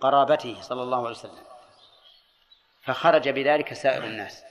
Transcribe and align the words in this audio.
قرابته 0.00 0.56
صلى 0.60 0.82
الله 0.82 0.98
عليه 0.98 1.10
وسلم. 1.10 1.44
فخرج 2.82 3.28
بذلك 3.28 3.74
سائر 3.74 4.04
الناس. 4.04 4.44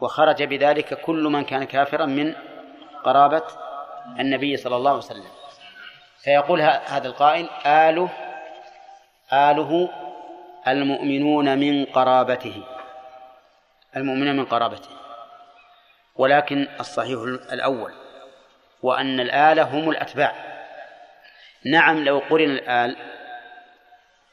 وخرج 0.00 0.42
بذلك 0.42 1.00
كل 1.00 1.22
من 1.22 1.44
كان 1.44 1.64
كافرا 1.64 2.06
من 2.06 2.34
قرابة 3.04 3.42
النبي 4.18 4.56
صلى 4.56 4.76
الله 4.76 4.90
عليه 4.90 5.00
وسلم. 5.00 5.30
فيقول 6.24 6.60
هذا 6.60 7.08
القائل 7.08 7.48
آله 7.66 8.08
آله 9.32 9.90
المؤمنون 10.68 11.58
من 11.58 11.84
قرابته. 11.84 12.64
المؤمنون 13.96 14.36
من 14.36 14.44
قرابته. 14.44 14.90
ولكن 16.16 16.68
الصحيح 16.80 17.20
الأول 17.52 17.92
وأن 18.82 19.20
الآلة 19.20 19.62
هم 19.62 19.90
الأتباع. 19.90 20.34
نعم 21.64 22.04
لو 22.04 22.18
قرن 22.18 22.50
الآل 22.50 23.15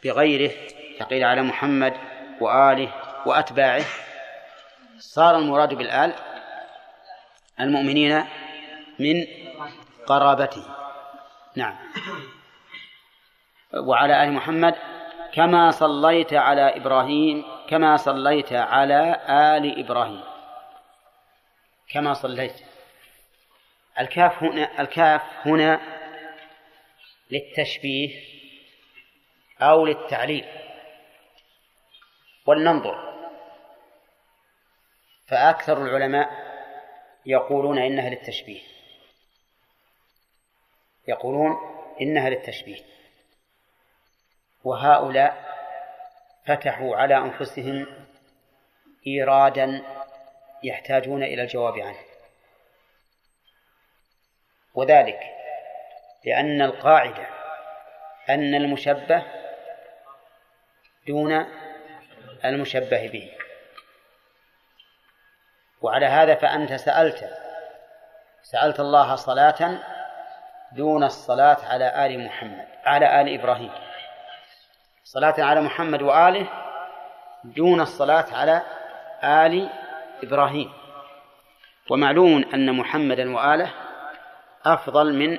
بغيره 0.04 0.52
فقيل 1.00 1.24
على 1.24 1.42
محمد 1.42 1.94
وآله 2.42 2.94
وأتباعه. 3.26 3.86
صار 5.00 5.38
المراد 5.38 5.74
بالآل 5.74 6.14
المؤمنين 7.60 8.26
من 9.00 9.28
قرابته. 10.08 10.66
نعم. 11.56 11.76
وعلى 13.74 14.24
آل 14.24 14.32
محمد 14.32 14.76
كما 15.34 15.72
صليت 15.72 16.34
على 16.34 16.78
إبراهيم 16.78 17.46
كما 17.70 17.98
صليت 17.98 18.54
على 18.54 19.20
آل 19.30 19.80
إبراهيم. 19.80 20.24
كما 21.92 22.14
صليت. 22.14 22.56
الكاف 24.00 24.44
هنا 24.44 24.82
الكاف 24.82 25.22
هنا 25.46 25.82
للتشبيه 27.32 28.33
أو 29.64 29.86
للتعليل 29.86 30.46
ولننظر. 32.46 33.14
فأكثر 35.28 35.86
العلماء 35.86 36.30
يقولون 37.26 37.78
إنها 37.78 38.10
للتشبيه. 38.10 38.62
يقولون 41.08 41.58
إنها 42.02 42.30
للتشبيه. 42.30 42.82
وهؤلاء 44.64 45.54
فتحوا 46.46 46.96
على 46.96 47.18
أنفسهم 47.18 47.88
إيرادا 49.08 49.84
يحتاجون 50.64 51.24
إلى 51.24 51.42
الجواب 51.42 51.80
عنه. 51.80 52.00
وذلك 54.74 55.20
لأن 56.26 56.62
القاعدة 56.62 57.28
أن 58.30 58.56
المشبه 58.56 59.43
دون 61.08 61.46
المشبه 62.46 63.08
به. 63.08 63.32
وعلى 65.82 66.06
هذا 66.06 66.36
فأنت 66.36 66.74
سألت 66.74 67.30
سألت 68.42 68.80
الله 68.80 69.16
صلاة 69.16 69.80
دون 70.72 71.04
الصلاة 71.04 71.58
على 71.66 72.06
آل 72.06 72.26
محمد 72.26 72.68
على 72.86 73.22
آل 73.22 73.40
إبراهيم. 73.40 73.72
صلاة 75.04 75.36
على 75.38 75.62
محمد 75.62 76.02
وآله 76.02 76.48
دون 77.44 77.82
الصلاة 77.82 78.26
على 78.34 78.62
آل 79.24 79.70
إبراهيم. 80.24 80.74
ومعلوم 81.90 82.46
أن 82.54 82.76
محمدا 82.76 83.36
وآله 83.36 83.74
أفضل 84.66 85.14
من 85.14 85.38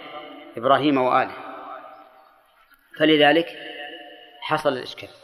إبراهيم 0.56 0.98
وآله. 0.98 1.34
فلذلك 2.98 3.58
حصل 4.40 4.72
الإشكال. 4.72 5.23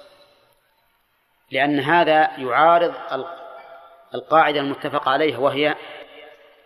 لأن 1.51 1.81
هذا 1.81 2.31
يعارض 2.39 2.95
القاعدة 4.15 4.61
المتفق 4.61 5.09
عليها 5.09 5.39
وهي 5.39 5.75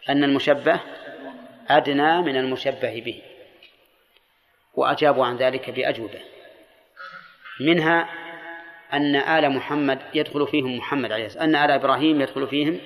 أن 0.09 0.25
المشبه 0.25 0.81
أدنى 1.69 2.23
من 2.23 2.37
المشبه 2.37 3.03
به 3.05 3.23
وأجابوا 4.75 5.27
عن 5.27 5.37
ذلك 5.37 5.71
بأجوبة. 5.71 6.21
منها 7.61 8.09
أن 8.93 9.17
آل 9.17 9.51
محمد 9.51 9.99
يدخل 10.15 10.47
فيهم 10.47 10.77
محمد 10.77 11.13
عليه 11.13 11.27
الصلاة 11.27 11.45
أن 11.45 11.57
آل 11.57 11.71
إبراهيم 11.71 12.21
يدخل 12.21 12.47
فيهم 12.47 12.81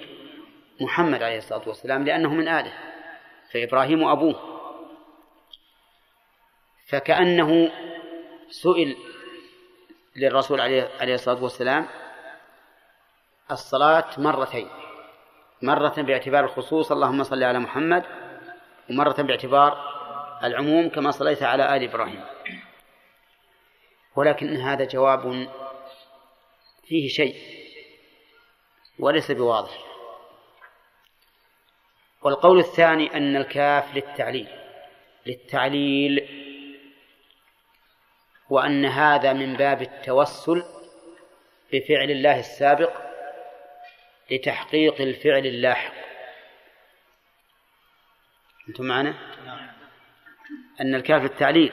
محمد 0.81 1.22
عليه 1.22 1.38
الصلاة 1.38 1.69
والسلام 1.69 2.04
لأنه 2.04 2.34
من 2.34 2.48
آله 2.48 2.72
فإبراهيم 3.53 4.08
أبوه. 4.08 4.58
فكأنه 6.88 7.70
سئل 8.50 8.97
للرسول 10.18 10.60
عليه 10.60 11.14
الصلاة 11.14 11.42
والسلام 11.42 11.86
الصلاة 13.50 14.10
مرتين. 14.18 14.68
مرة 15.62 15.94
باعتبار 16.02 16.44
الخصوص 16.44 16.92
اللهم 16.92 17.22
صل 17.22 17.44
على 17.44 17.58
محمد 17.58 18.04
ومرة 18.90 19.22
باعتبار 19.22 19.98
العموم 20.44 20.88
كما 20.88 21.10
صليت 21.10 21.42
على 21.42 21.76
آل 21.76 21.82
إبراهيم. 21.82 22.24
ولكن 24.16 24.56
هذا 24.56 24.84
جواب 24.84 25.48
فيه 26.84 27.08
شيء 27.08 27.36
وليس 28.98 29.30
بواضح. 29.30 29.78
والقول 32.22 32.58
الثاني 32.58 33.16
أن 33.16 33.36
الكاف 33.36 33.94
للتعليل 33.94 34.48
للتعليل 35.26 36.38
وأن 38.58 38.84
هذا 38.84 39.32
من 39.32 39.56
باب 39.56 39.82
التوسل 39.82 40.64
بفعل 41.72 42.10
الله 42.10 42.38
السابق 42.38 42.92
لتحقيق 44.30 45.00
الفعل 45.00 45.46
اللاحق 45.46 45.92
أنتم 48.69 48.84
معنا؟ 48.84 49.14
أن 50.80 50.94
الكاف 50.94 51.22
للتعليل 51.22 51.72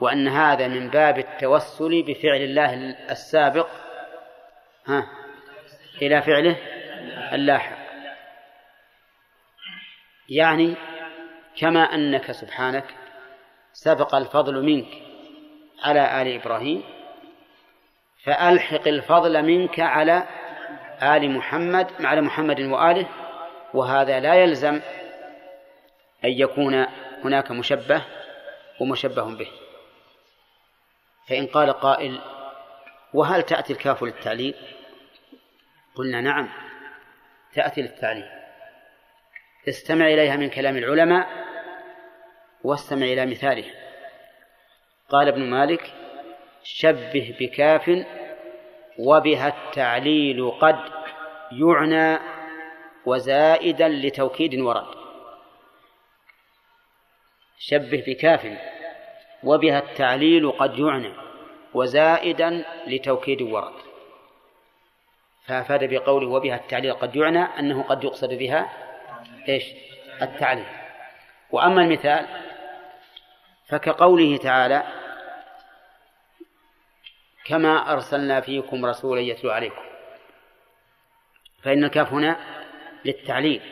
وأن 0.00 0.28
هذا 0.28 0.68
من 0.68 0.90
باب 0.90 1.18
التوسل 1.18 2.02
بفعل 2.02 2.40
الله 2.40 2.74
السابق 3.10 3.68
ها 4.86 5.08
إلى 6.02 6.22
فعله 6.22 6.56
اللاحق 7.34 7.78
يعني 10.28 10.74
كما 11.56 11.80
أنك 11.80 12.32
سبحانك 12.32 12.94
سبق 13.72 14.14
الفضل 14.14 14.62
منك 14.64 15.05
على 15.82 16.22
آل 16.22 16.40
إبراهيم 16.40 16.82
فألحق 18.24 18.88
الفضل 18.88 19.42
منك 19.42 19.80
على 19.80 20.28
آل 21.02 21.30
محمد 21.30 22.06
على 22.06 22.20
محمد 22.20 22.60
وآله 22.60 23.06
وهذا 23.74 24.20
لا 24.20 24.34
يلزم 24.34 24.80
أن 26.24 26.30
يكون 26.30 26.86
هناك 27.24 27.50
مشبه 27.50 28.02
ومشبه 28.80 29.36
به. 29.36 29.48
فإن 31.28 31.46
قال 31.46 31.72
قائل 31.72 32.20
وهل 33.14 33.42
تأتي 33.42 33.72
الكاف 33.72 34.02
للتعليل؟ 34.02 34.54
قلنا 35.94 36.20
نعم 36.20 36.48
تأتي 37.54 37.82
للتعليل. 37.82 38.28
استمع 39.68 40.06
إليها 40.06 40.36
من 40.36 40.50
كلام 40.50 40.76
العلماء 40.76 41.28
واستمع 42.64 43.06
إلى 43.06 43.26
مثاله 43.26 43.85
قال 45.08 45.28
ابن 45.28 45.50
مالك 45.50 45.92
شبه 46.62 47.34
بكاف 47.40 48.04
وبها 48.98 49.48
التعليل 49.48 50.50
قد 50.50 50.78
يعنى 51.52 52.18
وزائدا 53.06 53.88
لتوكيد 53.88 54.54
ورد. 54.54 54.86
شبه 57.58 58.04
بكاف 58.06 58.58
وبها 59.44 59.78
التعليل 59.78 60.50
قد 60.50 60.78
يعنى 60.78 61.12
وزائدا 61.74 62.64
لتوكيد 62.86 63.42
ورد. 63.42 63.74
فأفاد 65.44 65.84
بقوله 65.94 66.28
وبها 66.28 66.56
التعليل 66.56 66.92
قد 66.92 67.16
يعنى 67.16 67.42
أنه 67.42 67.82
قد 67.82 68.04
يقصد 68.04 68.34
بها 68.34 68.72
إيش؟ 69.48 69.64
التعليل. 70.22 70.66
وأما 71.50 71.82
المثال 71.82 72.45
فكقوله 73.68 74.36
تعالى 74.36 74.82
كما 77.44 77.92
أرسلنا 77.92 78.40
فيكم 78.40 78.86
رسولا 78.86 79.20
يتلو 79.20 79.50
عليكم. 79.50 79.82
فإن 81.62 81.84
الكاف 81.84 82.12
هنا 82.12 82.36
للتعليل 83.04 83.62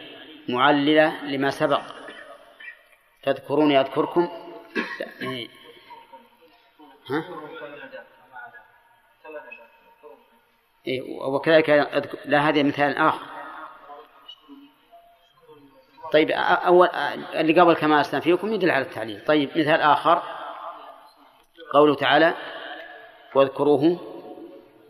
معللة 0.48 1.24
لما 1.24 1.50
سبق. 1.50 1.82
تذكرون 3.22 3.70
يذكركم 3.70 4.28
ها؟ 7.10 7.24
إيه 10.86 11.02
وكذلك 11.02 11.70
لا 12.24 12.48
هذا 12.48 12.62
مثال 12.62 12.96
آخر. 12.96 13.33
طيب 16.14 16.30
أول 16.30 16.88
اللي 17.34 17.60
قبل 17.60 17.74
كما 17.74 17.98
أرسلنا 17.98 18.20
فيكم 18.20 18.54
يدل 18.54 18.70
على 18.70 18.84
التعليل. 18.84 19.24
طيب 19.24 19.50
مثال 19.58 19.80
آخر. 19.80 20.22
قوله 21.72 21.94
تعالى 21.94 22.34
واذكروه 23.34 24.00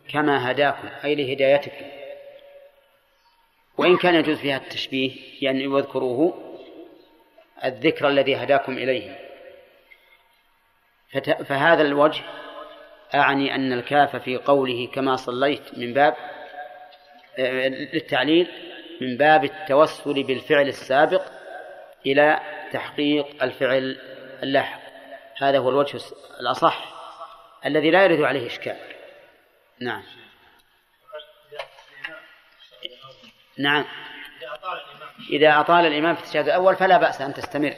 كما 0.09 0.51
هداكم. 0.51 0.89
أي 1.05 1.15
لهدايتكم. 1.15 1.87
وإن 3.79 3.97
كان 3.97 4.15
يجوز 4.15 4.39
فيها 4.39 4.57
التشبيه 4.57 5.13
يعني 5.43 5.67
واذكروه 5.67 6.35
الذكر 7.65 8.09
الذي 8.09 8.37
هداكم 8.37 8.73
إليه. 8.73 9.19
فهذا 11.45 11.83
الوجه 11.83 12.23
أعني 13.15 13.55
أن 13.55 13.73
الكاف 13.73 14.17
في 14.17 14.37
قوله 14.37 14.89
كما 14.95 15.17
صليت 15.17 15.79
من 15.79 15.93
باب 15.93 16.17
آه، 17.39 17.69
للتعليل 17.69 18.74
من 19.01 19.17
باب 19.17 19.45
التوسل 19.45 20.23
بالفعل 20.23 20.69
السابق 20.69 21.23
إلى 22.07 22.41
تحقيق 22.73 23.43
الفعل 23.43 24.01
اللاحق. 24.43 24.81
هذا 25.39 25.59
هو 25.59 25.69
الوجه 25.69 26.01
الأصح 26.41 26.95
الذي 27.67 27.91
لا 27.91 28.05
يرد 28.05 28.21
عليه 28.21 28.47
إشكال. 28.47 28.77
نعم. 29.81 30.03
نعم. 33.59 33.85
إذا 35.31 35.61
أطال 35.61 35.87
الإمام 35.87 36.15
في 36.15 36.23
التشهد 36.23 36.45
الأول 36.45 36.77
فلا 36.77 36.99
بأس 36.99 37.21
أن 37.21 37.35
تستمر. 37.35 37.75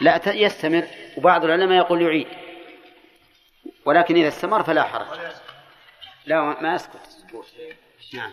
لا 0.00 0.20
يستمر 0.26 0.86
وبعض 1.16 1.44
العلماء 1.44 1.78
يقول 1.78 2.02
يعيد. 2.02 2.28
ولكن 3.84 4.16
إذا 4.16 4.28
استمر 4.28 4.62
فلا 4.62 4.82
حرج. 4.82 5.06
لا 6.26 6.40
ما 6.40 6.74
يسكت 6.74 7.24
نعم. 8.14 8.32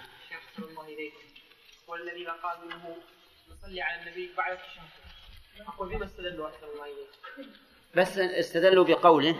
الله 0.59 0.85
إليكم 0.85 1.30
والذين 1.91 2.29
قالوا 2.29 2.63
إنه 2.63 2.97
نصلي 3.51 3.81
على 3.81 4.01
النبي 4.01 4.29
بعد 4.37 4.51
التشهد. 4.51 4.89
أقول 5.67 5.89
بما 5.89 6.05
استدلوا 6.05 6.47
احسن 6.47 6.65
الله 6.65 6.85
اليكم 6.85 7.51
بس 7.95 8.17
استدلوا 8.17 8.85
بقوله 8.85 9.35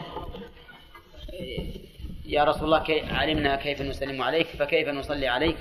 يا 2.26 2.44
رسول 2.44 2.64
الله 2.64 2.84
كي 2.84 3.02
علمنا 3.02 3.56
كيف 3.56 3.82
نسلم 3.82 4.22
عليك 4.22 4.48
فكيف 4.48 4.88
نصلي 4.88 5.28
عليك؟ 5.28 5.58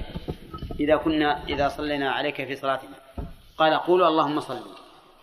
إذا 0.81 0.97
كنا 0.97 1.45
إذا 1.45 1.69
صلينا 1.69 2.13
عليك 2.13 2.35
في 2.35 2.57
صلاتنا 2.57 2.99
قال 3.59 3.75
قولوا 3.75 4.09
اللهم 4.09 4.41
صل. 4.41 4.77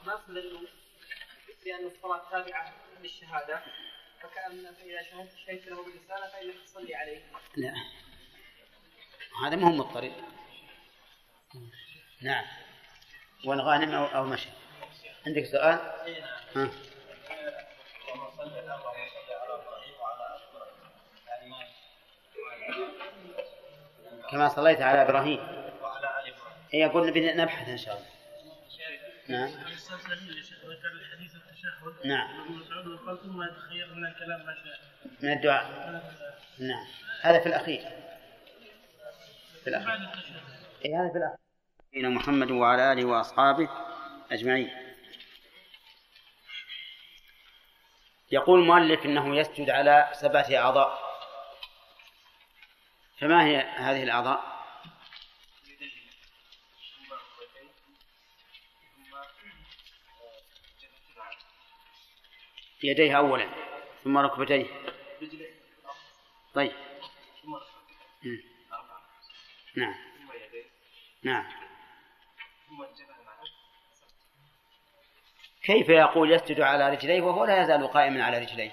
ما 0.06 0.16
استدلوا 0.16 0.60
بأن 1.66 1.86
الصلاة 1.86 2.22
تابعة 2.32 2.74
للشهادة 3.02 3.62
فكأن 4.22 4.74
فإذا 4.74 5.02
شهدت 5.02 5.68
له 5.68 5.84
بالرسالة 5.84 6.28
فإنك 6.32 6.56
تصلي 6.66 6.96
عليه. 6.96 7.22
لا. 7.56 7.74
هذا 9.46 9.56
ما 9.56 9.68
هو 9.68 9.72
مضطرد 9.72 10.12
نعم. 12.22 12.46
والغانم 13.46 13.92
أو, 13.92 14.06
أو 14.06 14.24
مشي 14.24 14.50
عندك 15.28 15.46
سؤال؟ 15.46 15.80
ها. 16.56 16.70
كما 24.32 24.50
صليت 24.50 24.82
على 24.82 25.02
إبراهيم. 25.02 25.40
اي 26.74 26.80
يقول 26.80 27.08
نبي 27.08 27.34
نبحث 27.34 27.70
إن 27.70 27.78
شاء 27.78 27.98
الله. 27.98 28.08
نعم. 29.28 29.50
نعم. 32.06 32.48
من 35.22 35.34
الدعاء. 35.34 35.68
نعم. 36.60 36.88
هذا 37.22 37.40
في 37.40 37.46
الأخير. 37.46 37.82
في 39.64 39.70
الأخير. 39.70 40.10
هذا 40.96 41.10
في 41.10 41.18
الأخير 41.18 41.38
سيدنا 41.92 42.10
محمد 42.10 42.52
وعلى 42.52 42.94
آله 42.94 43.06
وأصحابه 43.06 43.70
أجمعين. 44.32 44.72
يقول 48.32 48.60
المؤلف 48.60 49.06
إنه 49.06 49.36
يسجد 49.36 49.70
على 49.70 50.10
سبعة 50.14 50.46
أعضاء. 50.56 51.08
فما 53.20 53.46
هي 53.46 53.58
هذه 53.58 54.04
الأعضاء؟ 54.04 54.58
يديه 62.84 63.18
أولا 63.18 63.50
ثم 64.04 64.18
ركبتيه. 64.18 64.66
طيب. 66.54 66.72
نعم. 69.76 69.96
نعم. 71.28 71.46
كيف 75.64 75.90
يقول 75.90 76.32
يسجد 76.32 76.62
على 76.62 76.90
رجليه 76.90 77.22
وهو 77.22 77.46
لا 77.46 77.62
يزال 77.62 77.88
قائما 77.88 78.24
على 78.24 78.40
رجليه؟ 78.40 78.72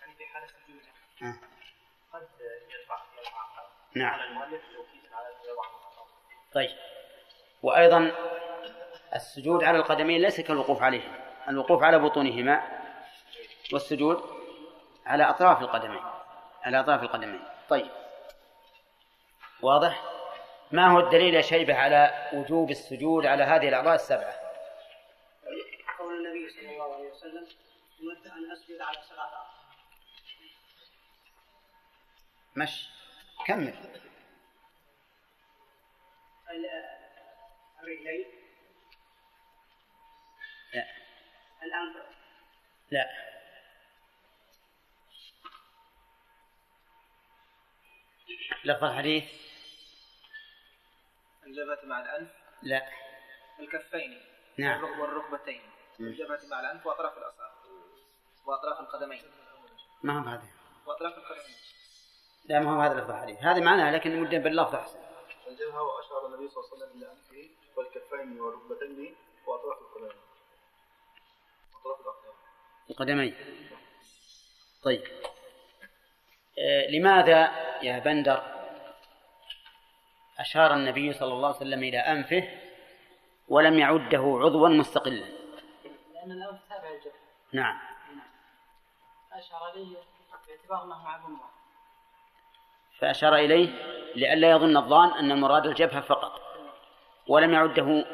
يعني 0.00 0.14
في 0.18 0.26
حال 0.26 0.42
سجوده 0.48 1.38
قد 2.12 2.28
يرفع 2.70 3.02
نعم. 3.94 4.20
طيب. 6.52 6.70
وأيضا 7.62 8.12
السجود 9.14 9.64
على 9.64 9.78
القدمين 9.78 10.22
ليس 10.22 10.40
كالوقوف 10.40 10.82
عليه 10.82 11.02
الوقوف 11.48 11.82
على 11.82 11.98
بطونهما 11.98 12.82
والسجود 13.72 14.22
على 15.06 15.24
أطراف 15.24 15.60
القدمين. 15.60 16.02
على 16.62 16.80
أطراف 16.80 17.02
القدمين. 17.02 17.44
طيب. 17.68 17.90
واضح؟ 19.62 20.11
ما 20.72 20.86
هو 20.88 21.00
الدليل 21.00 21.34
يا 21.34 21.40
شيبة 21.42 21.74
على 21.74 22.30
وجوب 22.32 22.70
السجود 22.70 23.26
على 23.26 23.44
هذه 23.44 23.68
الأعضاء 23.68 23.94
السبعة؟ 23.94 24.34
قول 25.98 26.26
النبي 26.26 26.50
صلى 26.50 26.70
الله 26.70 26.94
عليه 26.94 27.10
وسلم 27.10 27.46
أمرت 28.02 28.26
أن 28.26 28.52
أسجد 28.52 28.80
على 28.80 28.98
سبعة 29.08 29.24
أعضاء 29.24 29.52
مش 32.56 32.88
كمل. 33.46 33.74
الرجلين. 37.82 38.24
لا. 40.74 40.86
الأنف 41.62 41.96
لا. 42.90 43.08
لفظ 48.64 48.84
الحديث 48.84 49.24
الجبهة 51.46 51.78
مع 51.84 52.00
الأنف؟ 52.00 52.30
لا. 52.62 52.82
الكفين. 53.60 54.20
نعم. 54.58 55.00
والركبتين. 55.00 55.62
الجبهة 56.00 56.40
مع 56.50 56.60
الأنف 56.60 56.86
وأطراف 56.86 57.18
الأصابع. 57.18 57.52
وأطراف 58.46 58.80
القدمين. 58.80 59.22
ما 60.02 60.20
هو 60.20 60.28
هذا 60.28 60.42
وأطراف 60.86 61.18
القدمين. 61.18 61.56
لا 62.44 62.60
ما 62.60 62.76
هو 62.76 62.80
هذا 62.80 62.94
لفظ 63.00 63.10
الحديث 63.10 63.38
هذا 63.38 63.60
معناه 63.60 63.90
لكن 63.90 64.20
مدة 64.20 64.38
باللفظ 64.38 64.74
أحسن. 64.74 64.98
الجبهة 65.48 65.82
وأشار 65.82 66.26
النبي 66.26 66.48
صلى 66.48 66.64
الله 66.64 66.74
عليه 66.74 66.84
وسلم 66.84 66.98
إلى 66.98 67.12
أنفه 67.12 67.50
والكفين 67.76 68.40
والركبتين 68.40 69.16
وأطراف 69.46 69.78
القدمين. 69.78 70.22
أطراف 71.80 72.00
القدمين. 72.90 73.36
طيب. 74.82 75.02
آه 76.58 76.90
لماذا 76.90 77.50
يا 77.82 77.98
بندر 77.98 78.51
أشار 80.42 80.74
النبي 80.74 81.12
صلى 81.12 81.32
الله 81.32 81.46
عليه 81.46 81.56
وسلم 81.56 81.82
إلى 81.82 81.98
أنفه 81.98 82.48
ولم 83.48 83.78
يعده 83.78 84.38
عضوا 84.40 84.68
مستقلا. 84.68 85.24
لأن 86.14 86.32
الأنف 86.32 86.60
تابع 86.68 86.88
الجبهة 86.88 87.12
نعم. 87.52 87.78
أشار 89.32 89.72
إليه 89.74 89.96
باعتبار 90.46 90.84
أنه 90.84 91.04
مع 91.04 91.20
فأشار 92.98 93.34
إليه 93.34 93.68
لئلا 94.16 94.50
يظن 94.50 94.76
الظان 94.76 95.08
أن 95.08 95.32
المراد 95.32 95.66
الجبهة 95.66 96.00
فقط. 96.00 96.40
ولم 97.28 97.52
يعده 97.52 98.04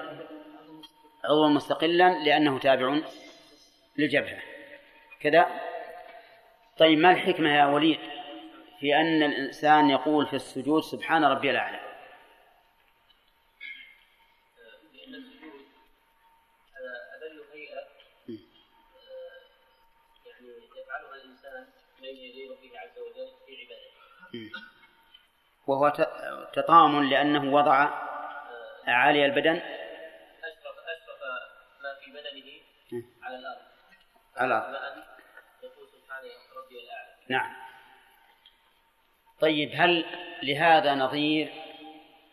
عضوا 1.25 1.49
مستقلا 1.49 2.25
لأنه 2.25 2.59
تابع 2.59 3.01
للجبهة. 3.97 4.39
كذا. 5.21 5.47
طيب 6.79 6.99
ما 6.99 7.11
الحكمة 7.11 7.49
يا 7.49 7.67
وليد 7.67 8.01
في 8.81 8.97
أن 8.97 9.23
الإنسان 9.23 9.91
يقول 9.91 10.27
في 10.27 10.37
السجود 10.37 10.83
سبحان 10.83 11.25
ربي 11.25 11.51
الأعلى؟ 11.51 11.88
وهو 25.67 25.89
تطام 26.53 27.05
لأنه 27.05 27.55
وضع 27.55 27.75
عالي 28.87 29.27
البدن. 29.27 29.57
أشرف 29.57 30.77
أشرف 30.79 31.21
ما 31.83 31.95
في 32.05 32.11
بدنه 32.11 32.63
على 33.23 33.39
الأرض. 33.39 33.61
على 34.37 34.47
الأرض. 34.57 35.05
يقول 35.63 35.89
سبحانه 35.89 36.29
ربي 36.57 36.81
الأعلى. 36.85 37.15
نعم. 37.29 37.57
طيب 39.41 39.71
هل 39.75 40.05
لهذا 40.43 40.95
نظير 40.95 41.53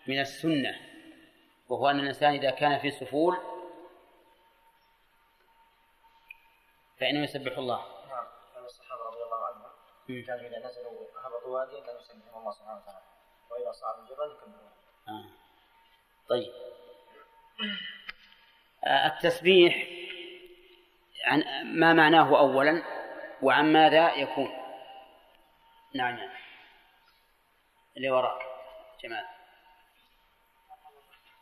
من 0.08 0.20
السنة؟ 0.20 0.80
وهو 1.70 1.90
أن 1.90 2.00
الإنسان 2.00 2.34
إذا 2.34 2.50
كان 2.50 2.80
في 2.80 2.92
سفول 2.92 3.38
فإنه 7.00 7.24
يسبح 7.24 7.58
الله. 7.58 7.95
كانوا 10.08 10.48
إذا 10.48 10.68
نزلوا 10.68 11.08
هبطوا 11.24 11.60
واديا 11.60 11.80
كانوا 11.80 12.02
يسبحون 12.02 12.40
الله 12.40 12.52
سبحانه 12.52 12.78
وتعالى 12.78 13.06
وإذا 13.52 13.72
صعدوا 13.72 14.04
الجبل 14.04 14.32
يكبرون. 14.32 15.32
طيب. 16.30 16.54
آه، 18.84 19.08
التسبيح 19.08 19.88
عن 21.26 21.44
ما 21.64 21.94
معناه 21.94 22.40
أولا 22.40 22.84
وعن 23.42 23.74
ماذا 23.74 24.14
يكون؟ 24.14 24.52
نعم 25.94 26.16
نعم. 26.16 26.30
اللي 27.98 28.10
وراك 28.10 28.42
جمال. 29.04 29.26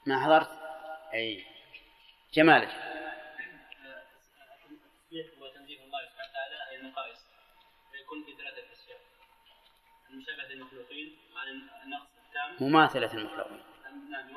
ما 0.06 0.26
حضرت؟ 0.26 0.50
أي. 1.14 1.46
جمالك. 2.34 2.93
المخلوقين 10.14 11.18
وعن 11.36 11.48
النقص 11.84 12.08
التام. 12.28 12.68
مماثلة 12.68 13.14
المخلوقين. 13.14 13.64
نعم 14.10 14.30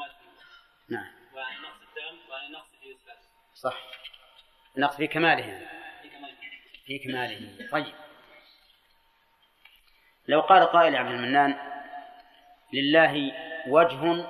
نعم. 0.88 1.12
وعن 1.35 1.56
النقص 1.56 1.80
التام 1.83 2.30
وعن 2.30 2.47
النقص 2.47 2.71
في 2.80 2.87
الإثبات 2.87 3.18
صح. 3.54 3.76
النقص 4.76 4.97
في 4.97 5.06
كماله. 5.06 5.47
يعني. 5.47 5.66
في 6.02 6.09
كمال 6.09 6.37
في 6.87 6.99
كماله. 6.99 7.71
طيب. 7.71 7.95
لو 10.28 10.40
قال 10.40 10.66
قائل 10.66 10.97
عبد 10.97 11.11
المنان 11.11 11.83
لله 12.73 13.33
وجه 13.68 14.26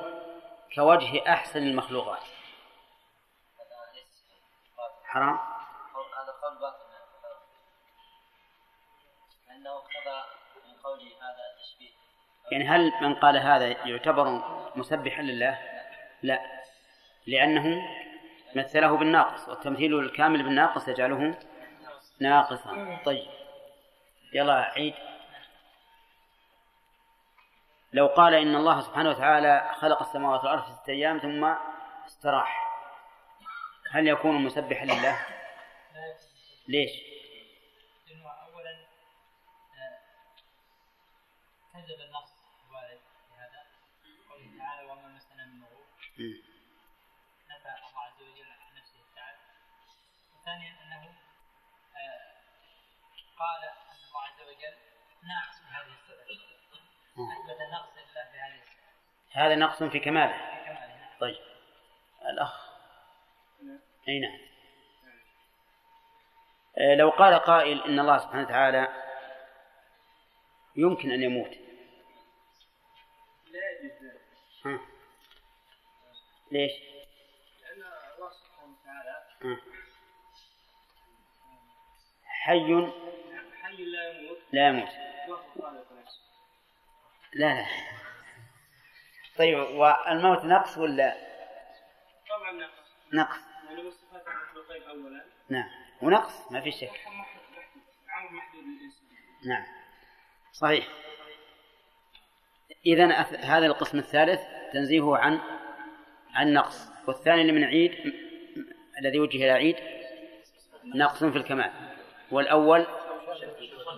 كوجه 0.75 1.33
أحسن 1.33 1.63
المخلوقات. 1.63 2.23
هذا 2.23 3.93
ليس 3.95 4.25
باطل. 4.77 5.07
حرام؟ 5.07 5.39
هذا 6.23 6.33
قول 6.43 6.59
باطل. 6.59 6.87
لأنه 9.49 9.71
اقتضى 9.71 10.46
قوله 10.87 11.07
هذا 11.23 11.45
تشبيه 11.63 11.91
يعني 12.53 12.69
هل 12.69 12.93
من 13.01 13.15
قال 13.15 13.37
هذا 13.37 13.67
يعتبر 13.67 14.43
مسبحا 14.77 15.23
لله؟ 15.23 15.59
لا. 16.23 16.41
لأنه 17.27 17.89
مثله 18.55 18.97
بالناقص 18.97 19.49
والتمثيل 19.49 19.99
الكامل 19.99 20.43
بالناقص 20.43 20.89
يجعله 20.89 21.39
ناقصا. 22.21 22.99
طيب. 23.05 23.27
يلا 24.33 24.55
عيد. 24.55 24.95
لو 27.93 28.07
قال 28.07 28.35
إن 28.35 28.57
الله 28.57 28.81
سبحانه 28.81 29.11
وتعالى 29.11 29.75
خلق 29.75 30.03
السماوات 30.03 30.41
والأرض 30.45 30.65
في 30.65 30.73
ستة 30.73 30.91
أيام 30.91 31.19
ثم 31.19 31.55
استراح 32.07 32.67
هل 33.91 34.09
يكون 34.09 34.35
مسبحا 34.45 34.85
لله؟ 34.85 35.27
ليش؟ 36.69 36.91
لأنه 38.09 38.31
أولا 38.31 38.71
آه، 39.79 39.99
كذب 41.77 42.01
النص 42.01 42.33
الوارد 42.69 42.99
في 43.29 43.35
هذا. 43.35 43.67
قوله 44.31 44.59
تعالى 44.59 44.91
وما 44.91 45.09
مسنا 45.09 45.47
من 45.47 45.61
لغوب 45.61 45.87
مم. 46.19 46.43
نفى 47.51 47.69
الله 47.69 48.01
عز 48.01 48.23
وجل 48.23 48.51
عن 48.51 48.75
نفسه 48.79 48.99
التعب. 49.11 49.35
وثانيا 50.41 50.71
أنه 50.83 51.05
آه، 51.97 52.33
قال 53.39 53.65
أن 53.65 53.97
الله 54.09 54.21
عز 54.21 54.41
وجل 54.41 54.77
ناقص 55.23 55.61
بهذه 55.63 55.95
الصفة 55.95 56.23
أثبت 57.33 57.61
النقص 57.61 57.93
لله 57.97 58.25
بهذه 58.33 58.61
الصفة 58.63 58.87
هذا 59.33 59.55
نقص 59.55 59.83
في 59.83 59.99
كماله. 60.01 60.65
كمالها 60.65 61.17
طيب. 61.21 61.37
الأخ. 62.23 62.67
أي 64.09 64.21
نعم. 64.21 64.39
آه، 66.79 66.95
لو 66.95 67.11
قال 67.11 67.35
قائل 67.35 67.83
إن 67.85 67.99
الله 67.99 68.19
سبحانه 68.19 68.43
وتعالى 68.43 69.03
يمكن 70.77 71.11
أن 71.11 71.23
يموت 71.23 71.51
لا 73.47 73.71
يجوز 73.71 73.93
ذلك 74.03 74.21
ها. 74.65 74.81
ليش؟ 76.51 76.73
لأن 76.73 77.83
الله 78.17 78.31
سبحانه 78.31 78.77
وتعالى. 78.83 79.27
حي 82.25 82.93
حي 83.63 83.85
لا 83.85 84.11
يموت. 84.11 84.39
لا 84.53 84.69
يموت 84.69 84.89
لا. 87.35 87.57
لا 87.57 87.67
طيب 89.39 89.59
والموت 89.59 90.45
نقص 90.45 90.79
ولا؟ 90.79 91.17
طبعا 92.29 92.53
نقص. 92.53 92.87
نقص 93.13 93.47
نعم. 95.49 95.69
ونقص 96.03 96.53
ما 96.53 96.61
في 96.61 96.71
شك. 96.71 97.01
نعم. 99.47 99.67
صحيح. 100.53 100.89
إذا 102.87 103.13
هذا 103.41 103.67
القسم 103.67 103.99
الثالث 103.99 104.41
تنزيهه 104.73 105.17
عن 105.17 105.41
عن 106.37 106.53
نقص 106.53 106.89
والثاني 107.09 107.41
اللي 107.41 107.53
من 107.53 107.65
عيد 107.65 107.93
الذي 109.01 109.21
وجه 109.21 109.37
إلى 109.37 109.51
عيد 109.51 109.77
نقص 110.85 111.25
في 111.25 111.39
الكمال. 111.39 111.73
والأول 112.31 112.87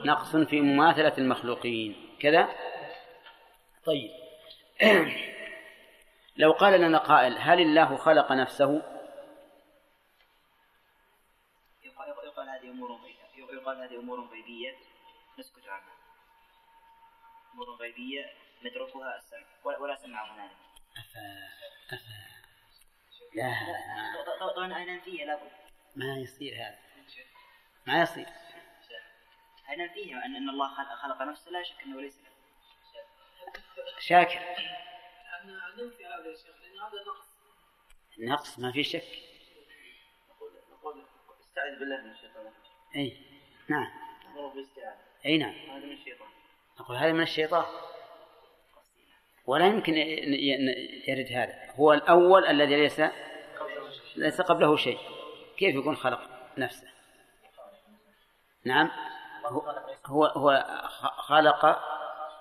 نقص 0.04 0.37
في 0.37 0.61
مماثلة 0.61 1.18
المخلوقين. 1.18 2.16
كذا؟ 2.21 2.49
طيب. 3.85 4.11
لو 6.37 6.52
قال 6.52 6.80
لنا 6.80 6.99
قائل 6.99 7.38
هل 7.38 7.61
الله 7.61 7.97
خلق 7.97 8.33
نفسه؟ 8.33 8.83
يقال, 11.85 12.49
هذه 12.49 12.71
أمور 12.71 13.00
يقال 13.52 13.76
هذه 13.76 13.99
أمور 13.99 14.21
غيبية. 14.21 14.75
نسكت 15.38 15.68
عنها. 15.68 15.95
أمور 17.54 17.76
غيبية 17.80 18.33
نتركها 18.64 19.16
السمع. 19.16 19.78
ولا, 19.80 19.97
سمع 19.97 20.35
هنالك. 20.35 20.57
لا. 23.35 23.54
طبعا- 24.26 24.52
طبعا 24.52 24.66
أنا 24.82 25.00
فيها 25.00 25.26
لابد 25.26 25.50
ما 25.97 26.16
يصير 26.18 26.54
هذا. 26.54 26.78
ما 27.87 28.02
يصير. 28.02 28.26
أنا 29.68 29.88
فيها 29.88 30.25
أن 30.25 30.37
أن 30.37 30.49
الله 30.49 30.75
خلق, 30.75 30.94
خلق 30.94 31.23
نفسه 31.23 31.50
لا 31.50 31.62
شك 31.62 31.82
أنه 31.82 32.00
ليس 32.00 32.18
له 32.23 32.28
شاكر. 33.99 34.38
أن 34.40 35.61
ننفي 35.78 36.06
هذا 36.06 36.26
يا 36.30 36.37
شيخ 36.37 36.56
لأن 36.62 36.80
هذا 36.80 37.04
نقص. 37.06 37.28
نقص 38.18 38.58
ما 38.58 38.73
في 38.73 38.85
شك. 38.85 39.04
نقول 40.30 40.52
نقول 40.73 41.04
استعذ 41.40 41.78
بالله 41.78 41.97
من 42.00 42.11
الشيطان. 42.11 42.52
اي 42.97 43.16
نعم. 43.68 43.90
اي 45.26 45.38
نعم. 45.38 45.52
هذا 45.52 45.87
من 45.87 45.92
الشيطان. 45.92 46.28
نقول 46.80 46.97
هذا 46.97 47.12
من 47.12 47.23
الشيطان. 47.23 47.66
ولا 49.49 49.67
يمكن 49.67 49.97
يرد 51.09 51.33
هذا. 51.33 51.55
هو 51.76 51.93
الأول 51.93 52.47
الذي 52.47 52.76
ليس 52.76 53.02
ليس 54.17 54.40
قبله 54.40 54.76
شيء. 54.76 54.99
كيف 55.59 55.75
يكون 55.75 55.97
خلق 55.97 56.21
نفسه؟ 56.59 56.87
نعم. 58.64 58.90
هو 60.07 60.26
هو, 60.26 60.64
خلق 61.17 61.81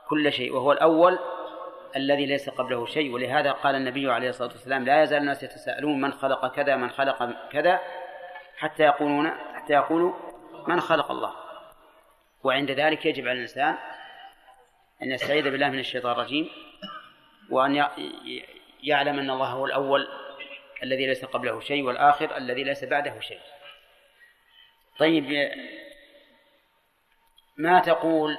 كل 0.09 0.31
شيء 0.31 0.53
وهو 0.53 0.71
الأول 0.71 1.19
الذي 1.95 2.25
ليس 2.25 2.49
قبله 2.49 2.85
شيء. 2.85 3.13
ولهذا 3.13 3.51
قال 3.51 3.75
النبي 3.75 4.11
عليه 4.11 4.29
الصلاة 4.29 4.49
والسلام 4.49 4.85
لا 4.85 5.03
يزال 5.03 5.17
الناس 5.17 5.43
يتساءلون 5.43 6.01
من 6.01 6.13
خلق 6.13 6.55
كذا 6.55 6.75
من 6.75 6.89
خلق 6.89 7.49
كذا 7.51 7.79
حتى 8.57 8.83
يقولون 8.83 9.31
حتى 9.53 9.73
يقولوا 9.73 10.13
من 10.67 10.81
خلق 10.81 11.11
الله. 11.11 11.33
وعند 12.43 12.71
ذلك 12.71 13.05
يجب 13.05 13.23
على 13.23 13.33
الإنسان 13.33 13.77
أن 15.03 15.11
يستعيذ 15.11 15.43
بالله 15.43 15.69
من 15.69 15.79
الشيطان 15.79 16.11
الرجيم. 16.11 16.49
وأن 17.49 17.75
يعلم 18.83 19.19
أن 19.19 19.29
الله 19.29 19.47
هو 19.47 19.65
الأول 19.65 20.07
الذي 20.83 21.07
ليس 21.07 21.25
قبله 21.25 21.59
شيء 21.59 21.83
والآخر 21.83 22.37
الذي 22.37 22.63
ليس 22.63 22.83
بعده 22.83 23.19
شيء. 23.19 23.41
طيب 24.99 25.51
ما 27.57 27.79
تقول 27.79 28.37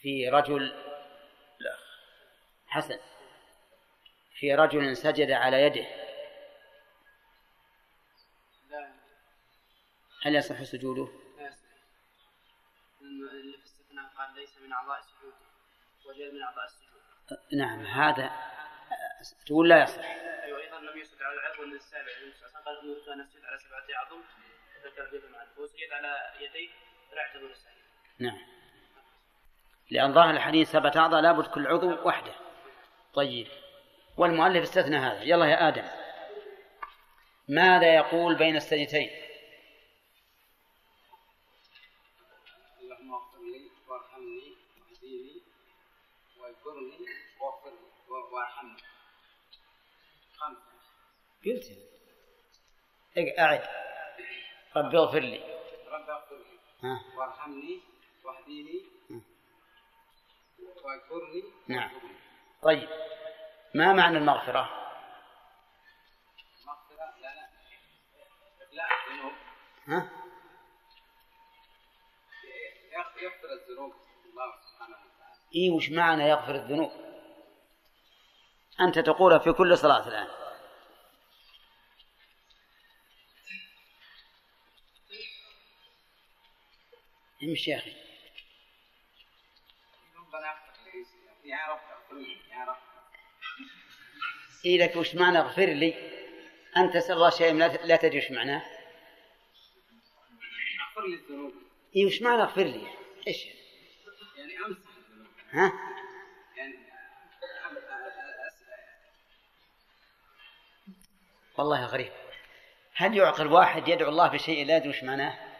في 0.00 0.28
رجل 0.28 0.72
حسن 2.66 2.98
في 4.34 4.54
رجل 4.54 4.96
سجد 4.96 5.30
على 5.30 5.62
يده؟ 5.62 5.86
هل 10.22 10.34
يصح 10.36 10.62
سجوده؟ 10.62 11.08
لا 11.38 11.46
يصح 11.48 11.64
اللي 13.00 13.28
في 13.30 13.58
الاستثناء 13.58 14.04
قال 14.16 14.34
ليس 14.34 14.58
من 14.58 14.72
أعضاء 14.72 14.98
السجود 14.98 15.34
وجاء 16.06 16.32
من 16.32 16.42
أعضاء 16.42 16.64
السجود. 16.64 16.91
نعم 17.52 17.86
هذا 17.86 18.30
تقول 19.46 19.68
لا 19.68 19.82
يصح. 19.82 20.04
أيوة 20.44 20.60
أيضا 20.60 20.80
لم 20.80 21.00
يسجد 21.00 21.22
على 21.22 21.34
العظم 21.34 21.68
من 21.68 21.76
السابع 21.76 22.12
قال 22.66 22.78
أمرت 22.78 23.08
أن 23.08 23.20
أسجد 23.20 23.44
على 23.44 23.58
سبعة 23.58 23.96
أعظم 23.96 24.20
ذكر 24.84 25.08
اليد 25.08 25.30
معه 25.30 25.46
هو 25.58 25.66
سجد 25.66 25.92
على 25.92 26.16
يديه 26.40 26.68
فلا 27.10 27.20
يعتبر 27.22 27.54
سجد 27.54 27.72
نعم. 28.18 28.38
لأن 29.90 30.12
ظاهر 30.12 30.30
الحديث 30.30 30.70
سبعة 30.70 30.92
أعضاء 30.96 31.20
لابد 31.20 31.46
كل 31.46 31.66
عضو 31.66 32.08
وحده. 32.08 32.34
طيب. 33.14 33.48
والمؤلف 34.16 34.62
استثنى 34.62 34.96
هذا. 34.96 35.22
يلا 35.22 35.46
يا 35.46 35.68
آدم. 35.68 35.84
ماذا 37.48 37.94
يقول 37.94 38.34
بين 38.34 38.56
السجدتين 38.56 39.10
اللهم 42.80 43.14
اغفر 43.14 43.38
لي 43.38 43.70
وارحمني 43.88 44.56
واهديني 44.80 45.42
لي 46.70 47.06
وارحمني 48.32 48.82
خمسة 50.36 50.72
قلت 51.44 51.64
إيه، 53.16 53.40
أعد. 53.40 53.62
ربي 54.76 54.98
اغفر 54.98 55.18
لي. 55.20 55.58
رب 55.88 56.10
اغفر 56.10 56.36
لي. 56.36 56.58
ها. 56.88 57.16
وارحمني 57.16 57.80
واهديني 58.24 58.86
واذكرني 60.84 61.42
نعم. 61.68 61.90
طيب. 62.62 62.88
ما 63.74 63.92
معنى 63.92 64.18
المغفرة؟ 64.18 64.60
مغفرة؟ 66.66 67.18
لا 67.20 67.34
لا. 67.34 67.48
لا 68.72 68.84
الذنوب. 69.08 69.32
ها؟ 69.86 70.10
يغفر 73.22 73.52
الذنوب. 73.52 73.94
الله. 74.24 74.61
سبحانه 75.52 75.66
وتعالى 75.66 75.68
إي 75.68 75.70
وش 75.70 75.90
معنى 75.90 76.28
يغفر 76.28 76.54
الذنوب؟ 76.54 76.90
أنت 78.80 78.98
تقولها 78.98 79.38
في 79.38 79.52
كل 79.52 79.78
صلاة 79.78 80.08
الآن 80.08 80.28
امشي 87.42 87.70
يا 87.70 87.76
أخي 87.76 87.96
ربنا 90.16 90.50
اغفر 90.50 90.90
لي 91.44 91.50
يا 91.50 91.66
رب 91.68 91.80
اغفر 91.90 92.14
لي 92.14 92.36
يا 92.50 92.64
رب 92.64 92.76
إي 94.66 94.78
لك 94.78 94.96
وش 94.96 95.14
معنى 95.14 95.38
اغفر 95.38 95.66
لي؟ 95.66 95.94
أنت 96.76 96.94
تسأل 96.94 97.14
الله 97.14 97.30
شيء 97.30 97.52
لا 97.84 97.96
تدري 97.96 98.18
وش 98.18 98.30
معناه؟ 98.30 98.62
اغفر 100.80 101.06
لي 101.06 101.14
الذنوب 101.14 101.52
إي 101.96 102.06
وش 102.06 102.22
معنى 102.22 102.42
اغفر 102.42 102.62
لي؟ 102.62 102.86
إيش؟ 103.26 103.61
ها؟ 105.52 105.72
يعني 106.56 106.78
والله 111.58 111.86
غريب. 111.86 112.12
هل 112.94 113.16
يعقل 113.16 113.46
واحد 113.46 113.88
يدعو 113.88 114.08
الله 114.08 114.28
بشيء 114.28 114.66
لا 114.66 114.76
يدري 114.76 114.88
وش 114.88 115.02
معناه؟ 115.04 115.52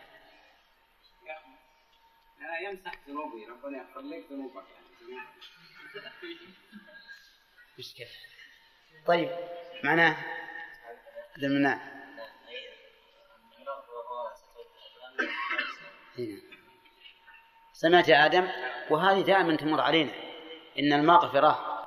أنا 2.40 2.58
يمسح 2.58 2.92
ذنوبي 3.08 3.46
ربنا 3.46 3.78
يغفر 3.78 4.00
لك 4.00 4.24
ذنوبك. 4.30 4.64
يعني 5.08 6.38
مشكلة 7.78 8.08
طيب 9.06 9.30
معناه؟ 9.84 10.16
هذا 11.36 11.46
المعنى 11.46 11.80
هنا. 16.18 16.51
سمعت 17.82 18.08
يا 18.08 18.26
آدم؟ 18.26 18.48
وهذه 18.90 19.20
دائما 19.20 19.56
تمر 19.56 19.80
علينا. 19.80 20.10
إن 20.78 20.92
المغفرة 20.92 21.82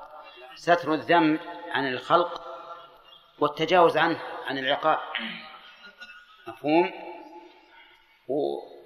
ستر 0.55 0.93
الذنب 0.93 1.39
عن 1.71 1.87
الخلق 1.87 2.41
والتجاوز 3.39 3.97
عنه 3.97 4.19
عن 4.45 4.57
العقاب. 4.57 4.99
مفهوم؟ 6.47 6.91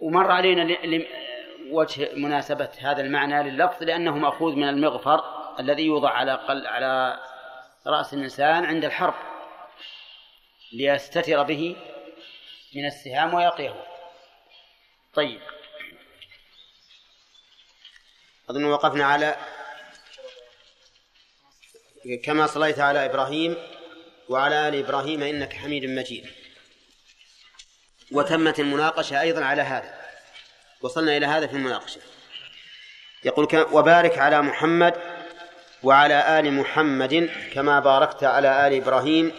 ومر 0.02 0.32
علينا 0.32 0.78
وجه 1.72 2.16
مناسبة 2.16 2.70
هذا 2.80 3.02
المعنى 3.02 3.44
لللفظ 3.44 3.84
لأنه 3.84 4.18
مأخوذ 4.18 4.56
من 4.56 4.70
المغفر 4.70 5.24
الذي 5.60 5.86
يوضع 5.86 6.10
على 6.10 6.34
قل 6.34 6.68
على 6.68 7.20
رأس 7.88 8.14
الإنسان 8.14 8.66
عند 8.66 8.86
الحرب. 8.86 9.16
ليستتر 10.74 11.44
به 11.44 11.76
من 12.76 12.86
السهام 12.86 13.34
ويقيه. 13.34 13.86
طيب. 15.14 15.42
أظن 18.50 18.64
وقفنا 18.64 19.06
على 19.06 19.36
كما 22.24 22.48
صليت 22.48 22.80
على 22.80 23.06
إبراهيم 23.06 23.58
وعلى 24.30 24.68
آل 24.68 24.76
إبراهيم 24.76 25.24
إنك 25.24 25.54
حميد 25.54 25.86
مجيد. 25.86 26.26
وتمت 28.12 28.60
المناقشة 28.60 29.22
أيضا 29.22 29.46
على 29.46 29.62
هذا. 29.62 30.00
وصلنا 30.82 31.18
إلى 31.18 31.26
هذا 31.26 31.48
في 31.48 31.54
المناقشة. 31.54 32.02
يقول 33.24 33.66
وبارك 33.72 34.18
على 34.18 34.42
محمد 34.42 34.94
وعلى 35.84 36.40
آل 36.40 36.54
محمد 36.54 37.30
كما 37.54 37.80
باركت 37.80 38.24
على 38.24 38.68
آل 38.68 38.74
إبراهيم 38.74 39.32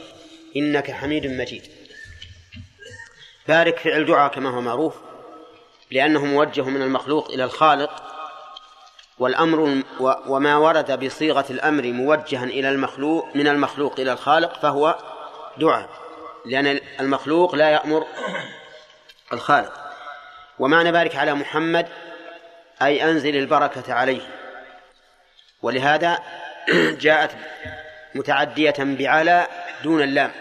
إنك 0.57 0.91
حميد 0.91 1.27
مجيد. 1.27 1.63
بارك 3.49 3.79
فعل 3.79 4.07
دعاء 4.07 4.33
كما 4.33 4.51
هو 4.51 4.61
معروف 4.61 4.95
لأنه 5.91 6.25
موجه 6.25 6.63
من 6.63 6.83
المخلوق 6.83 7.31
إلى 7.31 7.45
الخالق 7.45 8.10
والأمر 9.21 9.83
وما 10.01 10.57
ورد 10.57 11.05
بصيغة 11.05 11.45
الأمر 11.51 11.83
موجها 11.83 12.45
إلى 12.45 12.69
المخلوق 12.69 13.29
من 13.35 13.49
المخلوق 13.49 14.01
إلى 14.01 14.13
الخالق 14.13 14.61
فهو 14.61 14.99
دعاء 15.57 15.89
لأن 16.47 16.81
المخلوق 17.01 17.55
لا 17.55 17.71
يأمر 17.71 18.07
الخالق. 19.33 19.73
ومعنى 20.59 20.93
بارك 20.93 21.17
على 21.17 21.35
محمد 21.35 21.89
أي 22.83 23.05
أنزل 23.11 23.37
البركة 23.37 23.95
عليه. 23.95 24.23
ولهذا 25.63 26.19
جاءت 27.05 27.31
متعدية 28.15 28.75
بعلى 28.79 29.47
دون 29.83 30.03
اللام. 30.03 30.33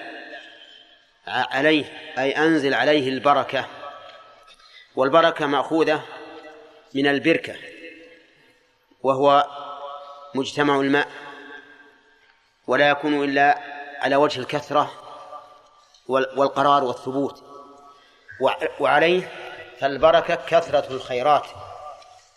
عليه 1.28 1.86
أي 2.18 2.32
أنزل 2.32 2.74
عليه 2.74 3.10
البركة. 3.10 3.66
والبركة 4.96 5.46
مأخوذة 5.46 6.02
من 6.96 7.08
البركة. 7.08 7.56
وهو 9.04 9.48
مجتمع 10.36 10.76
الماء 10.76 11.08
ولا 12.68 12.90
يكون 12.90 13.24
إلا 13.24 13.60
على 14.00 14.16
وجه 14.16 14.40
الكثرة 14.40 14.92
وال- 16.08 16.40
والقرار 16.40 16.84
والثبوت. 16.84 17.44
وع- 18.42 18.58
وعليه 18.80 19.32
فالبركة 19.80 20.36
كثرة 20.36 20.94
الخيرات 20.94 21.46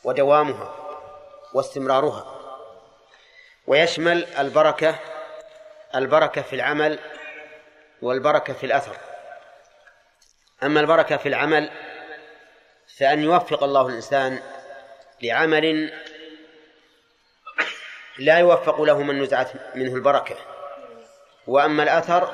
ودوامها 0.04 0.74
واستمرارها. 1.54 2.38
ويشمل 3.66 4.24
البركة 4.24 4.98
البركة 5.94 6.42
في 6.42 6.56
العمل 6.56 6.98
والبركة 8.02 8.52
في 8.52 8.66
الأثر. 8.66 8.96
أما 10.62 10.80
البركة 10.80 11.16
في 11.16 11.28
العمل 11.28 11.70
فأن 12.98 13.22
يوفق 13.22 13.62
الله 13.62 13.86
الإنسان 13.86 14.42
لعمل 15.22 15.92
لا 18.18 18.38
يوفق 18.38 18.82
له 18.82 19.02
من 19.02 19.22
نزعت 19.22 19.50
منه 19.74 19.94
البركة. 19.94 20.36
وأما 21.46 21.82
الأثر 21.82 22.32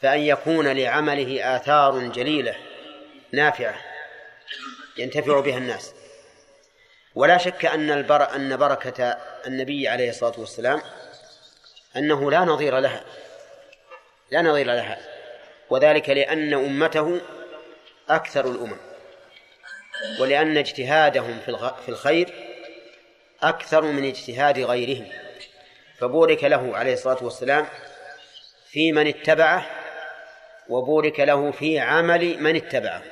فأن 0.00 0.20
يكون 0.20 0.68
لعمله 0.68 1.56
آثار 1.56 1.98
جليلة 1.98 2.56
نافعة 3.32 3.74
ينتفع 4.98 5.40
بها 5.40 5.58
الناس. 5.58 5.94
ولا 7.14 7.38
شك 7.38 7.64
أن 7.64 7.90
البر 7.90 8.34
أن 8.36 8.56
بركة 8.56 9.18
النبي 9.46 9.88
عليه 9.88 10.10
الصلاة 10.10 10.40
والسلام 10.40 10.80
أنه 11.96 12.30
لا 12.30 12.40
نظير 12.40 12.78
لها. 12.78 13.04
لا 14.30 14.42
نظير 14.42 14.66
لها. 14.66 14.98
وذلك 15.70 16.10
لأن 16.10 16.54
أمته 16.54 17.20
أكثر 18.08 18.46
الأمم. 18.46 18.76
ولأن 20.20 20.56
اجتهادهم 20.56 21.38
في 21.84 21.88
الخير 21.88 22.53
أكثر 23.42 23.82
من 23.82 24.04
اجتهاد 24.04 24.58
غيرهم. 24.58 25.12
فبورك 25.98 26.44
له 26.44 26.76
عليه 26.76 26.92
الصلاة 26.92 27.24
والسلام 27.24 27.66
في 28.70 28.92
من 28.92 29.06
اتبعه 29.06 29.66
وبورك 30.68 31.20
له 31.20 31.50
في 31.50 31.78
عمل 31.78 32.42
من 32.42 32.56
اتبعه. 32.56 33.02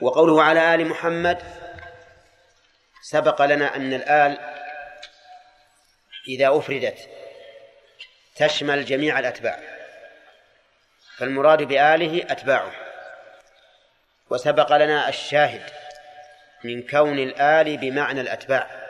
وقوله 0.00 0.42
على 0.42 0.74
آل 0.74 0.86
محمد 0.86 1.42
سبق 3.02 3.42
لنا 3.42 3.76
أن 3.76 3.94
الآل 3.94 4.38
إذا 6.28 6.58
أفردت 6.58 7.08
تشمل 8.36 8.84
جميع 8.84 9.18
الأتباع 9.18 9.60
فالمراد 11.16 11.62
بآله 11.62 12.26
أتباعه. 12.30 12.72
وسبق 14.30 14.76
لنا 14.76 15.08
الشاهد 15.08 15.81
من 16.64 16.86
كون 16.86 17.18
الآل 17.18 17.76
بمعنى 17.76 18.20
الأتباع. 18.20 18.82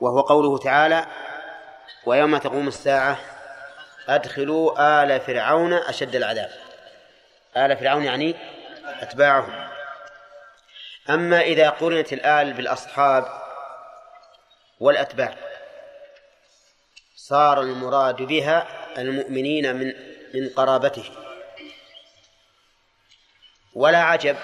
وهو 0.00 0.20
قوله 0.20 0.58
تعالى 0.58 1.06
ويوم 2.06 2.38
تقوم 2.38 2.68
الساعة 2.68 3.18
أدخلوا 4.08 5.02
آل 5.02 5.20
فرعون 5.20 5.72
أشد 5.72 6.16
العذاب. 6.16 6.50
آل 7.56 7.76
فرعون 7.76 8.04
يعني 8.04 8.34
أتباعهم. 8.84 9.68
أما 11.10 11.40
إذا 11.40 11.70
قرنت 11.70 12.12
الآل 12.12 12.52
بالأصحاب 12.52 13.26
والأتباع 14.80 15.34
صار 17.16 17.60
المراد 17.60 18.16
بها 18.22 18.66
المؤمنين 18.98 19.76
من 19.76 19.92
من 20.34 20.48
قرابته. 20.48 21.04
ولا 23.74 24.02
عجب 24.02 24.36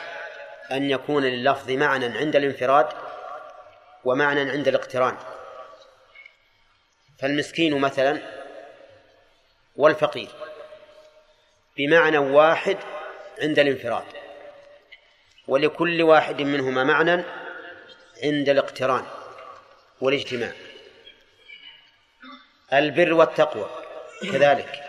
أن 0.73 0.91
يكون 0.91 1.23
لللفظ 1.23 1.71
معنى 1.71 2.19
عند 2.19 2.37
الانفراد 2.37 2.87
ومعنى 4.05 4.51
عند 4.51 4.69
الاقتران. 4.69 5.17
فالمسكين 7.19 7.81
مثلا 7.81 8.19
والفقير 9.77 10.29
بمعنى 11.77 12.19
واحد 12.19 12.79
عند 13.43 13.59
الانفراد 13.59 14.05
ولكل 15.49 16.03
واحد 16.03 16.43
منهما 16.43 16.85
معنى 16.85 17.25
عند 18.23 18.49
الاقتران 18.49 19.05
والاجتماع. 20.01 20.53
البر 22.73 23.13
والتقوى 23.13 23.71
كذلك 24.33 24.85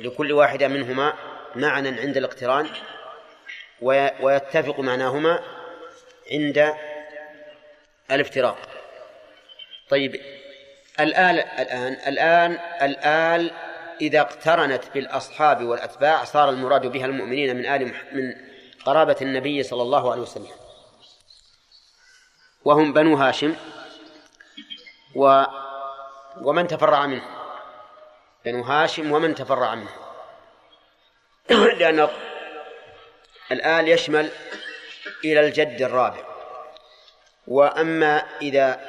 لكل 0.00 0.32
واحدة 0.32 0.68
منهما 0.68 1.14
معنى 1.54 1.88
عند 2.00 2.16
الاقتران 2.16 2.68
ويتفق 4.20 4.80
معناهما 4.80 5.42
عند 6.32 6.74
الافتراق. 8.10 8.58
طيب 9.88 10.20
الآن 11.00 11.34
الآن 11.38 11.92
الآن 12.06 12.58
الآل 12.82 13.50
إذا 14.00 14.20
اقترنت 14.20 14.84
بالأصحاب 14.94 15.64
والأتباع 15.64 16.24
صار 16.24 16.50
المراد 16.50 16.86
بها 16.86 17.06
المؤمنين 17.06 17.56
من 17.56 17.66
آل 17.66 17.94
من 18.12 18.34
قرابة 18.84 19.16
النبي 19.22 19.62
صلى 19.62 19.82
الله 19.82 20.12
عليه 20.12 20.22
وسلم. 20.22 20.52
وهم 22.64 22.92
بنو 22.92 23.16
هاشم 23.16 23.54
و 25.14 25.44
ومن 26.40 26.66
تفرع 26.66 27.06
منه 27.06 27.24
بنو 28.44 28.62
هاشم 28.62 29.12
ومن 29.12 29.34
تفرع 29.34 29.74
منه 29.74 29.90
لأن 31.78 32.08
الآل 33.52 33.88
يشمل 33.88 34.30
إلى 35.24 35.40
الجد 35.40 35.82
الرابع. 35.82 36.24
وأما 37.46 38.22
إذا 38.42 38.80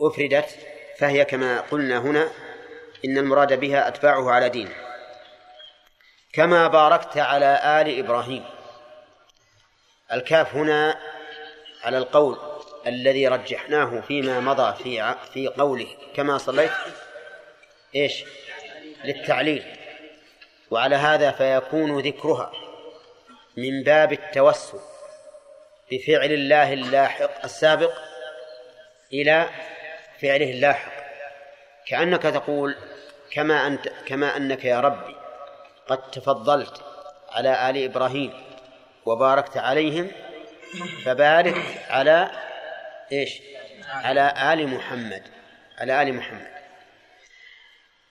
أفردت 0.00 0.58
فهي 0.98 1.24
كما 1.24 1.60
قلنا 1.60 1.98
هنا 1.98 2.30
إن 3.04 3.18
المراد 3.18 3.60
بها 3.60 3.88
أتباعه 3.88 4.30
على 4.30 4.48
دينه 4.48 4.74
كما 6.32 6.68
باركت 6.68 7.18
على 7.18 7.60
آل 7.80 7.98
إبراهيم. 7.98 8.44
الكاف 10.12 10.54
هنا 10.54 11.00
على 11.82 11.98
القول 11.98 12.38
الذي 12.86 13.28
رجحناه 13.28 14.00
فيما 14.00 14.40
مضى 14.40 14.82
في 14.82 15.14
في 15.32 15.48
قوله. 15.48 15.86
كما 16.16 16.38
صليت 16.38 16.72
إيش؟ 17.94 18.24
للتعليل. 19.04 19.76
وعلى 20.70 20.96
هذا 20.96 21.30
فيكون 21.30 22.00
ذكرها. 22.00 22.65
من 23.56 23.82
باب 23.82 24.12
التوسل 24.12 24.78
بفعل 25.92 26.32
الله 26.32 26.72
اللاحق 26.72 27.44
السابق 27.44 27.92
إلى 29.12 29.48
فعله 30.22 30.50
اللاحق 30.50 30.92
كأنك 31.86 32.22
تقول 32.22 32.76
كما 33.30 33.66
أنت 33.66 33.88
كما 34.06 34.36
أنك 34.36 34.64
يا 34.64 34.80
ربي 34.80 35.16
قد 35.88 36.10
تفضلت 36.10 36.82
على 37.30 37.70
آل 37.70 37.84
إبراهيم 37.84 38.32
وباركت 39.06 39.56
عليهم 39.56 40.10
فبارك 41.04 41.62
على 41.90 42.30
إيش؟ 43.12 43.40
على 43.84 44.52
آل 44.52 44.68
محمد 44.68 45.22
على 45.78 46.02
آل 46.02 46.14
محمد 46.14 46.56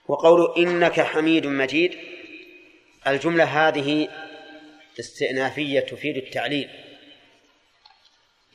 وقول 0.08 0.54
إنك 0.58 1.02
حميد 1.02 1.48
مجيد 1.48 1.98
الجملة 3.08 3.44
هذه 3.44 4.10
استئنافية 5.00 5.80
تفيد 5.80 6.18
التعليل. 6.18 6.70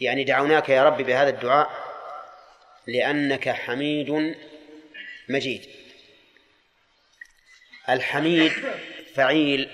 يعني 0.01 0.25
دعوناك 0.25 0.69
يا 0.69 0.85
رب 0.85 0.97
بهذا 1.03 1.29
الدعاء 1.31 1.91
لأنك 2.87 3.49
حميد 3.49 4.37
مجيد. 5.29 5.71
الحميد 7.89 8.53
فعيل 9.15 9.71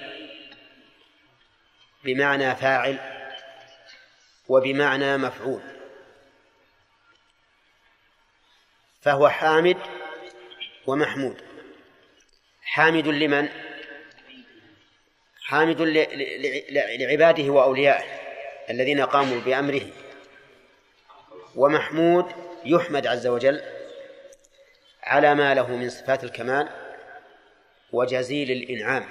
بمعنى 2.04 2.56
فاعل 2.56 2.98
وبمعنى 4.48 5.16
مفعول. 5.16 5.62
فهو 9.02 9.28
حامد 9.28 9.76
ومحمود. 10.86 11.42
حامد 12.62 13.08
لمن؟ 13.08 13.48
حامد 15.46 15.80
لعباده 16.98 17.52
وأوليائه 17.52 18.04
الذين 18.70 19.00
قاموا 19.00 19.40
بأمره. 19.40 19.82
ومحمود 21.56 22.26
يحمد 22.64 23.06
عز 23.06 23.26
وجل 23.26 23.62
على 25.02 25.34
ما 25.34 25.54
له 25.54 25.76
من 25.76 25.90
صفات 25.90 26.24
الكمال 26.24 26.68
وجزيل 27.92 28.50
الإنعام. 28.50 29.06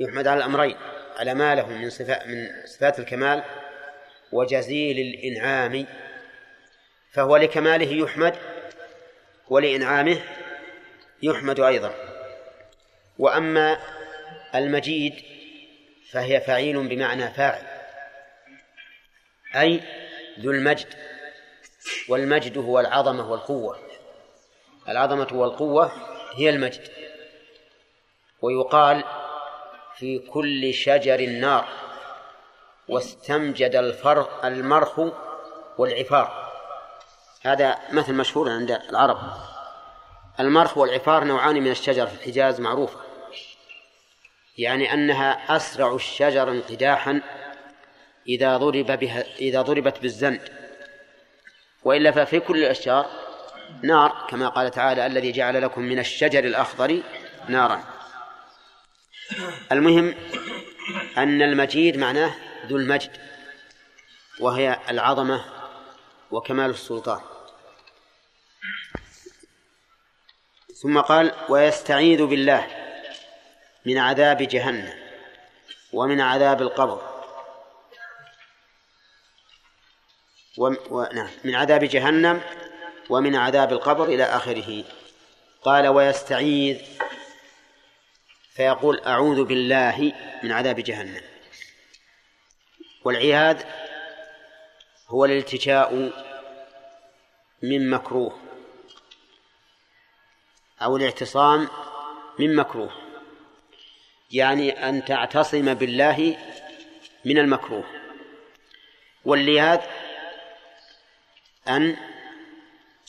يحمد 0.00 0.26
على 0.26 0.38
الأمرين 0.38 0.76
على 1.16 1.34
ما 1.34 1.54
له 1.54 1.68
من 1.68 1.90
صفات 1.90 2.26
من 2.26 2.48
صفات 2.64 2.98
الكمال 2.98 3.44
وجزيل 4.32 4.98
الإنعام. 4.98 5.86
فهو 7.12 7.36
لكماله 7.36 7.92
يحمد 7.92 8.36
ولإنعامه 9.48 10.18
يحمد 11.22 11.60
أيضا. 11.60 11.94
وأما 13.18 13.78
المجيد 14.54 15.14
فهي 16.10 16.40
فعيل 16.40 16.88
بمعنى 16.88 17.30
فاعل 17.30 17.62
أي 19.56 19.80
ذو 20.40 20.50
المجد 20.50 20.94
والمجد 22.08 22.58
هو 22.58 22.80
العظمة 22.80 23.30
والقوة 23.30 23.78
العظمة 24.88 25.28
والقوة 25.32 25.92
هي 26.34 26.50
المجد 26.50 26.88
ويقال 28.42 29.04
في 29.96 30.18
كل 30.18 30.74
شجر 30.74 31.26
نار 31.26 31.68
واستمجد 32.88 33.76
الفرق 33.76 34.44
المرخ 34.44 35.00
والعفار 35.78 36.52
هذا 37.42 37.78
مثل 37.92 38.14
مشهور 38.14 38.50
عند 38.50 38.70
العرب 38.70 39.18
المرخ 40.40 40.78
والعفار 40.78 41.24
نوعان 41.24 41.54
من 41.54 41.70
الشجر 41.70 42.06
في 42.06 42.14
الحجاز 42.14 42.60
معروفة. 42.60 43.13
يعني 44.58 44.94
أنها 44.94 45.56
أسرع 45.56 45.94
الشجر 45.94 46.50
انقداحا 46.50 47.20
إذا 48.28 48.56
ضرب 48.56 48.86
بها 48.86 49.24
إذا 49.38 49.62
ضربت 49.62 49.98
بالزند. 49.98 50.48
وإلا 51.84 52.10
ففي 52.10 52.40
كل 52.40 52.56
الأشجار 52.56 53.10
نار 53.82 54.26
كما 54.28 54.48
قال 54.48 54.70
تعالى 54.70 55.06
الذي 55.06 55.32
جعل 55.32 55.62
لكم 55.62 55.82
من 55.82 55.98
الشجر 55.98 56.44
الأخضر 56.44 57.02
نارا. 57.48 57.84
المهم 59.72 60.14
أن 61.18 61.42
المجيد 61.42 61.96
معناه 61.96 62.34
ذو 62.66 62.76
المجد 62.76 63.10
وهي 64.40 64.80
العظمة 64.90 65.44
وكمال 66.30 66.70
السلطان. 66.70 67.20
ثم 70.82 71.00
قال 71.00 71.32
ويستعيذ 71.48 72.24
بالله. 72.26 72.83
من 73.86 73.98
عذاب 73.98 74.42
جهنم 74.42 74.94
ومن 75.92 76.20
عذاب 76.20 76.62
القبر. 76.62 77.14
ونعم 80.90 81.30
من 81.44 81.54
عذاب 81.54 81.84
جهنم 81.84 82.42
ومن 83.10 83.36
عذاب 83.36 83.72
القبر 83.72 84.04
إلى 84.04 84.24
آخره. 84.24 84.84
قال 85.62 85.88
ويستعيذ. 85.88 86.80
فيقول 88.54 89.00
أعوذ 89.00 89.44
بالله 89.44 90.12
من 90.42 90.52
عذاب 90.52 90.80
جهنم. 90.80 91.22
والعياذ 93.04 93.62
هو 95.08 95.24
الالتجاء 95.24 96.12
من 97.62 97.90
مكروه 97.90 98.38
أو 100.82 100.96
الاعتصام 100.96 101.68
من 102.38 102.56
مكروه. 102.56 103.03
يعني 104.32 104.88
أن 104.88 105.04
تعتصم 105.04 105.74
بالله 105.74 106.36
من 107.24 107.38
المكروه. 107.38 107.84
واللياذ 109.24 109.80
أن 111.68 111.96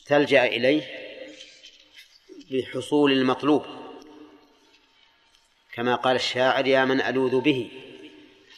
تلجأ 0.06 0.46
إليه 0.46 0.84
بحصول 2.52 3.12
المطلوب 3.12 3.66
كما 5.74 5.96
قال 5.96 6.16
الشاعر 6.16 6.68
يا 6.68 6.86
من 6.86 7.02
ألوذ 7.02 7.40
به 7.40 7.72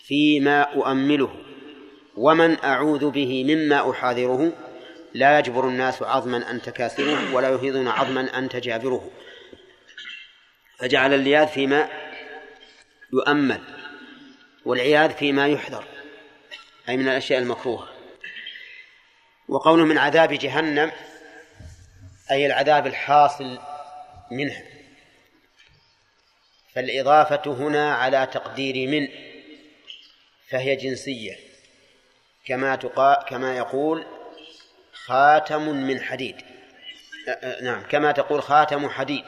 فيما 0.04 0.62
أؤمله 0.62 1.36
ومن 2.18 2.58
أعوذ 2.64 3.10
به 3.10 3.44
مما 3.44 3.92
أحاذره 3.92 4.54
لا 5.14 5.40
يجبر 5.40 5.68
الناس 5.68 6.02
عظما 6.04 6.52
أنت 6.52 6.70
كاسره 6.70 7.36
ولا 7.36 7.50
يهيضون 7.50 7.88
عظما 7.88 8.38
أنت 8.38 8.56
جابره 8.56 9.12
فجعل 10.80 11.14
اللياذ 11.14 11.48
فيما 11.48 12.07
يؤمل 13.14 13.62
والعياذ 14.66 15.12
فيما 15.12 15.48
يحذر 15.48 15.86
أي 16.90 16.98
من 16.98 17.08
الأشياء 17.08 17.40
المكروهة. 17.40 17.90
وقوله 19.48 19.86
من 19.86 19.98
عذاب 19.98 20.34
جهنم 20.34 20.92
أي 22.32 22.46
العذاب 22.46 22.88
الحاصل 22.88 23.60
منها. 24.32 24.64
فالإضافة 26.74 27.54
هنا 27.54 27.94
على 27.94 28.28
تقدير 28.34 28.88
من 28.88 29.08
فهي 30.50 30.76
جنسية. 30.76 31.36
كما 32.46 32.76
تقا 32.76 33.24
كما 33.24 33.58
يقول 33.58 34.06
خاتم 34.94 35.70
من 35.70 36.02
حديد. 36.02 36.36
نعم 37.62 37.84
كما 37.84 38.12
تقول 38.12 38.44
خاتم 38.44 38.90
حديد 38.90 39.24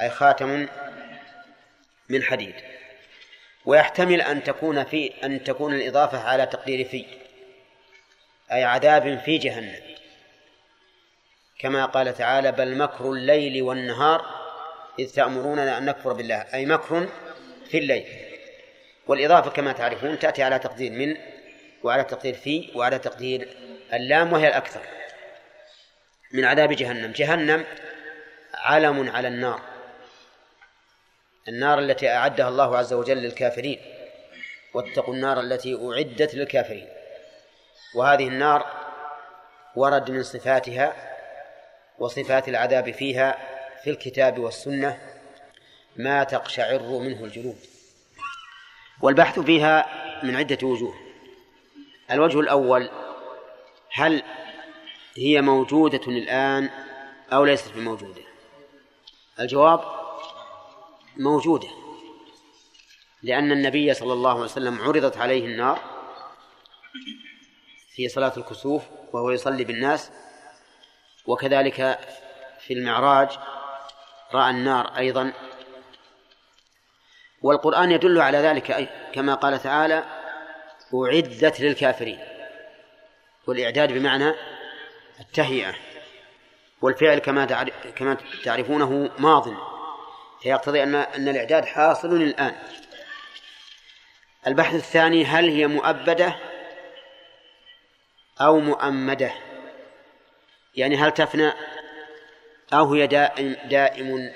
أي 0.00 0.10
خاتم 0.10 0.68
من 2.10 2.22
حديد. 2.22 2.54
ويحتمل 3.64 4.20
أن 4.20 4.44
تكون 4.44 4.84
في 4.84 5.12
أن 5.24 5.44
تكون 5.44 5.74
الإضافة 5.74 6.18
على 6.18 6.46
تقدير 6.46 6.88
في 6.88 7.04
أي 8.52 8.64
عذاب 8.64 9.18
في 9.18 9.38
جهنم. 9.38 9.80
كما 11.58 11.84
قال 11.84 12.14
تعالى 12.14 12.52
بل 12.52 12.76
مكر 12.76 13.10
الليل 13.10 13.62
والنهار 13.62 14.24
إذ 14.98 15.14
تأمروننا 15.14 15.78
أن 15.78 15.84
نكفر 15.84 16.12
بالله. 16.12 16.46
أي 16.54 16.66
مكر 16.66 17.08
في 17.70 17.78
الليل. 17.78 18.06
والإضافة 19.06 19.50
كما 19.50 19.72
تعرفون 19.72 20.18
تأتي 20.18 20.42
على 20.42 20.58
تقدير 20.58 20.92
من 20.92 21.16
وعلى 21.82 22.04
تقدير 22.04 22.34
في 22.34 22.70
وعلى 22.74 22.98
تقدير 22.98 23.48
اللام 23.92 24.32
وهي 24.32 24.48
الأكثر. 24.48 24.80
من 26.32 26.44
عذاب 26.44 26.72
جهنم. 26.72 27.12
جهنم 27.12 27.64
علم 28.54 29.10
على 29.10 29.28
النار. 29.28 29.69
النار 31.48 31.78
التي 31.78 32.08
أعدها 32.08 32.48
الله 32.48 32.76
عز 32.76 32.92
وجل 32.92 33.16
للكافرين. 33.16 33.80
واتقوا 34.74 35.14
النار 35.14 35.40
التي 35.40 35.74
أعدت 35.74 36.34
للكافرين. 36.34 36.88
وهذه 37.94 38.28
النار 38.28 38.66
ورد 39.76 40.10
من 40.10 40.22
صفاتها 40.22 41.16
وصفات 41.98 42.48
العذاب 42.48 42.90
فيها 42.90 43.38
في 43.84 43.90
الكتاب 43.90 44.38
والسنة 44.38 44.98
ما 45.96 46.24
تقشعر 46.24 46.82
منه 46.82 47.24
الجلود 47.24 47.58
والبحث 49.02 49.38
فيها 49.38 49.86
من 50.22 50.36
عدة 50.36 50.66
وجوه. 50.66 50.94
الوجه 52.10 52.40
الأول 52.40 52.90
هل 53.92 54.22
هي 55.16 55.40
موجودة 55.40 56.00
الآن 56.06 56.70
أو 57.32 57.44
ليست 57.44 57.72
بموجودة 57.74 58.22
الجواب 59.40 59.99
موجودة 61.20 61.68
لأن 63.22 63.52
النبي 63.52 63.94
صلى 63.94 64.12
الله 64.12 64.30
عليه 64.30 64.40
وسلم 64.40 64.80
عرضت 64.80 65.16
عليه 65.16 65.46
النار 65.46 65.80
في 67.94 68.08
صلاة 68.08 68.32
الكسوف 68.36 68.82
وهو 69.12 69.30
يصلي 69.30 69.64
بالناس 69.64 70.10
وكذلك 71.26 71.98
في 72.60 72.74
المعراج 72.74 73.28
رأى 74.34 74.50
النار 74.50 74.96
أيضا. 74.96 75.32
والقرآن 77.42 77.90
يدل 77.90 78.20
على 78.20 78.38
ذلك 78.38 78.90
كما 79.12 79.34
قال 79.34 79.62
تعالى 79.62 80.04
أعدت 80.94 81.60
للكافرين. 81.60 82.20
والإعداد 83.46 83.92
بمعنى 83.92 84.34
التهيئة 85.20 85.74
والفعل 86.82 87.18
كما 87.18 87.44
كما 87.96 88.16
تعرفونه 88.44 89.10
ماض. 89.18 89.69
فيقتضي 90.42 90.82
أن 90.82 90.94
أن 90.94 91.28
الإعداد 91.28 91.64
حاصل 91.64 92.22
الآن. 92.22 92.56
البحث 94.46 94.74
الثاني 94.74 95.24
هل 95.24 95.48
هي 95.48 95.66
مؤبدة 95.66 96.36
أو 98.40 98.60
مؤمدة؟ 98.60 99.32
يعني 100.74 100.96
هل 100.96 101.10
تفنى 101.14 101.52
أو 102.72 102.94
هي 102.94 103.06
دائم 103.06 103.56
دائم 103.64 104.32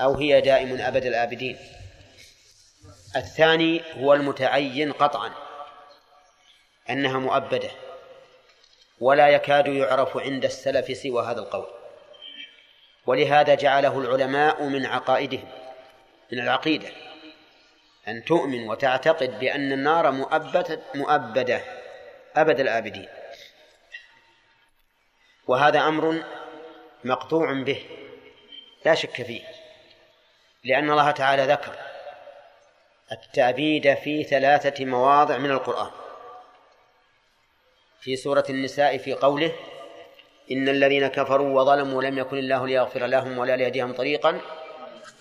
أو 0.00 0.14
هي 0.14 0.40
دائم 0.40 0.80
أبد 0.80 1.04
الآبدين؟ 1.06 1.58
الثاني 3.16 3.82
هو 3.94 4.14
المتعين 4.14 4.92
قطعا 4.92 5.30
أنها 6.90 7.18
مؤبدة 7.18 7.70
ولا 9.00 9.28
يكاد 9.28 9.66
يعرف 9.66 10.16
عند 10.16 10.44
السلف 10.44 10.96
سوى 10.96 11.22
هذا 11.26 11.40
القول. 11.40 11.79
ولهذا 13.06 13.54
جعله 13.54 13.98
العلماء 13.98 14.62
من 14.62 14.86
عقائدهم 14.86 15.48
من 16.32 16.38
العقيدة 16.38 16.88
أن 18.08 18.24
تؤمن 18.24 18.68
وتعتقد 18.68 19.38
بأن 19.40 19.72
النار 19.72 20.10
مؤبدة 20.10 20.80
مؤبدة 20.94 21.60
أبد 22.36 22.60
الآبدين. 22.60 23.08
وهذا 25.46 25.80
أمر 25.80 26.24
مقطوع 27.04 27.52
به 27.52 27.86
لا 28.84 28.94
شك 28.94 29.22
فيه 29.22 29.42
لأن 30.64 30.90
الله 30.90 31.10
تعالى 31.10 31.42
ذكر 31.42 31.72
التأبيد 33.12 33.94
في 33.94 34.24
ثلاثة 34.24 34.84
مواضع 34.84 35.38
من 35.38 35.50
القرآن. 35.50 35.90
في 38.00 38.16
سورة 38.16 38.44
النساء 38.50 38.98
في 38.98 39.14
قوله 39.14 39.52
إن 40.52 40.68
الذين 40.68 41.06
كفروا 41.06 41.60
وظلموا 41.60 42.02
لم 42.02 42.18
يكن 42.18 42.38
الله 42.38 42.66
ليغفر 42.66 43.06
لهم 43.06 43.38
ولا 43.38 43.56
ليهديهم 43.56 43.92
طريقا 43.92 44.40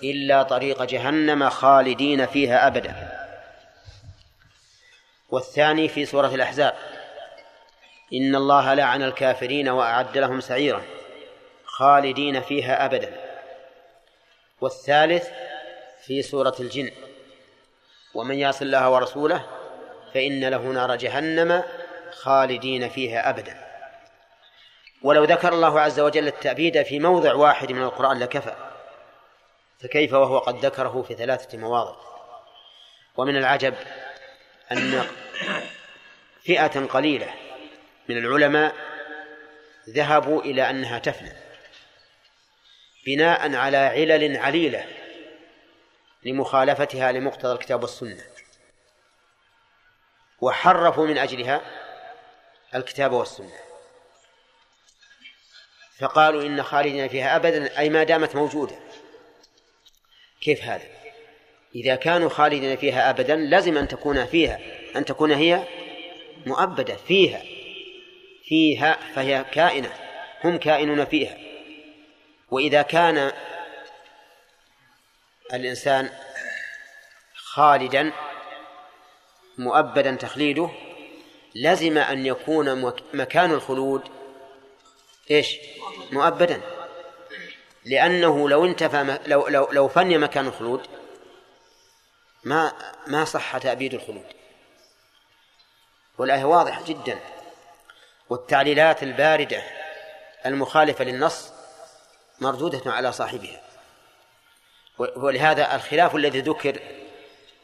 إلا 0.03 0.43
طريق 0.43 0.83
جهنم 0.83 1.49
خالدين 1.49 2.25
فيها 2.25 2.67
أبدا. 2.67 3.19
والثاني 5.29 5.87
في 5.87 6.05
سورة 6.05 6.35
الأحزاب 6.35 6.75
إن 8.13 8.35
الله 8.35 8.73
لعن 8.73 9.03
الكافرين 9.03 9.69
وأعد 9.69 10.17
لهم 10.17 10.39
سعيرا 10.39 10.81
خالدين 11.65 12.41
فيها 12.41 12.85
أبدا. 12.85 13.13
والثالث 14.61 15.29
في 16.05 16.21
سورة 16.21 16.55
الجن 16.59 16.91
ومن 18.13 18.39
يعص 18.39 18.61
الله 18.61 18.89
ورسوله 18.89 19.45
فإن 20.13 20.45
له 20.45 20.61
نار 20.61 20.95
جهنم 20.95 21.63
خالدين 22.11 22.89
فيها 22.89 23.29
أبدا. 23.29 23.68
ولو 25.01 25.23
ذكر 25.23 25.53
الله 25.53 25.79
عز 25.79 25.99
وجل 25.99 26.27
التأبيد 26.27 26.83
في 26.83 26.99
موضع 26.99 27.33
واحد 27.33 27.71
من 27.71 27.83
القرآن 27.83 28.19
لكفى. 28.19 28.55
فكيف 29.79 30.13
وهو 30.13 30.39
قد 30.39 30.65
ذكره 30.65 31.01
في 31.07 31.15
ثلاثة 31.15 31.57
مواضع؟ 31.57 31.95
ومن 33.17 33.37
العجب 33.37 33.75
أن 34.71 35.07
فئة 36.43 36.85
قليلة 36.85 37.33
من 38.09 38.17
العلماء 38.17 38.75
ذهبوا 39.89 40.41
إلى 40.41 40.69
أنها 40.69 40.99
تفنى 40.99 41.33
بناء 43.05 43.55
على 43.55 43.77
علل 43.77 44.37
عليلة 44.37 44.85
لمخالفتها 46.25 47.11
لمقتضى 47.11 47.51
الكتاب 47.51 47.81
والسنة. 47.81 48.23
وحرفوا 50.41 51.07
من 51.07 51.17
أجلها 51.17 51.61
الكتاب 52.75 53.11
والسنة. 53.11 53.68
فقالوا 55.99 56.43
إن 56.43 56.63
خالدين 56.63 57.07
فيها 57.07 57.35
أبدا 57.35 57.79
أي 57.79 57.89
ما 57.89 58.03
دامت 58.03 58.35
موجودة. 58.35 58.75
كيف 60.41 60.63
هذا؟ 60.63 60.85
إذا 61.75 61.95
كانوا 61.95 62.29
خالدين 62.29 62.77
فيها 62.77 63.09
أبدا 63.09 63.35
لازم 63.35 63.77
أن 63.77 63.87
تكون 63.87 64.25
فيها 64.25 64.59
أن 64.95 65.05
تكون 65.05 65.31
هي 65.31 65.63
مؤبدة 66.45 66.95
فيها. 66.95 67.41
فيها 68.43 68.97
فهي 69.15 69.45
كائنة 69.51 69.91
هم 70.43 70.57
كائنون 70.57 71.05
فيها. 71.05 71.37
وإذا 72.51 72.81
كان 72.81 73.31
الإنسان 75.53 76.09
خالدا 77.35 78.11
مؤبدا 79.57 80.15
تخليده 80.15 80.69
لزم 81.55 81.97
أن 81.97 82.25
يكون 82.25 82.93
مكان 83.13 83.51
الخلود 83.51 84.18
إيش؟ 85.31 85.57
مؤبدا. 86.11 86.61
لأنه 87.85 88.49
لو 88.49 88.65
انتفى 88.65 89.19
لو 89.25 89.47
لو 89.47 89.71
لو 89.71 89.87
فني 89.87 90.17
مكان 90.17 90.47
الخلود 90.47 90.87
ما 92.43 92.73
ما 93.07 93.25
صح 93.25 93.57
تأبيد 93.57 93.93
الخلود. 93.93 94.25
والآية 96.17 96.43
واضحة 96.43 96.83
جدا. 96.85 97.19
والتعليلات 98.29 99.03
الباردة 99.03 99.63
المخالفة 100.45 101.03
للنص 101.03 101.51
مردودة 102.39 102.91
على 102.91 103.11
صاحبها. 103.11 103.61
ولهذا 104.99 105.75
الخلاف 105.75 106.15
الذي 106.15 106.41
ذكر 106.41 106.79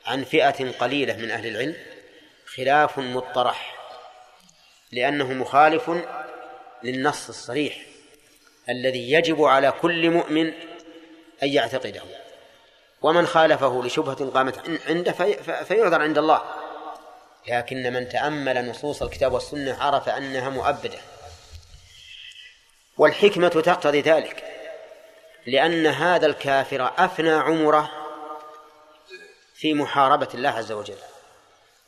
عن 0.05 0.23
فئة 0.23 0.71
قليلة 0.71 1.17
من 1.17 1.31
أهل 1.31 1.47
العلم 1.47 1.75
خلاف 2.45 2.99
مطرح 2.99 3.75
لأنه 4.91 5.33
مخالف 5.33 5.91
للنص 6.83 7.29
الصريح 7.29 7.85
الذي 8.69 9.11
يجب 9.11 9.43
على 9.43 9.71
كل 9.71 10.09
مؤمن 10.09 10.47
أن 11.43 11.49
يعتقده. 11.49 12.01
ومن 13.01 13.27
خالفه 13.27 13.83
لشبهة 13.83 14.29
قامت 14.29 14.79
عنده 14.87 15.11
في 15.11 15.33
فيعذر 15.65 16.01
عند 16.01 16.17
الله. 16.17 16.41
لكن 17.47 17.93
من 17.93 18.09
تأمل 18.09 18.69
نصوص 18.69 19.01
الكتاب 19.01 19.33
والسنة 19.33 19.77
عرف 19.83 20.09
أنها 20.09 20.49
مؤبدة. 20.49 20.99
والحكمة 22.97 23.47
تقتضي 23.47 24.01
ذلك 24.01 24.43
لأن 25.45 25.87
هذا 25.87 26.25
الكافر 26.25 26.91
أفنى 26.97 27.31
عمره 27.31 27.91
في 29.55 29.73
محاربة 29.73 30.27
الله 30.33 30.49
عز 30.49 30.71
وجل 30.71 30.97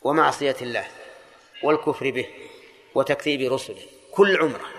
ومعصية 0.02 0.56
الله 0.62 0.86
والكفر 1.62 2.10
به 2.10 2.28
وتكذيب 2.94 3.52
رسله 3.52 3.82
كل 4.12 4.36
عمره. 4.36 4.77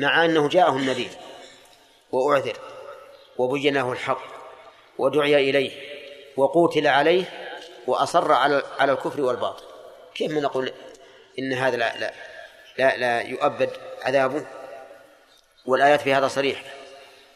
مع 0.00 0.24
أنه 0.24 0.48
جاءه 0.48 0.76
النذير 0.76 1.10
وأعذر 2.12 2.56
وبين 3.38 3.74
له 3.74 3.92
الحق 3.92 4.22
ودعي 4.98 5.50
إليه 5.50 5.70
وقوتل 6.36 6.86
عليه 6.86 7.24
وأصر 7.86 8.32
على 8.32 8.62
على 8.78 8.92
الكفر 8.92 9.20
والباطل. 9.20 9.64
كيف 10.14 10.32
نقول 10.32 10.72
إن 11.38 11.52
هذا 11.52 11.76
لا 11.76 11.98
لا 11.98 12.12
لا, 12.78 12.96
لا 12.96 13.20
يؤبد 13.20 13.70
عذابه؟ 14.02 14.46
والآيات 15.66 16.00
في 16.00 16.14
هذا 16.14 16.28
صريحة 16.28 16.64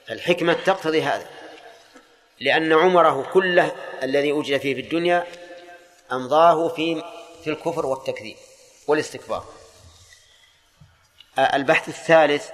فالحكمة 0.06 0.52
تقتضي 0.52 1.02
هذا. 1.02 1.26
لأن 2.40 2.72
عمره 2.72 3.30
كله 3.32 3.72
الذي 4.02 4.32
وجد 4.32 4.60
فيه 4.60 4.74
في 4.74 4.80
الدنيا 4.80 5.26
أمضاه 6.12 6.68
في 6.68 7.02
في 7.44 7.50
الكفر 7.50 7.86
والتكذيب 7.86 8.36
والاستكبار. 8.86 9.44
البحث 11.38 11.88
الثالث 11.88 12.50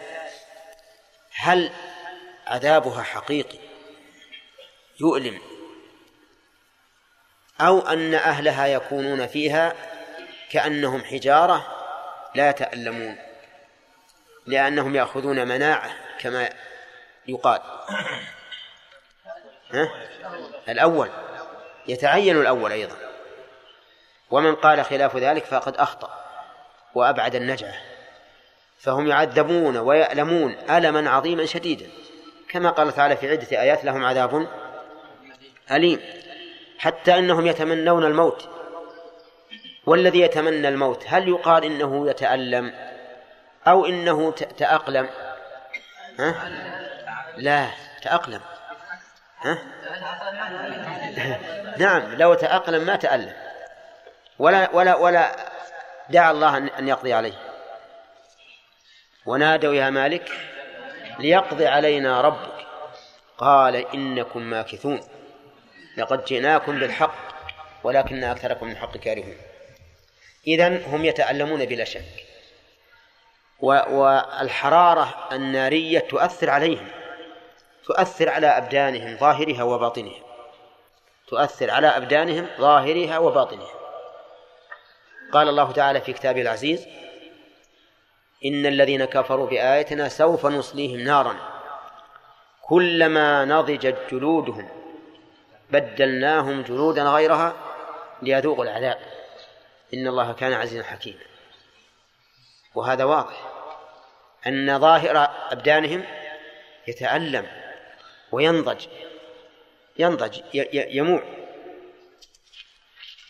هل 1.34 1.72
عذابها 2.46 3.02
حقيقي؟ 3.02 3.58
يؤلم. 5.00 5.40
أو 7.60 7.80
أن 7.80 8.14
أهلها 8.14 8.66
يكونون 8.66 9.26
فيها 9.26 9.74
كأنهم 10.50 11.04
حجارة 11.04 11.66
لا 12.34 12.50
يتألمون 12.50 13.16
لأنهم 14.46 14.96
يأخذون 14.96 15.48
مناعة 15.48 15.90
كما 16.18 16.50
يقال. 17.28 17.60
ها؟ 19.72 19.90
الأول 20.68 21.10
يتعين 21.88 22.40
الأول 22.40 22.72
أيضا. 22.72 22.96
ومن 24.30 24.54
قال 24.54 24.84
خلاف 24.84 25.16
ذلك 25.16 25.44
فقد 25.44 25.76
أخطأ 25.76 26.24
وأبعد 26.94 27.34
النجعة. 27.34 27.89
فهم 28.80 29.06
يعذبون 29.06 29.76
ويألمون 29.76 30.56
ألما 30.70 31.10
عظيما 31.10 31.46
شديدا. 31.46 31.86
كما 32.48 32.70
قال 32.70 32.92
تعالى 32.92 33.16
في 33.16 33.30
عدة 33.30 33.60
آيات 33.60 33.84
لهم 33.84 34.04
عذاب 34.04 34.46
أليم. 35.70 36.00
حتى 36.78 37.18
أنهم 37.18 37.46
يتمنون 37.46 38.04
الموت. 38.04 38.48
والذي 39.86 40.20
يتمنى 40.20 40.68
الموت 40.68 41.04
هل 41.06 41.28
يقال 41.28 41.64
إنه 41.64 42.10
يتألم؟ 42.10 42.72
أو 43.66 43.86
إنه 43.86 44.30
تأقلم؟ 44.32 45.08
ها؟ 46.18 46.50
لا 47.36 47.66
تأقلم. 48.02 48.40
ها؟ 49.40 49.58
نعم 51.78 52.14
لو 52.14 52.34
تأقلم 52.34 52.86
ما 52.86 52.96
تألم. 52.96 53.32
ولا 54.38 54.70
ولا 54.72 54.94
ولا 54.94 55.36
دعا 56.10 56.30
الله 56.30 56.56
أن 56.56 56.88
يقضي 56.88 57.12
عليه. 57.12 57.49
ونادوا 59.30 59.74
يا 59.74 59.90
مالك 59.90 60.30
ليقضي 61.18 61.66
علينا 61.66 62.20
ربك. 62.20 62.66
قال 63.38 63.76
إنكم 63.76 64.42
ماكثون. 64.42 65.00
لقد 65.96 66.24
جئناكم 66.24 66.80
بالحق 66.80 67.14
ولكن 67.84 68.24
أكثركم 68.24 68.66
من 68.66 68.72
الحق 68.72 68.96
كارهون. 68.96 69.36
إذن 70.46 70.82
هم 70.86 71.04
يتألمون 71.04 71.64
بلا 71.64 71.84
شك. 71.84 72.26
والحرارة 73.60 75.28
النارية 75.32 75.98
تؤثر 75.98 76.50
عليهم 76.50 76.88
تؤثر 77.84 78.28
على 78.28 78.46
أبدانهم 78.46 79.16
ظاهرها 79.16 79.62
وباطنها. 79.62 80.20
تؤثر 81.28 81.70
على 81.70 81.86
أبدانهم 81.86 82.46
ظاهرها 82.58 83.18
وباطنها. 83.18 83.74
قال 85.32 85.48
الله 85.48 85.72
تعالى 85.72 86.00
في 86.00 86.12
كتابه 86.12 86.42
العزيز 86.42 86.86
إن 88.44 88.66
الذين 88.66 89.04
كفروا 89.04 89.46
بآياتنا 89.46 90.08
سوف 90.08 90.46
نصليهم 90.46 91.00
نارا 91.00 91.36
كلما 92.62 93.44
نضجت 93.44 93.96
جلودهم 94.10 94.68
بدلناهم 95.70 96.62
جلودا 96.62 97.02
غيرها 97.02 97.54
ليذوقوا 98.22 98.64
العذاب. 98.64 98.98
إن 99.94 100.06
الله 100.06 100.32
كان 100.32 100.52
عزيزا 100.52 100.84
حكيما. 100.84 101.20
وهذا 102.74 103.04
واضح. 103.04 103.50
أن 104.46 104.78
ظاهر 104.78 105.30
أبدانهم 105.52 106.04
يتألم 106.88 107.46
وينضج 108.32 108.86
ينضج 109.98 110.40
يموع. 110.74 111.22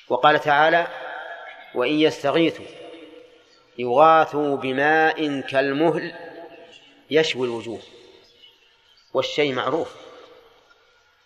وقال 0.08 0.40
تعالى 0.40 0.86
وإن 1.74 1.92
يستغيثوا 1.92 2.79
يغاثوا 3.78 4.56
بماء 4.56 5.40
كالمهل 5.40 6.14
يشوي 7.10 7.46
الوجوه 7.46 7.80
والشيء 9.14 9.54
معروف. 9.54 9.96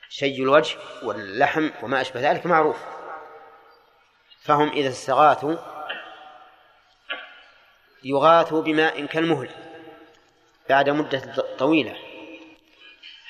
شي 0.08 0.36
الوجه 0.36 0.76
واللحم 1.02 1.70
وما 1.82 2.00
أشبه 2.00 2.30
ذلك 2.30 2.46
معروف. 2.46 2.76
فهم 4.42 4.68
إذا 4.68 4.88
استغاثوا 4.88 5.56
يغاثوا 8.04 8.62
بماء 8.62 9.06
كالمهل 9.06 9.50
بعد 10.68 10.90
مدة 10.90 11.44
طويلة. 11.58 11.96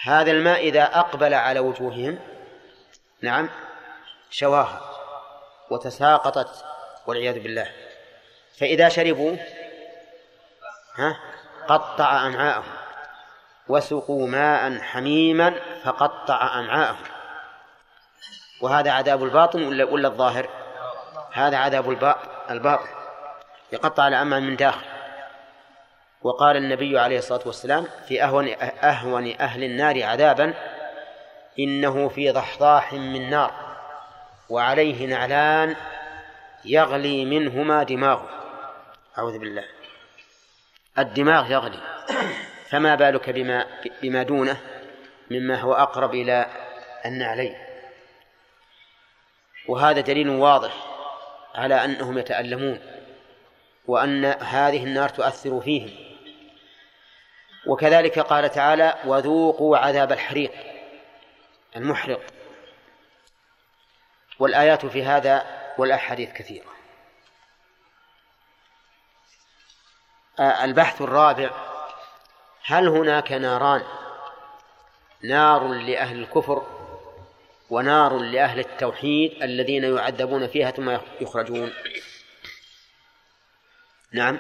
هذا 0.03 0.31
الماء 0.31 0.61
إذا 0.61 0.83
أقبل 0.83 1.35
على 1.35 1.61
وجوههم 1.61 2.19
نعم 3.21 3.51
شواها 4.31 4.91
وتساقطت 5.71 6.65
والعياذ 7.07 7.41
بالله. 7.41 7.84
فإذا 8.59 8.89
شربوا 8.89 9.37
ها 10.97 11.17
قطع 11.69 12.27
أمعاءهم 12.27 12.85
وسقوا 13.69 14.27
ماء 14.29 14.79
حميما 14.79 15.55
فقطع 15.85 16.61
أمعاءهم 16.61 17.05
وهذا 18.61 18.91
عذاب 18.91 19.25
الباطن 19.25 19.63
ولا 19.63 19.85
ولا 19.85 20.09
الظاهر؟ 20.09 20.49
هذا 21.33 21.57
عذاب 21.57 21.91
الباطن. 22.51 22.89
يقطع 23.73 24.09
الأمعاء 24.09 24.41
من 24.41 24.57
داخل. 24.57 24.87
وقال 26.23 26.57
النبي 26.57 26.99
عليه 26.99 27.19
الصلاة 27.19 27.41
والسلام 27.47 27.87
في 28.09 28.25
أهون 28.25 28.55
أهون 28.63 29.35
أهل 29.41 29.65
النار 29.65 30.03
عذابا 30.03 30.55
إنه 31.59 32.09
في 32.09 32.31
ضحضاح 32.31 32.93
من 32.93 33.31
نار 33.31 33.53
وعليه 34.51 35.07
نعلان 35.07 35.77
يغلي 36.65 37.25
منهما 37.25 37.83
دماغه. 37.83 38.44
أعوذ 39.19 39.39
بالله. 39.39 39.65
الدماغ 40.99 41.53
يغلي. 41.53 41.81
فما 42.71 42.95
بالك 42.95 43.31
بما 43.31 43.67
بما 44.03 44.23
دونه 44.23 44.61
مما 45.31 45.61
هو 45.61 45.73
أقرب 45.73 46.15
إلى 46.15 46.47
النعلين 47.07 47.57
وهذا 49.69 50.01
دليل 50.01 50.29
واضح 50.29 50.73
على 51.55 51.85
أنهم 51.85 52.19
يتألمون 52.19 52.81
وأن 53.87 54.25
هذه 54.25 54.85
النار 54.85 55.09
تؤثر 55.09 55.61
فيهم. 55.61 55.91
وكذلك 57.67 58.19
قال 58.19 58.51
تعالى 58.51 58.95
وذوقوا 59.05 59.79
عذاب 59.79 60.13
الحريق 60.13 60.53
المحرق. 61.77 62.21
والآيات 64.39 64.87
في 64.87 65.05
هذا 65.05 65.47
والأحاديث 65.79 66.33
كثيرة. 66.33 66.74
البحث 70.41 71.03
الرابع 71.03 71.51
هل 72.65 72.89
هناك 72.89 73.33
ناران؟ 73.33 73.83
نار 75.23 75.69
لأهل 75.69 76.19
الكفر 76.19 76.67
ونار 77.71 78.19
لأهل 78.19 78.59
التوحيد 78.59 79.43
الذين 79.43 79.85
يعذبون 79.85 80.47
فيها 80.47 80.71
ثم 80.71 80.99
يخرجون. 81.21 81.73
نعم 84.13 84.39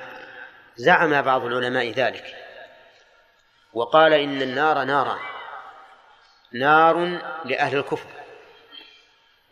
زعم 0.76 1.22
بعض 1.22 1.44
العلماء 1.44 1.90
ذلك 1.90 2.36
وقال 3.72 4.12
إن 4.12 4.42
النار 4.42 4.84
ناران 4.84 5.18
نار 6.52 7.20
لأهل 7.44 7.76
الكفر 7.76 8.08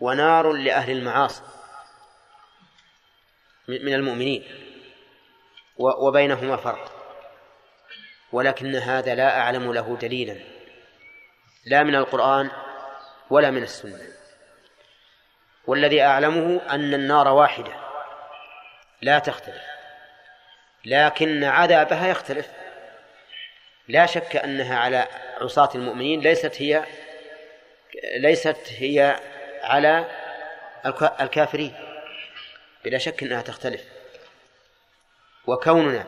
ونار 0.01 0.53
لأهل 0.53 0.91
المعاصي 0.91 1.43
من 3.69 3.95
المؤمنين. 3.95 4.72
وبينهما 5.83 6.57
فرق. 6.57 6.93
ولكن 8.33 8.77
هذا 8.77 9.15
لا 9.15 9.39
أعلم 9.39 9.73
له 9.73 9.97
دليلا. 9.97 10.37
لا 11.67 11.83
من 11.83 11.95
القرآن 11.95 12.51
ولا 13.31 13.51
من 13.51 13.63
السنة. 13.63 13.99
والذي 15.67 16.03
أعلمه 16.03 16.61
أن 16.71 16.95
النار 16.95 17.29
واحدة. 17.29 17.73
لا 19.03 19.19
تختلف. 19.19 19.63
لكن 20.85 21.45
عذابها 21.45 22.09
يختلف. 22.09 22.49
لا 23.89 24.07
شك 24.07 24.37
أنها 24.37 24.79
على 24.79 25.07
عصاة 25.41 25.71
المؤمنين 25.75 26.21
ليست 26.21 26.63
هي 26.63 26.85
ليست 28.17 28.59
هي 28.69 29.17
على 29.63 30.05
الكافرين. 31.21 31.75
بلا 32.85 32.99
شك 32.99 33.23
أنها 33.23 33.43
تختلف. 33.43 33.92
وكوننا 35.47 36.07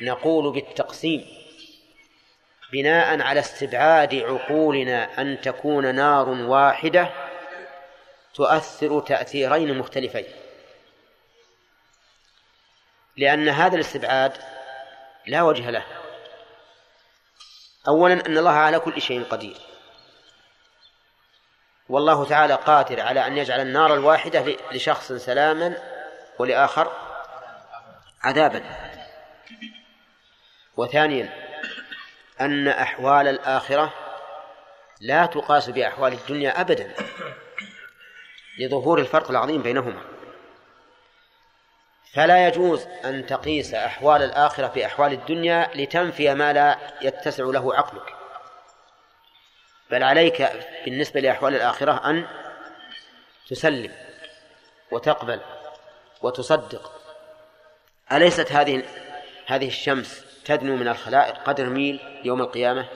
نقول 0.00 0.52
بالتقسيم 0.52 1.26
بناء 2.72 3.20
على 3.20 3.40
استبعاد 3.40 4.14
عقولنا 4.14 5.20
أن 5.20 5.40
تكون 5.40 5.94
نار 5.94 6.28
واحدة 6.28 7.10
تؤثر 8.34 9.00
تأثيرين 9.00 9.78
مختلفين. 9.78 10.26
لأن 13.16 13.48
هذا 13.48 13.74
الاستبعاد 13.74 14.32
لا 15.26 15.42
وجه 15.42 15.70
له. 15.70 15.84
أولا 17.88 18.26
أن 18.26 18.38
الله 18.38 18.50
على 18.50 18.78
كل 18.78 19.02
شيء 19.02 19.24
قدير. 19.24 19.56
والله 21.88 22.24
تعالى 22.24 22.54
قادر 22.54 23.00
على 23.00 23.26
أن 23.26 23.38
يجعل 23.38 23.60
النار 23.60 23.94
الواحدة 23.94 24.56
لشخص 24.72 25.12
سلاما 25.12 25.76
ولآخر 26.38 27.09
عذابا. 28.22 28.62
وثانيا 30.76 31.28
أن 32.40 32.68
أحوال 32.68 33.28
الآخرة 33.28 33.94
لا 35.00 35.26
تقاس 35.26 35.70
بأحوال 35.70 36.12
الدنيا 36.12 36.60
أبدا 36.60 36.94
لظهور 38.58 38.98
الفرق 38.98 39.30
العظيم 39.30 39.62
بينهما. 39.62 40.02
فلا 42.12 42.46
يجوز 42.46 42.86
أن 43.04 43.26
تقيس 43.26 43.74
أحوال 43.74 44.22
الآخرة 44.22 44.66
بأحوال 44.66 45.12
الدنيا 45.12 45.70
لتنفي 45.74 46.34
ما 46.34 46.52
لا 46.52 46.78
يتسع 47.02 47.44
له 47.44 47.74
عقلك. 47.74 48.14
بل 49.90 50.02
عليك 50.02 50.52
بالنسبة 50.84 51.20
لأحوال 51.20 51.54
الآخرة 51.54 52.10
أن 52.10 52.26
تسلم 53.48 53.92
وتقبل 54.90 55.40
وتصدق 56.22 56.99
أليست 58.12 58.52
هذه 58.52 58.82
هذه 59.46 59.66
الشمس 59.66 60.24
تدنو 60.44 60.76
من 60.76 60.88
الخلائق 60.88 61.34
قدر 61.34 61.66
ميل 61.66 62.00
يوم 62.24 62.40
القيامة؟ 62.40 62.88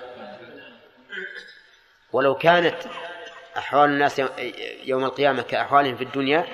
ولو 2.13 2.35
كانت 2.35 2.77
أحوال 3.57 3.91
الناس 3.91 4.23
يوم 4.85 5.05
القيامة 5.05 5.43
كأحوالهم 5.43 5.97
في 5.97 6.05
الدنيا 6.05 6.47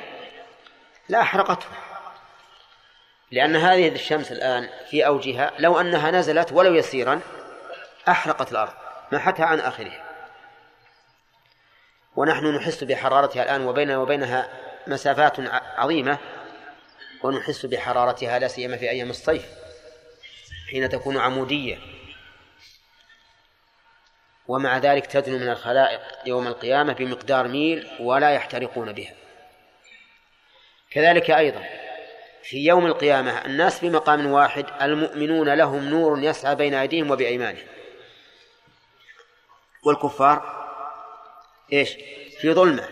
لا 1.09 1.21
أحرقتهم. 1.21 1.75
لأن 3.31 3.57
هذه 3.57 3.89
الشمس 3.89 4.33
الآن 4.33 4.69
في 4.91 5.07
أوجها 5.07 5.53
لو 5.59 5.81
أنها 5.81 6.11
نزلت 6.11 6.53
ولو 6.53 6.75
يسيرا 6.75 7.21
أحرقت 8.09 8.53
الأرض 8.53 8.73
محتها 9.13 9.47
عن 9.47 9.61
آخرها. 9.61 10.05
ونحن 12.17 12.47
نحس 12.47 12.85
بحرارتها 12.85 13.43
الآن 13.43 13.67
وبيننا 13.67 13.99
وبينها 13.99 14.49
مسافات 14.87 15.37
عظيمة. 15.77 16.19
ونحس 17.23 17.67
بحرارتها 17.67 18.39
لا 18.39 18.49
سيما 18.49 18.77
في 18.77 18.91
أيام 18.91 19.11
الصيف 19.11 19.47
حين 20.71 20.89
تكون 20.89 21.17
عمودية. 21.17 21.79
ومع 24.49 24.79
ذلك 24.79 25.07
تدنو 25.07 25.39
من 25.39 25.49
الخلائق 25.49 26.01
يوم 26.27 26.47
القيامة 26.47 26.93
بمقدار 26.93 27.49
ميل 27.49 27.91
ولا 28.01 28.31
يحترقون 28.31 28.93
بها. 28.93 29.15
كذلك 30.91 31.31
أيضا 31.31 31.65
في 32.43 32.67
يوم 32.67 32.87
القيامة 32.87 33.45
الناس 33.45 33.79
في 33.79 33.91
مقام 33.91 34.27
واحد 34.27 34.67
المؤمنون 34.83 35.55
لهم 35.55 35.89
نور 35.89 36.19
يسعى 36.19 36.55
بين 36.55 36.75
أيديهم 36.75 37.11
وبأيمانهم. 37.11 37.67
والكفار 39.83 40.61
إيش؟ 41.73 41.91
في 42.41 42.53
ظلمة. 42.53 42.89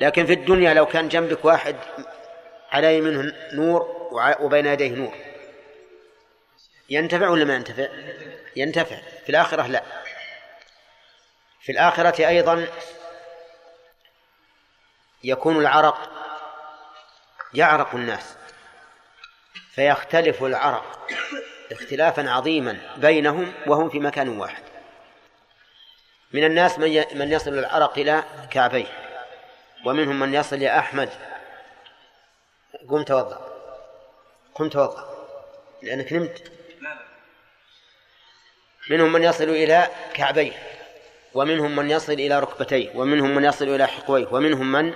لكن 0.00 0.26
في 0.26 0.32
الدنيا 0.32 0.74
لو 0.74 0.86
كان 0.86 1.08
جنبك 1.08 1.44
واحد 1.44 1.76
على 2.72 2.98
يمينه 2.98 3.34
نور 3.52 4.08
وبين 4.40 4.66
يديه 4.66 4.90
نور. 4.90 5.14
ينتفع 6.90 7.28
ولا 7.28 7.44
ما 7.44 7.54
ينتفع؟ 7.54 7.88
ينتفع. 8.56 8.96
في 8.96 9.30
الآخرة 9.30 9.66
لا. 9.66 9.82
في 11.60 11.72
الآخرة 11.72 12.28
أيضا 12.28 12.66
يكون 15.24 15.60
العرق 15.60 16.10
يعرق 17.54 17.94
الناس 17.94 18.36
فيختلف 19.70 20.42
العرق 20.42 21.08
اختلافا 21.72 22.30
عظيما 22.30 22.78
بينهم 22.96 23.52
وهم 23.66 23.90
في 23.90 23.98
مكان 23.98 24.28
واحد. 24.28 24.62
من 26.32 26.44
الناس 26.44 26.78
من 26.78 27.04
من 27.14 27.32
يصل 27.32 27.58
العرق 27.58 27.98
إلى 27.98 28.24
كعبيه 28.50 28.86
ومنهم 29.84 30.20
من 30.20 30.34
يصل 30.34 30.62
يا 30.62 30.78
أحمد 30.78 31.10
قم 32.88 33.02
توضأ. 33.02 33.40
قم 34.54 34.68
توضأ. 34.68 35.26
لأنك 35.82 36.12
نمت. 36.12 36.52
منهم 38.90 39.12
من 39.12 39.22
يصل 39.22 39.44
إلى 39.44 39.88
كعبيه 40.14 40.52
ومنهم 41.34 41.76
من 41.76 41.90
يصل 41.90 42.12
إلى 42.12 42.38
ركبتيه 42.40 42.96
ومنهم 42.96 43.34
من 43.34 43.44
يصل 43.44 43.68
إلى 43.68 43.86
حقويه 43.86 44.26
ومنهم 44.30 44.72
من 44.72 44.94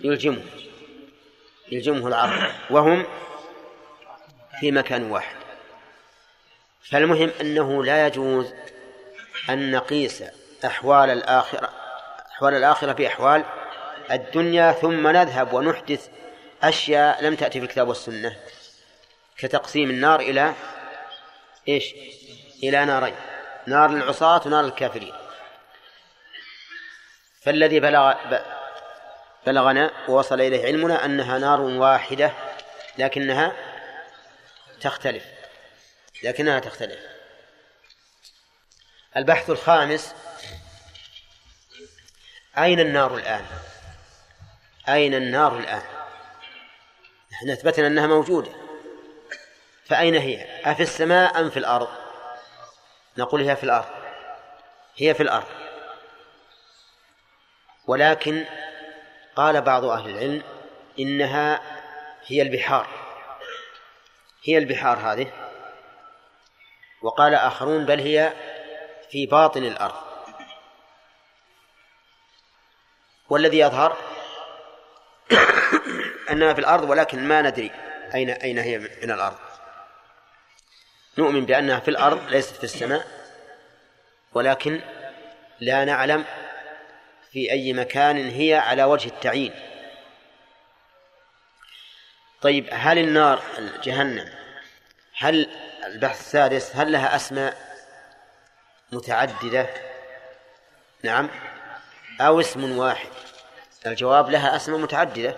يلجمه 0.00 0.42
يلجمه 1.72 2.08
العرق 2.08 2.54
وهم 2.70 3.06
في 4.60 4.72
مكان 4.72 5.10
واحد. 5.10 5.36
فالمهم 6.90 7.30
أنه 7.40 7.84
لا 7.84 8.06
يجوز 8.06 8.54
أن 9.50 9.70
نقيس 9.70 10.24
أحوال 10.64 11.10
الآخرة 11.10 11.70
أحوال 12.32 12.54
الآخرة 12.54 12.92
بأحوال 12.92 13.44
الدنيا 14.10 14.72
ثم 14.72 15.08
نذهب 15.08 15.52
ونحدث 15.52 16.08
أشياء 16.68 17.22
لم 17.22 17.36
تأتي 17.36 17.60
في 17.60 17.66
الكتاب 17.66 17.88
والسنة 17.88 18.36
كتقسيم 19.38 19.90
النار 19.90 20.20
إلى 20.20 20.54
إيش؟ 21.68 21.94
إلى 22.62 22.84
نارين 22.84 23.14
نار 23.66 23.90
العصاة 23.90 24.42
ونار 24.46 24.64
الكافرين 24.64 25.14
فالذي 27.42 27.80
بلغ 27.80 28.14
بلغنا 29.46 29.90
ووصل 30.08 30.40
إليه 30.40 30.66
علمنا 30.66 31.04
أنها 31.04 31.38
نار 31.38 31.60
واحدة 31.60 32.32
لكنها 32.98 33.52
تختلف 34.80 35.24
لكنها 36.22 36.58
تختلف. 36.58 36.98
البحث 39.16 39.50
الخامس 39.50 40.14
أين 42.58 42.80
النار 42.80 43.16
الآن؟ 43.16 43.46
أين 44.88 45.14
النار 45.14 45.58
الآن؟ 45.58 45.93
نحن 47.34 47.50
أثبتنا 47.50 47.86
أنها 47.86 48.06
موجودة. 48.06 48.50
فأين 49.86 50.14
هي؟ 50.14 50.60
أفي 50.64 50.82
السماء 50.82 51.40
أم 51.40 51.50
في 51.50 51.56
الأرض؟ 51.56 51.88
نقول 53.18 53.42
هي 53.42 53.56
في 53.56 53.64
الأرض. 53.64 53.88
هي 54.96 55.14
في 55.14 55.22
الأرض. 55.22 55.46
ولكن 57.86 58.44
قال 59.36 59.60
بعض 59.60 59.84
أهل 59.84 60.10
العلم 60.10 60.42
إنها 60.98 61.60
هي 62.26 62.42
البحار. 62.42 62.88
هي 64.44 64.58
البحار 64.58 64.98
هذه. 64.98 65.32
وقال 67.02 67.34
آخرون 67.34 67.86
بل 67.86 68.00
هي 68.00 68.32
في 69.10 69.26
باطن 69.26 69.64
الأرض. 69.64 70.04
والذي 73.28 73.58
يظهر 73.58 73.96
أنها 76.30 76.52
في 76.52 76.60
الأرض 76.60 76.90
ولكن 76.90 77.28
ما 77.28 77.42
ندري 77.42 77.70
أين 78.14 78.30
أين 78.30 78.58
هي 78.58 78.78
من 78.78 79.10
الأرض. 79.10 79.36
نؤمن 81.18 81.46
بأنها 81.46 81.80
في 81.80 81.88
الأرض 81.88 82.28
ليست 82.30 82.56
في 82.56 82.64
السماء 82.64 83.06
ولكن 84.32 84.80
لا 85.60 85.84
نعلم 85.84 86.24
في 87.32 87.50
أي 87.50 87.72
مكان 87.72 88.30
هي 88.30 88.54
على 88.54 88.84
وجه 88.84 89.08
التعيين. 89.08 89.54
طيب 92.42 92.68
هل 92.72 92.98
النار 92.98 93.42
جهنم 93.82 94.30
هل 95.18 95.48
البحث 95.86 96.20
السادس 96.20 96.76
هل 96.76 96.92
لها 96.92 97.16
أسماء 97.16 97.56
متعددة؟ 98.92 99.66
نعم. 101.02 101.30
أو 102.20 102.40
اسم 102.40 102.78
واحد. 102.78 103.08
الجواب 103.86 104.30
لها 104.30 104.56
أسماء 104.56 104.78
متعددة. 104.78 105.36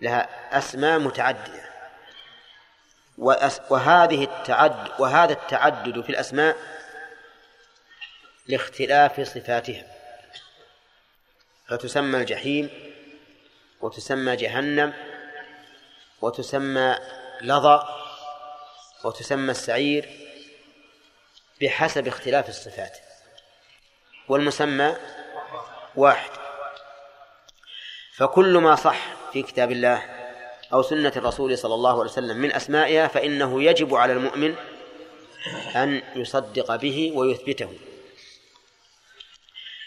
لها 0.00 0.58
أسماء 0.58 0.98
متعددة. 0.98 1.68
وهذه 3.70 4.24
التعد 4.24 4.88
وهذا 5.00 5.32
التعدد 5.32 6.00
في 6.00 6.10
الأسماء 6.10 6.56
لاختلاف 8.46 9.20
صفاتها. 9.20 9.84
فتسمى 11.68 12.18
الجحيم 12.18 12.92
وتسمى 13.80 14.36
جهنم 14.36 14.94
وتسمى 16.20 16.98
لظى 17.40 17.88
وتسمى 19.04 19.50
السعير 19.50 20.08
بحسب 21.60 22.08
اختلاف 22.08 22.48
الصفات. 22.48 22.98
والمسمى 24.28 24.96
واحد. 25.96 26.47
فكل 28.18 28.58
ما 28.58 28.74
صح 28.74 28.98
في 29.32 29.42
كتاب 29.42 29.70
الله 29.72 30.02
أو 30.72 30.82
سنة 30.82 31.12
الرسول 31.16 31.58
صلى 31.58 31.74
الله 31.74 31.92
عليه 31.92 32.10
وسلم 32.10 32.36
من 32.36 32.52
أسمائها 32.52 33.08
فإنه 33.08 33.62
يجب 33.62 33.94
على 33.94 34.12
المؤمن 34.12 34.54
أن 35.76 36.02
يصدق 36.16 36.76
به 36.76 37.12
ويثبته. 37.14 37.72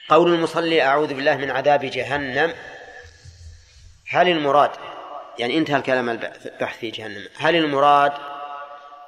قول 0.10 0.34
المصلي 0.34 0.82
أعوذ 0.82 1.14
بالله 1.14 1.38
من 1.38 1.52
عذاب 1.52 1.86
جهنم. 1.86 2.54
هل 4.08 4.28
المراد 4.28 4.72
يعني 5.40 5.58
انتهى 5.58 5.78
الكلام 5.78 6.10
البحث 6.10 6.80
في 6.80 6.92
جهنم 6.92 7.28
هل 7.38 7.56
المراد 7.56 8.12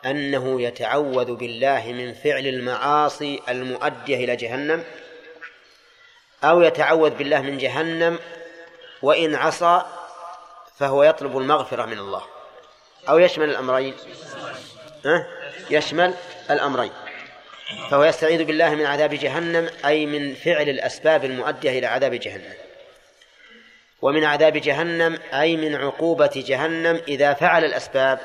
أنه 0.06 0.62
يتعوذ 0.62 1.36
بالله 1.36 1.92
من 1.92 2.14
فعل 2.14 2.48
المعاصي 2.48 3.42
المؤدية 3.50 4.16
إلى 4.26 4.36
جهنم؟ 4.36 4.84
أو 6.44 6.62
يتعوذ 6.62 7.10
بالله 7.10 7.42
من 7.42 7.58
جهنم 7.58 8.20
وإن 9.04 9.36
عصى 9.36 9.86
فهو 10.78 11.04
يطلب 11.04 11.38
المغفرة 11.38 11.86
من 11.86 12.00
الله. 12.00 12.24
أو 13.10 13.20
يشمل 13.20 13.50
الأمرين. 13.50 13.94
أه؟ 15.06 15.28
يشمل 15.70 16.14
الأمرين. 16.50 16.92
فهو 17.92 18.04
يستعيذ 18.04 18.44
بالله 18.44 18.76
من 18.76 18.86
عذاب 18.86 19.14
جهنم 19.14 19.70
أي 19.86 20.06
من 20.06 20.34
فعل 20.34 20.70
الأسباب 20.70 21.26
المؤدية 21.26 21.80
إلى 21.80 21.88
عذاب 21.88 22.14
جهنم. 22.14 22.54
ومن 24.02 24.24
عذاب 24.24 24.58
جهنم 24.58 25.20
أي 25.34 25.58
من 25.58 25.76
عقوبة 25.76 26.32
جهنم 26.36 27.02
إذا 27.08 27.34
فعل 27.34 27.66
الأسباب 27.66 28.20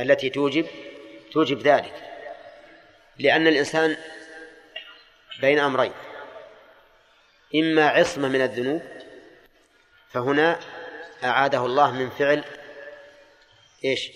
التي 0.00 0.30
توجب 0.30 0.66
توجب 1.32 1.62
ذلك. 1.62 1.94
لأن 3.18 3.46
الإنسان 3.46 3.96
بين 5.40 5.58
أمرين. 5.58 5.92
إما 7.54 7.88
عصمة 7.88 8.28
من 8.28 8.42
الذنوب 8.42 8.95
فهنا 10.16 10.60
أعاده 11.24 11.66
الله 11.66 11.90
من 11.92 12.10
فعل 12.10 12.44
إيش؟ 13.84 14.10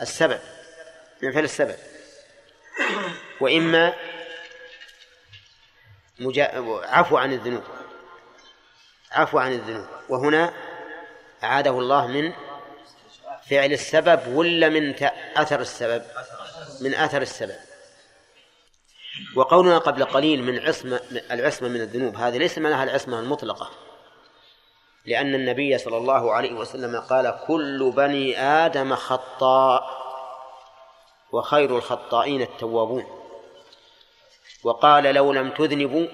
السبب 0.00 0.40
من 1.22 1.32
فعل 1.32 1.44
السبب. 1.44 1.76
وإما 3.40 3.94
مجا... 6.18 6.44
عفو 6.84 7.16
عن 7.16 7.32
الذنوب 7.32 7.62
عفو 9.12 9.38
عن 9.38 9.52
الذنوب. 9.52 9.86
وهنا 10.08 10.52
أعاده 11.44 11.70
الله 11.70 12.06
من 12.06 12.32
فعل 13.50 13.72
السبب 13.72 14.26
ولا 14.26 14.68
من 14.68 15.04
أثر 15.36 15.60
السبب؟ 15.60 16.04
من 16.80 16.94
أثر 16.94 17.22
السبب. 17.22 17.58
وقولنا 19.36 19.78
قبل 19.78 20.04
قليل 20.04 20.42
من 20.42 20.58
عصمة 20.58 21.00
العصمة 21.30 21.68
من 21.68 21.80
الذنوب 21.80 22.16
هذه 22.16 22.38
ليس 22.38 22.58
معناها 22.58 22.84
العصمة 22.84 23.20
المطلقة. 23.20 23.87
لأن 25.08 25.34
النبي 25.34 25.78
صلى 25.78 25.96
الله 25.96 26.32
عليه 26.32 26.52
وسلم 26.52 27.00
قال 27.00 27.38
كل 27.46 27.92
بني 27.96 28.40
آدم 28.40 28.94
خطاء 28.94 29.98
وخير 31.32 31.76
الخطائين 31.76 32.42
التوابون. 32.42 33.06
وقال 34.64 35.04
لو 35.04 35.32
لم 35.32 35.50
تذنبوا 35.50 36.06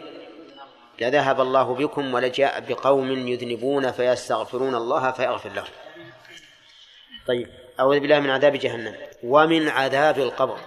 لذهب 1.01 1.41
الله 1.41 1.75
بكم 1.75 2.15
ولجاء 2.15 2.61
بقوم 2.61 3.29
يذنبون 3.29 3.93
فيستغفرون 3.93 4.75
الله 4.75 5.11
فيغفر 5.11 5.51
لهم. 5.51 5.73
طيب 7.27 7.49
أعوذ 7.81 8.01
بالله 8.01 8.21
من 8.21 8.31
عذاب 8.31 8.57
جهنم. 8.57 8.97
ومن 9.23 9.69
عذاب 9.69 10.19
القبر. 10.19 10.59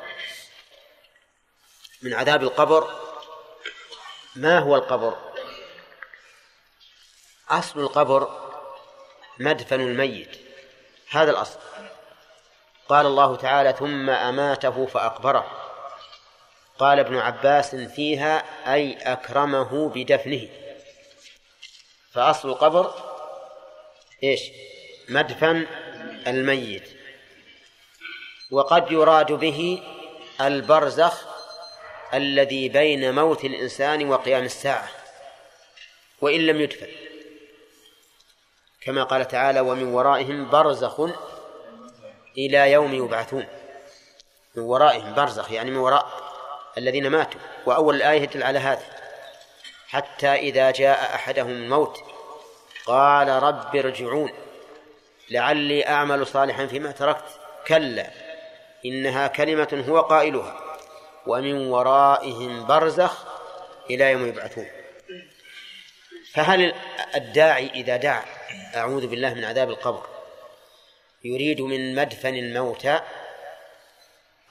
من 2.01 2.13
عذاب 2.13 2.43
القبر 2.43 2.88
ما 4.36 4.59
هو 4.59 4.75
القبر؟ 4.75 5.26
أصل 7.49 7.79
القبر 7.79 8.29
مدفن 9.39 9.81
الميت. 9.81 10.37
هذا 11.09 11.31
الأصل. 11.31 11.59
قال 12.89 13.05
الله 13.05 13.35
تعالى 13.35 13.73
ثم 13.73 14.09
أماته 14.09 14.85
فأقبره. 14.85 15.47
قال 16.79 16.99
ابن 16.99 17.17
عباس 17.17 17.75
فيها 17.75 18.43
أي 18.73 18.93
أكرمه 18.93 19.89
بدفنه. 19.89 20.49
فأصل 22.11 22.49
القبر 22.49 22.93
إيش؟ 24.23 24.41
مدفن 25.09 25.67
الميت. 26.27 26.89
وقد 28.51 28.91
يراد 28.91 29.31
به 29.31 29.83
البرزخ 30.41 31.25
الذي 32.13 32.69
بين 32.69 33.15
موت 33.15 33.45
الإنسان 33.45 34.09
وقيام 34.09 34.43
الساعة 34.43 34.89
وإن 36.21 36.47
لم 36.47 36.61
يدفن. 36.61 37.06
كما 38.88 39.03
قال 39.03 39.27
تعالى 39.27 39.59
ومن 39.59 39.93
ورائهم 39.93 40.49
برزخ 40.49 40.99
إلى 42.38 42.71
يوم 42.71 42.93
يبعثون. 42.93 43.47
من 44.55 44.63
ورائهم 44.63 45.13
برزخ 45.13 45.51
يعني 45.51 45.71
من 45.71 45.77
وراء 45.77 46.07
الذين 46.77 47.07
ماتوا. 47.07 47.39
وأول 47.65 47.95
الآية 47.95 48.21
يدل 48.21 48.43
على 48.43 48.59
هذا. 48.59 48.83
حتى 49.88 50.27
إذا 50.27 50.71
جاء 50.71 51.15
أحدهم 51.15 51.49
الموت 51.49 51.99
قال 52.85 53.29
رب 53.29 53.75
ارجعون. 53.75 54.31
لعلي 55.29 55.88
أعمل 55.88 56.27
صالحا 56.27 56.65
فيما 56.65 56.91
تركت. 56.91 57.39
كلا 57.67 58.09
إنها 58.85 59.27
كلمة 59.27 59.83
هو 59.89 60.01
قائلها. 60.01 60.59
ومن 61.25 61.67
ورائهم 61.67 62.67
برزخ 62.67 63.25
إلى 63.89 64.11
يوم 64.11 64.27
يبعثون. 64.27 64.67
فهل 66.33 66.73
الداعي 67.15 67.69
إذا 67.69 67.97
دعا 67.97 68.36
أعوذ 68.75 69.07
بالله 69.07 69.33
من 69.33 69.45
عذاب 69.45 69.69
القبر. 69.69 70.05
يريد 71.23 71.61
من 71.61 71.95
مدفن 71.95 72.35
الموتى 72.35 73.01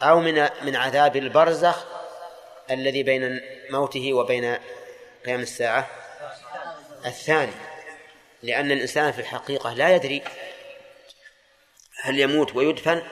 أو 0.03 0.21
من 0.21 0.49
من 0.63 0.77
عذاب 0.77 1.17
البرزخ 1.17 1.87
الذي 2.71 3.03
بين 3.03 3.41
موته 3.71 4.13
وبين 4.13 4.59
قيام 5.27 5.41
الساعة 5.41 5.91
الثاني 7.07 7.53
لأن 8.43 8.71
الإنسان 8.73 9.13
في 9.13 9.19
الحقيقة 9.19 9.75
لا 9.75 9.95
يدري 9.95 10.23
هل 12.03 12.21
يموت 12.21 12.57
ويدفن 12.57 13.03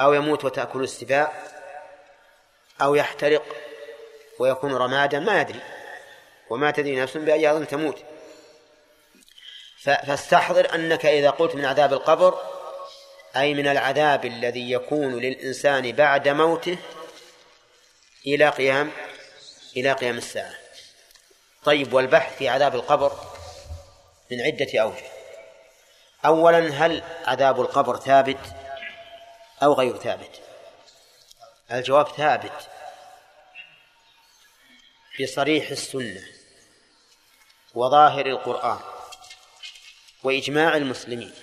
أو 0.00 0.12
يموت 0.12 0.44
وتأكل 0.44 0.82
السباع 0.82 1.32
أو 2.82 2.94
يحترق 2.94 3.44
ويكون 4.38 4.74
رمادا 4.74 5.20
ما 5.20 5.40
يدري. 5.40 5.60
وما 6.50 6.70
تدري 6.70 7.00
نفس 7.00 7.16
بأي 7.16 7.50
أرض 7.50 7.66
تموت. 7.66 8.04
فاستحضر 9.82 10.74
أنك 10.74 11.06
إذا 11.06 11.30
قلت 11.30 11.54
من 11.54 11.64
عذاب 11.64 11.92
القبر 11.92 12.40
أي 13.36 13.54
من 13.54 13.68
العذاب 13.68 14.24
الذي 14.24 14.70
يكون 14.70 15.18
للإنسان 15.18 15.92
بعد 15.92 16.28
موته 16.28 16.78
إلى 18.26 18.48
قيام 18.48 18.92
إلى 19.76 19.92
قيام 19.92 20.18
الساعة. 20.18 20.54
طيب 21.64 21.92
والبحث 21.92 22.36
في 22.36 22.48
عذاب 22.48 22.74
القبر 22.74 23.12
من 24.30 24.40
عدة 24.40 24.80
أوجه. 24.80 25.06
أولا 26.24 26.58
هل 26.58 27.02
عذاب 27.26 27.60
القبر 27.60 27.96
ثابت 27.96 28.54
أو 29.62 29.72
غير 29.72 29.96
ثابت؟ 29.96 30.40
الجواب 31.72 32.08
ثابت 32.08 32.68
في 35.16 35.26
صريح 35.26 35.70
السنة 35.70 36.22
وظاهر 37.74 38.26
القرآن. 38.26 38.95
وإجماع 40.22 40.76
المسلمين. 40.76 41.34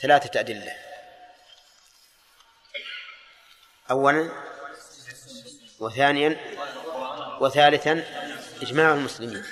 ثلاثة 0.00 0.40
أدلة. 0.40 0.72
أولا 3.90 4.30
وثانيا 5.80 6.36
وثالثا 7.40 8.04
إجماع 8.62 8.92
المسلمين. 8.92 9.44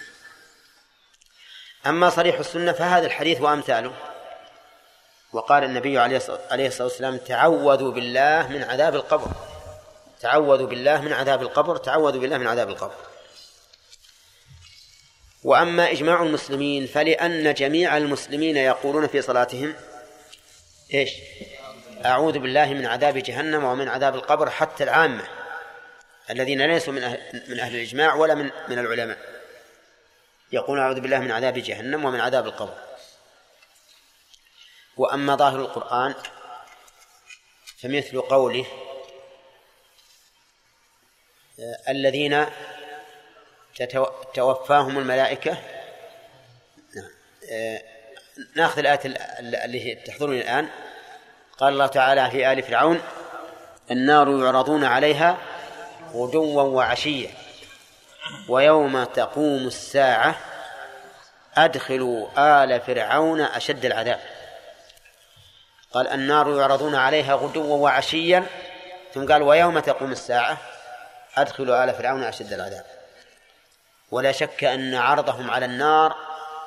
أما 1.87 2.11
صريح 2.11 2.39
السنة 2.39 2.73
فهذا 2.73 3.07
الحديث 3.07 3.41
وأمثاله. 3.41 3.95
وقال 5.33 5.65
النبي 5.65 5.99
عليه 5.99 6.17
الصلاة 6.17 6.85
والسلام 6.85 7.17
تعوذوا 7.17 7.93
بالله 7.93 8.49
من 8.49 8.63
عذاب 8.63 8.95
القبر. 8.95 9.31
تعوذوا 10.21 10.67
بالله 10.67 11.01
من 11.01 11.13
عذاب 11.13 11.43
القبر 11.43 11.77
تعوذوا 11.77 12.21
بالله 12.21 12.39
من 12.39 12.47
عذاب 12.47 12.69
القبر. 12.69 13.14
وأما 15.45 15.91
إجماع 15.91 16.23
المسلمين 16.23 16.87
فلأن 16.87 17.55
جميع 17.55 17.97
المسلمين 17.97 18.57
يقولون 18.57 19.07
في 19.07 19.23
صلاتهم 19.23 19.75
إيش؟ 20.95 21.11
أعوذ 22.05 22.39
بالله 22.39 22.75
من 22.75 22.87
عذاب 22.87 23.19
جهنم 23.19 23.65
ومن 23.65 23.89
عذاب 23.89 24.15
القبر 24.15 24.51
حتى 24.51 24.85
العامة 24.85 25.25
الذين 26.31 26.67
ليسوا 26.67 26.93
من 26.93 27.03
أهل, 27.03 27.43
من 27.49 27.61
أهل 27.61 27.75
الإجماع 27.75 28.15
ولا 28.15 28.35
من 28.35 28.51
من 28.69 28.79
العلماء. 28.79 29.19
يقول 30.53 30.79
أعوذ 30.79 31.01
بالله 31.01 31.19
من 31.19 31.31
عذاب 31.31 31.59
جهنم 31.59 32.05
ومن 32.05 32.21
عذاب 32.21 32.47
القبر. 32.47 32.75
وأما 34.97 35.37
ظاهر 35.37 35.61
القرآن 35.61 36.15
فمثل 37.79 38.21
قوله 38.21 38.67
آه، 41.61 41.79
الذين 41.89 42.47
توفاهم 44.35 44.99
الملائكة؟ 44.99 45.59
نعم. 46.97 47.11
آه، 47.53 47.83
ناخذ 48.57 48.79
الآية 48.79 49.01
اللي 49.65 49.95
تحضرني 49.95 50.41
الآن. 50.41 50.69
قال 51.59 51.73
الله 51.73 51.87
تعالى 51.87 52.31
في 52.31 52.53
آل 52.53 52.63
فرعون 52.63 53.01
النار 53.91 54.29
يعرضون 54.45 54.85
عليها 54.85 55.39
غدوا 56.13 56.63
وعشيا 56.63 57.31
ويوم 58.49 59.05
تقوم 59.05 59.67
الساعة 59.67 60.35
أدخلوا 61.57 62.29
آل 62.65 62.81
فرعون 62.81 63.41
أشد 63.41 63.85
العذاب. 63.85 64.21
قال 65.93 66.09
النار 66.09 66.59
يعرضون 66.59 66.95
عليها 66.95 67.35
غدوا 67.35 67.77
وعشيا 67.77 68.47
ثم 69.15 69.33
قال 69.33 69.43
ويوم 69.43 69.79
تقوم 69.79 70.13
الساعة 70.13 70.59
أدخلوا 71.37 71.85
آل 71.85 71.95
فرعون 71.95 72.23
أشد 72.23 72.53
العذاب. 72.53 73.04
ولا 74.11 74.33
شك 74.33 74.65
أن 74.65 74.95
عرضهم 74.95 75.51
على 75.51 75.67
النار 75.67 76.17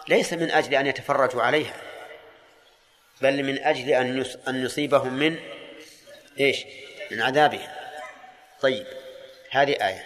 ليس 0.09 0.33
من 0.33 0.51
أجل 0.51 0.75
أن 0.75 0.87
يتفرجوا 0.87 1.41
عليها 1.41 1.73
بل 3.21 3.43
من 3.43 3.59
أجل 3.63 3.89
أن 3.89 4.25
أن 4.47 4.65
يصيبهم 4.65 5.13
من 5.13 5.39
إيش؟ 6.39 6.65
من 7.11 7.21
عذابها 7.21 7.77
طيب 8.61 8.87
هذه 9.51 9.71
آية. 9.71 10.03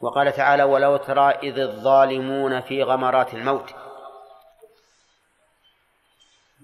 وقال 0.00 0.32
تعالى 0.32 0.62
ولو 0.62 0.96
ترى 0.96 1.30
إذ 1.30 1.58
الظالمون 1.58 2.60
في 2.60 2.82
غمرات 2.82 3.34
الموت 3.34 3.74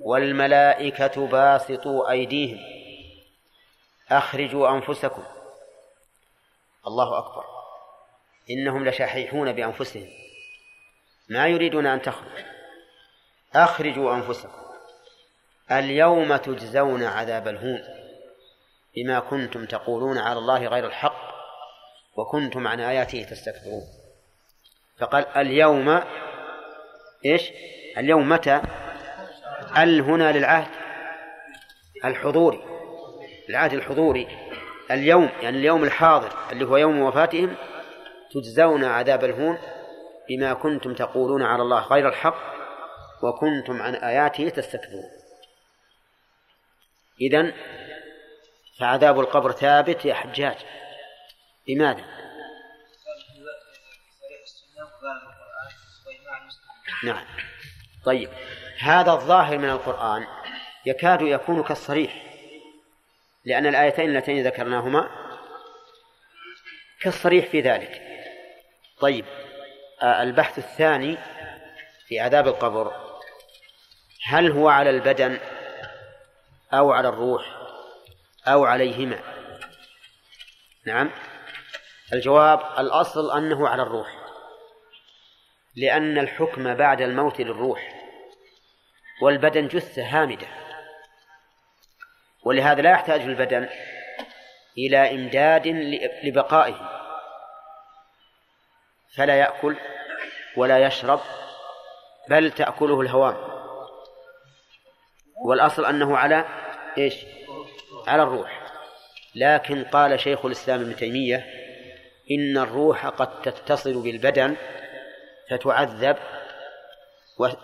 والملائكة 0.01 1.27
باسطوا 1.27 2.11
أيديهم 2.11 2.59
أخرجوا 4.11 4.69
أنفسكم. 4.69 5.25
الله 6.87 7.19
أكبر. 7.19 7.56
إنهم 8.51 8.89
لشحيحون 8.89 9.53
بأنفسهم. 9.53 10.09
ما 11.29 11.47
يريدون 11.47 11.87
أن 11.87 12.03
تخرج. 12.03 12.45
أخرجوا 13.55 14.15
أنفسكم. 14.15 14.67
اليوم 15.71 16.37
تجزون 16.37 17.05
عذاب 17.05 17.49
الهون 17.49 17.83
بما 18.97 19.21
كنتم 19.21 19.65
تقولون 19.65 20.19
على 20.19 20.39
الله 20.39 20.67
غير 20.67 20.87
الحق 20.87 21.37
وكنتم 22.17 22.67
عن 22.67 22.81
آياته 22.81 23.23
تستكبرون. 23.23 23.83
فقال 24.99 25.27
اليوم 25.37 26.03
إيش؟ 27.25 27.51
اليوم 27.99 28.29
متى؟ 28.29 28.63
ال 29.77 30.01
هنا 30.01 30.33
للعهد؟ 30.33 30.87
الحضوري 32.05 32.61
العهد 33.49 33.73
الحضوري 33.73 34.29
اليوم 34.91 35.29
يعني 35.43 35.59
اليوم 35.59 35.85
الحاضر 35.85 36.33
اللي 36.53 36.65
هو 36.65 36.77
يوم 36.77 37.01
وفاتهم 37.01 37.55
تجزون 38.41 38.85
عذاب 38.85 39.25
الهون 39.25 39.59
بما 40.29 40.55
كنتم 40.55 40.95
تقولون 40.95 41.43
على 41.43 41.63
الله 41.63 41.87
غير 41.87 42.09
الحق 42.09 42.57
وكنتم 43.23 43.83
عن 43.83 43.95
آياته 43.95 44.49
تستكبرون 44.49 45.11
إذن 47.21 47.53
فعذاب 48.79 49.21
القبر 49.21 49.53
ثابت 49.53 50.05
يا 50.05 50.15
حجاج. 50.15 50.57
لماذا؟ 51.69 52.05
نعم. 57.05 57.25
طيب. 58.05 58.31
هذا 58.79 59.13
الظاهر 59.13 59.59
من 59.59 59.71
القرآن 59.71 60.27
يكاد 60.87 61.23
يكون 61.23 61.63
كالصريح 61.63 62.27
لأن 63.45 63.67
الآيتين 63.67 64.11
اللتين 64.11 64.47
ذكرناهما 64.47 65.11
كالصريح 67.01 67.47
في 67.47 67.61
ذلك. 67.61 68.06
طيب 69.01 69.25
آه، 70.03 70.23
البحث 70.23 70.59
الثاني 70.59 71.17
في 72.07 72.21
عذاب 72.21 72.49
القبر. 72.49 72.93
هل 74.25 74.51
هو 74.51 74.69
على 74.69 74.91
البدن 74.91 75.39
أو 76.73 76.93
على 76.93 77.09
الروح 77.09 77.45
أو 78.47 78.65
عليهما؟ 78.65 79.19
نعم. 80.87 81.11
الجواب 82.13 82.61
الأصل 82.79 83.39
أنه 83.39 83.69
على 83.69 83.83
الروح 83.83 84.09
لأن 85.77 86.19
الحكم 86.19 86.75
بعد 86.75 87.01
الموت 87.01 87.41
للروح 87.41 87.93
والبدن 89.23 89.69
جثة 89.69 90.03
هامدة 90.03 90.47
ولهذا 92.45 92.83
لا 92.83 92.91
يحتاج 92.91 93.21
البدن 93.21 93.69
إلى 94.79 95.15
إمداد 95.15 95.67
لبقائه. 96.25 96.96
فلا 99.17 99.37
يأكل 99.37 99.77
ولا 100.57 100.79
يشرب 100.79 101.21
بل 102.29 102.51
تأكله 102.51 103.01
الهوام. 103.01 103.37
والأصل 105.45 105.85
أنه 105.85 106.17
على 106.17 106.45
إيش؟ 106.99 107.15
على 108.07 108.23
الروح. 108.23 108.63
لكن 109.35 109.85
قال 109.85 110.21
شيخ 110.21 110.45
الإسلام 110.45 110.81
ابن 110.81 110.97
تيمية 110.97 111.47
إن 112.31 112.59
الروح 112.59 113.07
قد 113.07 113.43
تتصل 113.43 114.03
بالبدن 114.03 114.57
فتعذب 115.51 116.17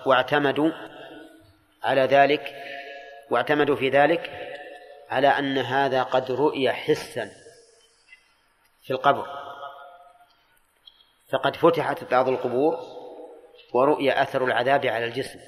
واعتمدوا 0.06 0.70
على 1.82 2.00
ذلك 2.00 2.54
واعتمدوا 3.30 3.76
في 3.76 3.88
ذلك 3.88 4.30
على 5.10 5.28
أن 5.28 5.58
هذا 5.58 6.02
قد 6.02 6.30
رؤي 6.30 6.72
حسا 6.72 7.30
في 8.82 8.90
القبر. 8.90 9.41
فقد 11.32 11.56
فتحت 11.56 12.04
بعض 12.10 12.28
القبور 12.28 12.78
ورؤي 13.74 14.22
أثر 14.22 14.44
العذاب 14.44 14.86
على 14.86 15.04
الجسم. 15.04 15.38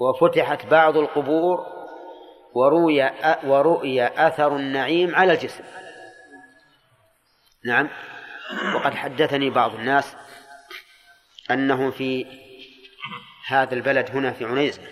وفتحت 0.00 0.66
بعض 0.66 0.96
القبور 0.96 1.66
ورؤي 2.54 3.10
ورؤي 3.44 4.06
أثر 4.06 4.56
النعيم 4.56 5.14
على 5.14 5.32
الجسم. 5.32 5.64
نعم. 7.64 7.88
وقد 8.74 8.94
حدثني 8.94 9.50
بعض 9.50 9.74
الناس 9.74 10.16
أنهم 11.50 11.90
في 11.90 12.26
هذا 13.46 13.74
البلد 13.74 14.10
هنا 14.10 14.32
في 14.32 14.44
عنيزة 14.44 14.82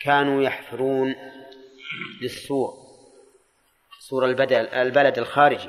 كانوا 0.00 0.42
يحفرون 0.42 1.14
للسور 2.22 2.74
سور 4.00 4.24
البلد 4.24 4.52
البلد 4.52 5.18
الخارجي. 5.18 5.68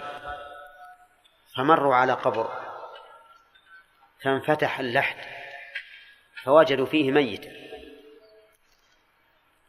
فمروا 1.55 1.95
على 1.95 2.13
قبر 2.13 2.49
فانفتح 4.21 4.79
اللحد 4.79 5.17
فوجدوا 6.43 6.85
فيه 6.85 7.11
ميتا 7.11 7.51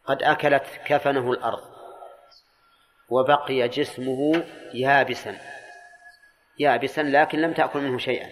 قد 0.04 0.22
أكلت 0.22 0.66
كفنه 0.86 1.32
الأرض 1.32 1.74
وبقي 3.08 3.68
جسمه 3.68 4.44
يابسا 4.74 5.38
يابسا 6.58 7.00
لكن 7.00 7.38
لم 7.38 7.52
تأكل 7.52 7.80
منه 7.80 7.98
شيئا 7.98 8.30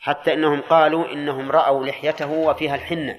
حتى 0.00 0.32
إنهم 0.32 0.60
قالوا 0.60 1.12
إنهم 1.12 1.50
رأوا 1.50 1.86
لحيته 1.86 2.30
وفيها 2.30 2.74
الحنة 2.74 3.18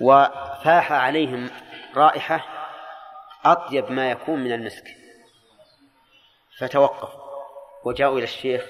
وفاح 0.00 0.92
عليهم 0.92 1.50
رائحة 1.94 2.46
أطيب 3.44 3.90
ما 3.90 4.10
يكون 4.10 4.40
من 4.40 4.52
المسك 4.52 5.05
فتوقف 6.58 7.08
وجاءوا 7.84 8.18
إلى 8.18 8.24
الشيخ 8.24 8.66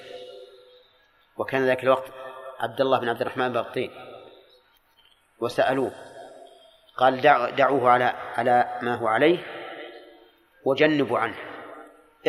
وكان 1.37 1.65
ذاك 1.65 1.83
الوقت 1.83 2.11
عبد 2.59 2.81
الله 2.81 2.99
بن 2.99 3.09
عبد 3.09 3.21
الرحمن 3.21 3.53
بن 3.53 3.89
وسألوه 5.39 5.91
قال 6.97 7.21
دعوه 7.55 7.89
على 7.89 8.13
على 8.37 8.79
ما 8.81 8.95
هو 8.95 9.07
عليه 9.07 9.37
وجنبوا 10.65 11.19
عنه 11.19 11.35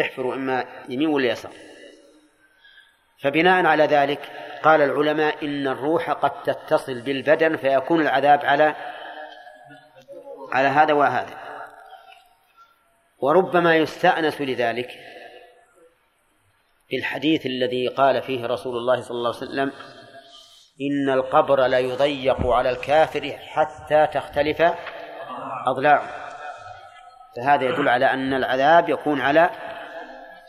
احفروا 0.00 0.34
إما 0.34 0.84
يمين 0.88 1.08
ولا 1.08 1.28
يسار. 1.28 1.52
فبناء 3.22 3.66
على 3.66 3.84
ذلك 3.84 4.20
قال 4.62 4.82
العلماء 4.82 5.44
إن 5.44 5.68
الروح 5.68 6.10
قد 6.10 6.42
تتصل 6.42 7.00
بالبدن 7.00 7.56
فيكون 7.56 8.00
العذاب 8.00 8.44
على 8.44 8.74
على 10.52 10.68
هذا 10.68 10.92
وهذا. 10.92 11.38
وربما 13.18 13.76
يستأنس 13.76 14.40
لذلك 14.40 14.90
بالحديث 16.90 17.46
الذي 17.46 17.88
قال 17.88 18.22
فيه 18.22 18.46
رسول 18.46 18.76
الله 18.76 19.00
صلى 19.00 19.16
الله 19.16 19.34
عليه 19.36 19.46
وسلم 19.46 19.72
إن 20.80 21.10
القبر 21.10 21.66
لا 21.66 21.78
يضيق 21.78 22.46
على 22.46 22.70
الكافر 22.70 23.38
حتى 23.38 24.06
تختلف 24.06 24.62
أضلاعه. 25.66 26.28
فهذا 27.36 27.64
يدل 27.64 27.88
على 27.88 28.06
أن 28.06 28.34
العذاب 28.34 28.88
يكون 28.88 29.20
على 29.20 29.50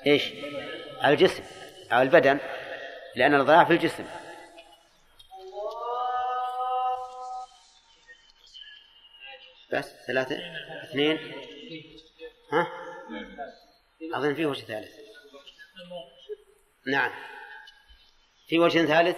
إيش؟ 0.07 0.33
على 1.01 1.13
الجسم 1.13 1.43
على 1.91 2.01
البدن 2.01 2.39
لأن 3.15 3.35
الضياع 3.35 3.65
في 3.65 3.73
الجسم. 3.73 4.05
بس 9.73 10.05
ثلاثة 10.07 10.37
اثنين. 10.83 11.17
ها؟ 12.53 12.67
أظن 14.15 14.35
في 14.35 14.45
وجه 14.45 14.61
ثالث. 14.61 14.91
نعم. 16.91 17.11
في 18.47 18.59
وجه 18.59 18.85
ثالث؟ 18.85 19.17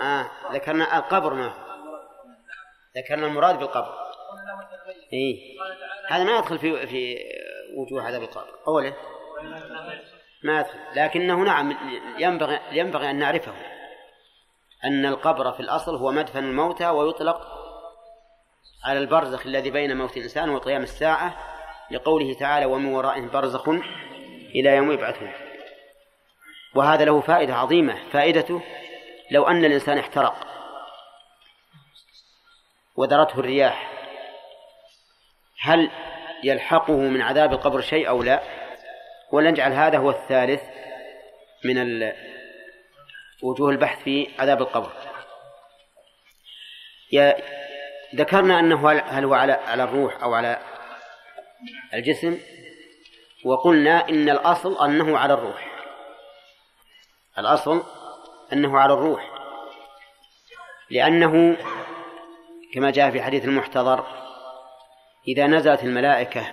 آه 0.00 0.30
ذكرنا 0.52 0.98
القبر 0.98 1.34
ما 1.34 1.46
هو؟ 1.46 1.74
ذكرنا 2.96 3.26
المراد 3.26 3.58
بالقبر. 3.58 3.94
إيه. 5.12 5.60
هذا 6.08 6.24
ما 6.24 6.38
يدخل 6.38 6.58
في 6.58 6.86
في 6.86 7.18
وجوه 7.76 8.02
عذاب 8.02 8.22
القبر. 8.22 8.58
أوله 8.68 8.96
ما 10.42 10.60
يدخل. 10.60 10.78
لكنه 10.96 11.44
نعم 11.44 11.76
ينبغي 12.18 12.60
ينبغي 12.72 13.10
أن 13.10 13.16
نعرفه. 13.16 13.54
أن 14.84 15.06
القبر 15.06 15.52
في 15.52 15.60
الأصل 15.60 15.96
هو 15.96 16.10
مدفن 16.10 16.44
الموتى 16.44 16.88
ويطلق 16.88 17.40
على 18.84 18.98
البرزخ 18.98 19.46
الذي 19.46 19.70
بين 19.70 19.96
موت 19.96 20.16
الإنسان 20.16 20.50
وقيام 20.50 20.82
الساعة. 20.82 21.53
لقوله 21.90 22.34
تعالى 22.34 22.66
ومن 22.66 22.94
ورائهم 22.94 23.30
برزخ 23.30 23.68
إلى 24.54 24.76
يوم 24.76 24.92
يبعثون. 24.92 25.32
وهذا 26.74 27.04
له 27.04 27.20
فائدة 27.20 27.54
عظيمة. 27.54 28.08
فائدته 28.12 28.62
لو 29.30 29.44
أن 29.46 29.64
الإنسان 29.64 29.98
احترق 29.98 30.46
ودرته 32.96 33.40
الرياح 33.40 33.90
هل 35.60 35.90
يلحقه 36.44 36.96
من 36.96 37.22
عذاب 37.22 37.52
القبر 37.52 37.80
شيء 37.80 38.08
أو 38.08 38.22
لا؟ 38.22 38.42
ولنجعل 39.32 39.72
هذا 39.72 39.98
هو 39.98 40.10
الثالث 40.10 40.62
من 41.64 42.12
وجوه 43.42 43.70
البحث 43.70 44.02
في 44.02 44.28
عذاب 44.38 44.62
القبر. 44.62 44.92
ذكرنا 48.14 48.60
أنه 48.60 48.90
هل- 48.90 49.24
هو 49.24 49.34
على 49.34 49.52
على 49.52 49.82
الروح 49.82 50.22
أو 50.22 50.34
على 50.34 50.58
الجسم 51.94 52.38
وقلنا 53.44 54.08
إن 54.08 54.28
الأصل 54.30 54.84
أنه 54.84 55.18
على 55.18 55.34
الروح. 55.34 55.70
الأصل 57.38 57.82
أنه 58.52 58.78
على 58.78 58.92
الروح. 58.92 59.30
لأنه 60.90 61.56
كما 62.74 62.90
جاء 62.90 63.10
في 63.10 63.22
حديث 63.22 63.44
المحتضر 63.44 64.06
إذا 65.28 65.46
نزلت 65.46 65.82
الملائكة 65.82 66.52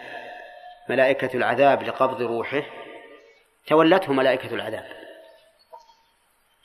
ملائكة 0.89 1.37
العذاب 1.37 1.83
لقبض 1.83 2.21
روحه 2.21 2.63
تولته 3.67 4.13
ملائكة 4.13 4.55
العذاب. 4.55 4.85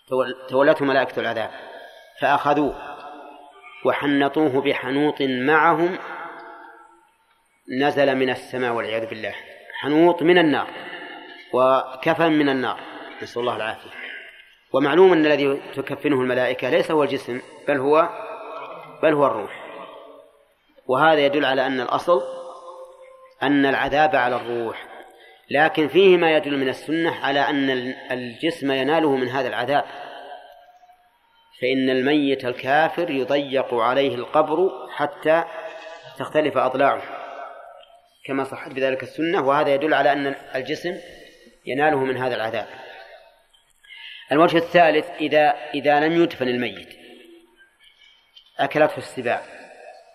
تول- 0.08 0.46
تولته 0.48 0.84
ملائكة 0.84 1.20
العذاب 1.20 1.50
فأخذوه 2.20 2.96
وحنطوه 3.84 4.60
بحنوط 4.62 5.22
معهم 5.22 5.98
نزل 7.68 8.14
من 8.14 8.30
السماء 8.30 8.72
والعياذ 8.72 9.06
بالله. 9.06 9.34
حنوط 9.80 10.22
من 10.22 10.38
النار 10.38 10.66
وكفن 11.52 12.32
من 12.32 12.48
النار. 12.48 12.80
نسأل 13.22 13.40
الله 13.40 13.56
العافية. 13.56 13.90
ومعلوم 14.72 15.12
أن 15.12 15.26
الذي 15.26 15.60
تكفنه 15.74 16.20
الملائكة 16.20 16.70
ليس 16.70 16.90
هو 16.90 17.02
الجسم 17.02 17.40
بل 17.68 17.76
هو 17.76 18.08
بل 19.02 19.12
هو 19.12 19.26
الروح. 19.26 19.66
وهذا 20.86 21.26
يدل 21.26 21.44
على 21.44 21.66
أن 21.66 21.80
الأصل 21.80 22.22
أن 23.42 23.66
العذاب 23.66 24.16
على 24.16 24.36
الروح. 24.36 24.86
لكن 25.50 25.88
فيه 25.88 26.16
ما 26.16 26.36
يدل 26.36 26.56
من 26.56 26.68
السنة 26.68 27.24
على 27.24 27.40
أن 27.40 27.70
الجسم 28.10 28.72
يناله 28.72 29.16
من 29.16 29.28
هذا 29.28 29.48
العذاب. 29.48 29.84
فإن 31.60 31.90
الميت 31.90 32.44
الكافر 32.44 33.10
يضيق 33.10 33.74
عليه 33.74 34.14
القبر 34.14 34.70
حتى 34.90 35.44
تختلف 36.18 36.56
أضلاعه. 36.56 37.15
كما 38.26 38.44
صحت 38.44 38.72
بذلك 38.72 39.02
السنة 39.02 39.46
وهذا 39.46 39.74
يدل 39.74 39.94
على 39.94 40.12
أن 40.12 40.34
الجسم 40.54 41.00
يناله 41.66 42.04
من 42.04 42.16
هذا 42.16 42.34
العذاب. 42.34 42.66
الوجه 44.32 44.56
الثالث 44.56 45.10
إذا 45.20 45.54
إذا 45.74 46.00
لم 46.00 46.22
يدفن 46.22 46.48
الميت 46.48 46.88
أكلته 48.58 48.98
السباع 48.98 49.42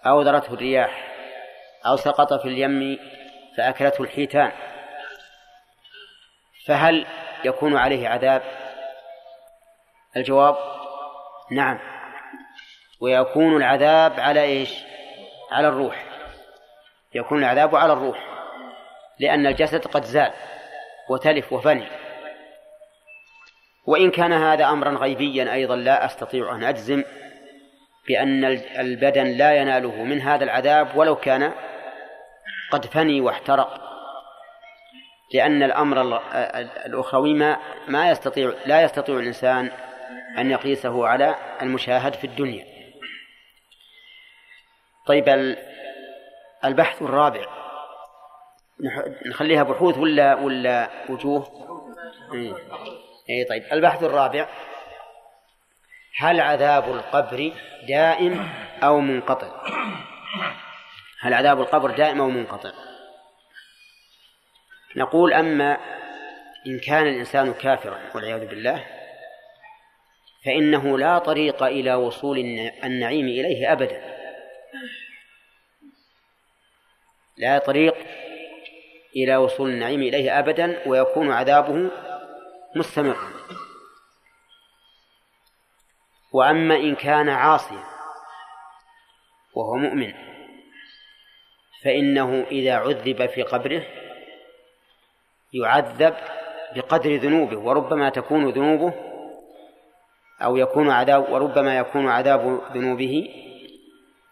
أو 0.06 0.22
ذرته 0.22 0.54
الرياح 0.54 1.08
أو 1.86 1.96
سقط 1.96 2.34
في 2.34 2.48
اليم 2.48 3.00
فأكلته 3.58 4.02
الحيتان 4.04 4.52
فهل 6.66 7.06
يكون 7.46 7.78
عليه 7.78 8.08
عذاب؟ 8.08 8.42
الجواب 10.18 10.58
نعم. 11.52 11.80
ويكون 13.02 13.58
العذاب 13.58 14.20
على 14.20 14.44
إيش؟ 14.44 14.84
على 15.52 15.68
الروح. 15.68 16.11
يكون 17.14 17.40
العذاب 17.40 17.76
على 17.76 17.94
الروح 17.94 18.20
لأن 19.20 19.48
الجسد 19.48 19.86
قد 19.88 20.04
زال 20.04 20.34
وتلف 21.10 21.54
وفني. 21.54 21.88
وإن 23.88 24.12
كان 24.12 24.34
هذا 24.34 24.66
أمرا 24.66 24.92
غيبيا 24.92 25.54
أيضا 25.54 25.76
لا 25.76 26.06
أستطيع 26.06 26.56
أن 26.56 26.64
أجزم 26.64 27.04
بأن 28.08 28.46
البدن 28.80 29.24
لا 29.28 29.54
يناله 29.58 30.04
من 30.04 30.22
هذا 30.22 30.44
العذاب 30.44 30.96
ولو 30.98 31.16
كان 31.16 31.54
قد 32.72 32.86
فني 32.86 33.22
واحترق 33.22 33.82
لأن 35.34 35.64
الأمر 35.64 36.02
ال- 36.02 36.20
الأخروي 36.86 37.34
ما 37.34 37.58
ما 37.88 38.10
يستطيع 38.10 38.54
لا 38.66 38.82
يستطيع 38.82 39.16
الإنسان 39.16 39.72
أن 40.38 40.52
يقيسه 40.52 41.08
على 41.08 41.36
المشاهد 41.62 42.14
في 42.14 42.28
الدنيا. 42.28 42.66
طيب 45.08 45.56
البحث 46.66 47.02
الرابع 47.02 47.46
نخليها 49.26 49.64
بحوث 49.64 49.98
ولا 49.98 50.36
ولا 50.36 50.90
وجوه؟ 51.10 51.48
إيه. 52.34 52.54
إيه 53.30 53.48
طيب 53.50 53.64
البحث 53.72 54.04
الرابع 54.04 54.48
هل 56.18 56.40
عذاب 56.42 56.84
القبر 56.92 57.54
دائم 57.88 58.50
أو 58.84 59.00
منقطع؟ 59.00 59.48
هل 61.22 61.34
عذاب 61.34 61.62
القبر 61.62 61.92
دائم 61.92 62.22
أو 62.22 62.30
منقطع؟ 62.30 62.72
نقول 64.96 65.34
أما 65.34 65.78
إن 66.68 66.80
كان 66.80 67.08
الإنسان 67.08 67.54
كافرا 67.54 68.00
والعياذ 68.16 68.46
بالله 68.48 68.86
فإنه 70.46 70.98
لا 70.98 71.18
طريق 71.18 71.64
إلى 71.64 71.94
وصول 71.94 72.38
الن- 72.38 72.72
النعيم 72.84 73.26
إليه 73.26 73.72
أبدا 73.72 74.02
لا 77.42 77.58
طريق 77.58 77.96
إلى 79.16 79.38
وصول 79.38 79.70
النعيم 79.70 80.02
إليه 80.02 80.40
أبدا 80.40 80.88
ويكون 80.88 81.32
عذابه 81.32 81.92
مستمرا. 82.76 83.18
وأما 86.34 86.76
إن 86.76 86.96
كان 86.96 87.30
عاصيا 87.30 87.84
وهو 89.54 89.76
مؤمن 89.76 90.14
فإنه 91.84 92.46
إذا 92.52 92.76
عذب 92.76 93.26
في 93.26 93.42
قبره 93.44 93.84
يعذب 95.54 96.16
بقدر 96.76 97.16
ذنوبه 97.16 97.58
وربما 97.58 98.10
تكون 98.10 98.50
ذنوبه 98.50 98.94
أو 100.42 100.58
يكون 100.58 100.90
عذاب 100.90 101.32
وربما 101.32 101.78
يكون 101.78 102.08
عذاب 102.08 102.62
ذنوبه 102.74 103.30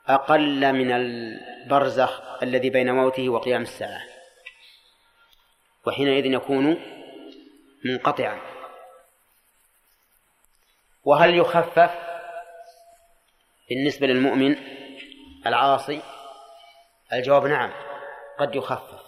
أقل 0.10 0.74
من 0.74 0.92
البرزخ 0.92 2.44
الذي 2.44 2.70
بين 2.70 2.92
موته 2.96 3.30
وقيام 3.30 3.62
الساعة 3.62 4.02
وحينئذ 5.88 6.26
يكون 6.26 6.78
منقطعا. 7.86 8.42
وهل 11.04 11.38
يخفف 11.38 11.92
بالنسبة 13.70 14.08
للمؤمن 14.08 14.56
العاصي؟ 15.46 16.02
الجواب 17.14 17.46
نعم 17.46 17.72
قد 18.40 18.56
يخفف. 18.56 19.02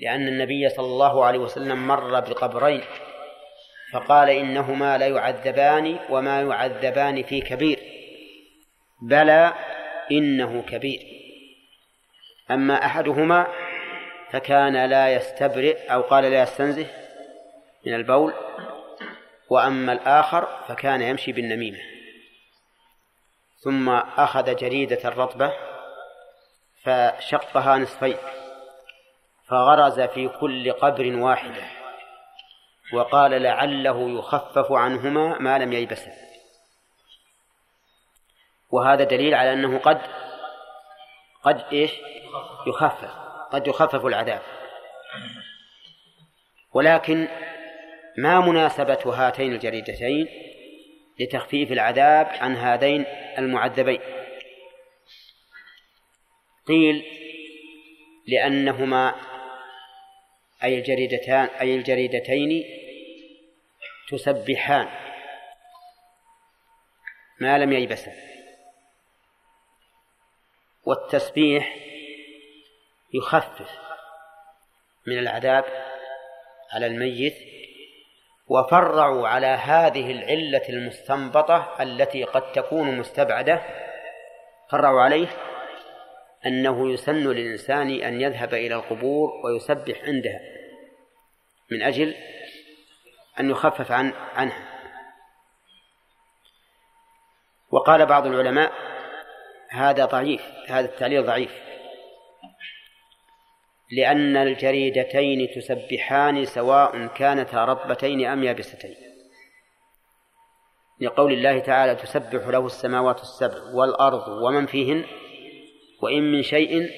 لأن 0.00 0.28
النبي 0.28 0.68
صلى 0.68 0.86
الله 0.86 1.24
عليه 1.24 1.38
وسلم 1.38 1.86
مر 1.86 2.20
بقبرين 2.20 2.84
فقال 3.92 4.30
إنهما 4.30 4.98
لا 4.98 5.06
يعذبان 5.06 5.98
وما 6.10 6.40
يعذبان 6.40 7.22
في 7.22 7.40
كبير. 7.40 7.94
بلى 9.08 9.52
إنه 10.12 10.62
كبير. 10.62 11.00
أما 12.50 12.84
أحدهما 12.84 13.46
فكان 14.30 14.84
لا 14.84 15.14
يستبرئ 15.14 15.92
أو 15.92 16.00
قال 16.00 16.24
لا 16.24 16.42
يستنزه 16.42 16.86
من 17.86 17.94
البول 17.94 18.32
وأما 19.50 19.92
الآخر 19.92 20.48
فكان 20.68 21.02
يمشي 21.02 21.32
بالنميمة. 21.32 21.78
ثم 23.64 23.88
أخذ 23.88 24.56
جريدة 24.56 25.08
رطبة 25.08 25.52
فشقها 26.82 27.78
نصفين 27.78 28.16
فغرز 29.48 30.00
في 30.00 30.28
كل 30.28 30.72
قبر 30.72 31.16
واحدة 31.16 31.62
وقال 32.92 33.42
لعله 33.42 34.18
يخفف 34.18 34.72
عنهما 34.72 35.38
ما 35.38 35.58
لم 35.58 35.72
ييبسا 35.72 36.12
وهذا 38.74 39.04
دليل 39.04 39.34
على 39.34 39.52
أنه 39.52 39.78
قد 39.78 40.00
قد 41.42 41.64
إيش؟ 41.72 41.90
يخفف 42.66 43.14
قد 43.52 43.66
يخفف 43.66 44.06
العذاب. 44.06 44.42
ولكن 46.72 47.28
ما 48.18 48.40
مناسبة 48.40 48.98
هاتين 49.06 49.52
الجريدتين 49.52 50.28
لتخفيف 51.20 51.72
العذاب 51.72 52.26
عن 52.26 52.56
هذين 52.56 53.04
المعذبين. 53.38 54.00
قيل 56.68 57.04
لأنهما 58.26 59.14
أي 60.64 60.78
الجريدتان 60.78 61.44
أي 61.60 61.74
الجريدتين 61.74 62.64
تسبحان. 64.10 64.88
ما 67.40 67.58
لم 67.58 67.72
ييبسا. 67.72 68.33
والتسبيح 70.86 71.76
يخفف 73.14 73.70
من 75.06 75.18
العذاب 75.18 75.64
على 76.72 76.86
الميت 76.86 77.34
وفرعوا 78.48 79.28
على 79.28 79.46
هذه 79.46 80.10
العلة 80.10 80.68
المستنبطة 80.68 81.76
التي 81.80 82.24
قد 82.24 82.52
تكون 82.52 82.98
مستبعدة 82.98 83.62
فرعوا 84.70 85.00
عليه 85.00 85.28
أنه 86.46 86.92
يسن 86.92 87.32
للإنسان 87.32 87.90
أن 87.90 88.20
يذهب 88.20 88.54
إلى 88.54 88.74
القبور 88.74 89.30
ويسبح 89.44 90.04
عندها 90.04 90.40
من 91.70 91.82
أجل 91.82 92.14
أن 93.40 93.50
يخفف 93.50 93.92
عن 93.92 94.12
عنها. 94.12 94.74
وقال 97.70 98.06
بعض 98.06 98.26
العلماء 98.26 98.93
هذا 99.74 100.04
ضعيف 100.04 100.42
هذا 100.68 100.86
التعليل 100.86 101.26
ضعيف. 101.26 101.50
لأن 103.92 104.36
الجريدتين 104.36 105.48
تسبحان 105.54 106.44
سواء 106.44 107.06
كانتا 107.06 107.64
رطبتين 107.64 108.26
أم 108.26 108.44
يابستين. 108.44 108.94
لقول 111.00 111.32
الله 111.32 111.58
تعالى 111.58 111.94
تسبح 111.94 112.48
له 112.48 112.66
السماوات 112.66 113.20
السبع 113.20 113.62
والأرض 113.74 114.28
ومن 114.28 114.66
فيهن 114.66 115.04
وإن 116.02 116.32
من 116.32 116.42
شيء 116.42 116.90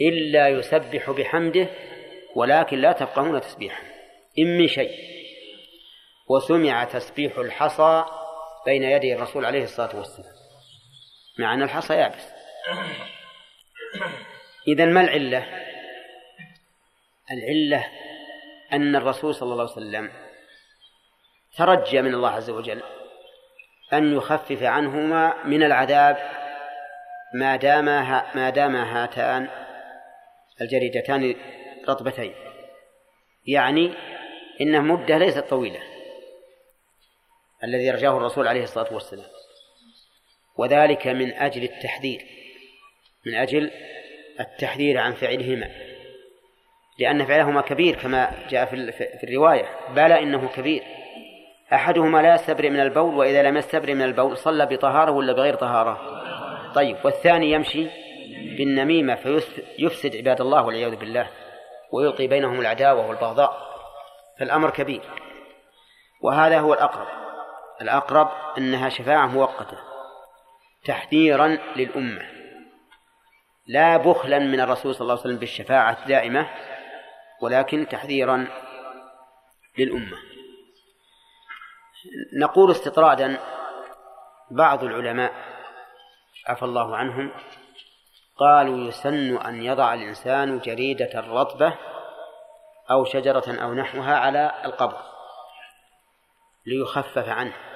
إلا 0.00 0.48
يسبح 0.48 1.10
بحمده 1.10 1.68
ولكن 2.36 2.78
لا 2.78 2.92
تفقهون 2.92 3.40
تسبيحه. 3.40 3.82
إن 4.38 4.58
من 4.58 4.68
شيء. 4.68 4.90
وسمع 6.30 6.84
تسبيح 6.84 7.38
الحصى 7.38 8.04
بين 8.66 8.82
يدي 8.82 9.14
الرسول 9.14 9.44
عليه 9.44 9.62
الصلاة 9.62 9.96
والسلام. 9.96 10.41
مع 11.38 11.54
أن 11.54 11.62
الحصى 11.62 11.94
يابس. 11.94 12.32
إذا 14.68 14.84
ما 14.84 15.00
العلة؟ 15.00 15.46
العلة 17.30 17.88
أن 18.72 18.96
الرسول 18.96 19.34
صلى 19.34 19.52
الله 19.52 19.62
عليه 19.62 19.72
وسلم 19.72 20.12
ترجى 21.56 22.02
من 22.02 22.14
الله 22.14 22.30
عز 22.30 22.50
وجل 22.50 22.82
أن 23.92 24.16
يخفف 24.16 24.62
عنهما 24.62 25.44
من 25.44 25.62
العذاب 25.62 26.30
ما 27.34 27.56
دام 27.56 27.84
ما 28.34 28.50
دام 28.50 28.76
هاتان 28.76 29.48
الجريدتان 30.60 31.36
رطبتين. 31.88 32.34
يعني 33.46 33.94
إنها 34.60 34.80
مدة 34.80 35.18
ليست 35.18 35.38
طويلة. 35.38 35.80
الذي 37.64 37.90
رجاه 37.90 38.16
الرسول 38.16 38.48
عليه 38.48 38.62
الصلاة 38.62 38.94
والسلام. 38.94 39.30
وذلك 40.56 41.06
من 41.06 41.32
أجل 41.32 41.62
التحذير 41.62 42.26
من 43.26 43.34
أجل 43.34 43.70
التحذير 44.40 44.98
عن 44.98 45.12
فعلهما. 45.12 45.70
لأن 46.98 47.24
فعلهما 47.26 47.60
كبير 47.60 47.94
كما 47.94 48.32
جاء 48.50 48.64
في 49.20 49.24
الرواية. 49.24 49.64
بلى 49.94 50.22
إنه 50.22 50.48
كبير. 50.48 50.82
أحدهما 51.72 52.22
لا 52.22 52.34
يستبرئ 52.34 52.70
من 52.70 52.80
البول 52.80 53.14
وإذا 53.14 53.42
لم 53.42 53.56
يستبرئ 53.56 53.94
من 53.94 54.02
البول 54.02 54.36
صلى 54.36 54.66
بطهارة 54.66 55.10
ولا 55.10 55.32
بغير 55.32 55.54
طهارة؟ 55.54 56.22
طيب 56.74 56.96
والثاني 57.04 57.52
يمشي 57.52 57.86
بالنميمة 58.56 59.14
فيفسد 59.14 60.16
عباد 60.16 60.40
الله 60.40 60.66
والعياذ 60.66 60.96
بالله 60.96 61.30
ويلقي 61.92 62.26
بينهم 62.26 62.60
العداوة 62.60 63.08
والبغضاء. 63.08 63.72
فالأمر 64.38 64.70
كبير. 64.70 65.02
وهذا 66.22 66.58
هو 66.58 66.74
الأقرب. 66.74 67.06
الأقرب 67.80 68.28
أنها 68.58 68.88
شفاعة 68.88 69.26
مؤقتة. 69.26 69.91
تحذيرا 70.84 71.58
للأمة. 71.76 72.22
لا 73.66 73.96
بخلا 73.96 74.38
من 74.38 74.60
الرسول 74.60 74.94
صلى 74.94 75.00
الله 75.00 75.12
عليه 75.12 75.22
وسلم 75.22 75.38
بالشفاعة 75.38 76.02
الدائمة 76.02 76.50
ولكن 77.42 77.88
تحذيرا 77.88 78.48
للأمة. 79.78 80.16
نقول 82.40 82.70
استطرادا 82.70 83.38
بعض 84.50 84.84
العلماء 84.84 85.32
عفى 86.46 86.62
الله 86.62 86.96
عنهم 86.96 87.30
قالوا 88.36 88.88
يسن 88.88 89.36
أن 89.36 89.62
يضع 89.62 89.94
الإنسان 89.94 90.58
جريدة 90.58 91.20
رطبة 91.20 91.78
أو 92.90 93.04
شجرة 93.04 93.62
أو 93.62 93.74
نحوها 93.74 94.16
على 94.16 94.62
القبر 94.64 94.98
ليخفف 96.66 97.28
عنه. 97.28 97.71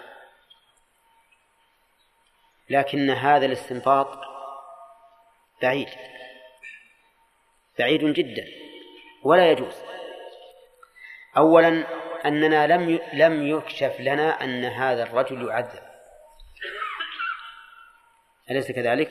لكن 2.71 3.11
هذا 3.11 3.47
الاستنباط 3.47 4.19
بعيد. 5.63 5.89
بعيد 7.79 8.05
جدا. 8.05 8.45
ولا 9.23 9.51
يجوز. 9.51 9.75
أولا 11.37 11.87
أننا 12.25 12.67
لم 12.67 13.01
لم 13.13 13.47
يكشف 13.47 14.01
لنا 14.01 14.45
أن 14.45 14.65
هذا 14.65 15.03
الرجل 15.03 15.49
يعذب. 15.49 15.83
أليس 18.51 18.73
كذلك؟ 18.73 19.11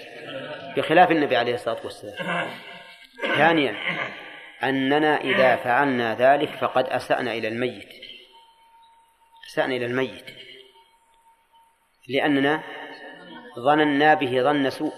بخلاف 0.78 1.12
النبي 1.12 1.36
عليه 1.36 1.54
الصلاة 1.54 1.84
والسلام. 1.84 2.50
ثانيا 3.22 3.76
أننا 4.64 5.22
إذا 5.22 5.56
فعلنا 5.56 6.16
ذلك 6.16 6.50
فقد 6.50 6.86
أسأنا 6.86 7.34
إلى 7.34 7.48
الميت. 7.48 7.90
أسأنا 9.52 9.76
إلى 9.76 9.86
الميت. 9.86 10.26
لأننا 12.10 12.64
ظننا 13.60 14.14
به 14.14 14.44
ظن 14.44 14.70
سوء 14.70 14.94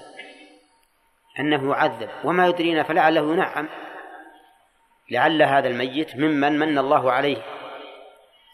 أنه 1.39 1.71
يعذب. 1.71 2.09
وما 2.23 2.47
يدرينا 2.47 2.83
فلعله 2.83 3.33
ينعم. 3.33 3.69
لعل 5.11 5.41
هذا 5.41 5.67
الميت 5.67 6.15
ممن 6.15 6.59
من 6.59 6.77
الله 6.77 7.11
عليه 7.11 7.43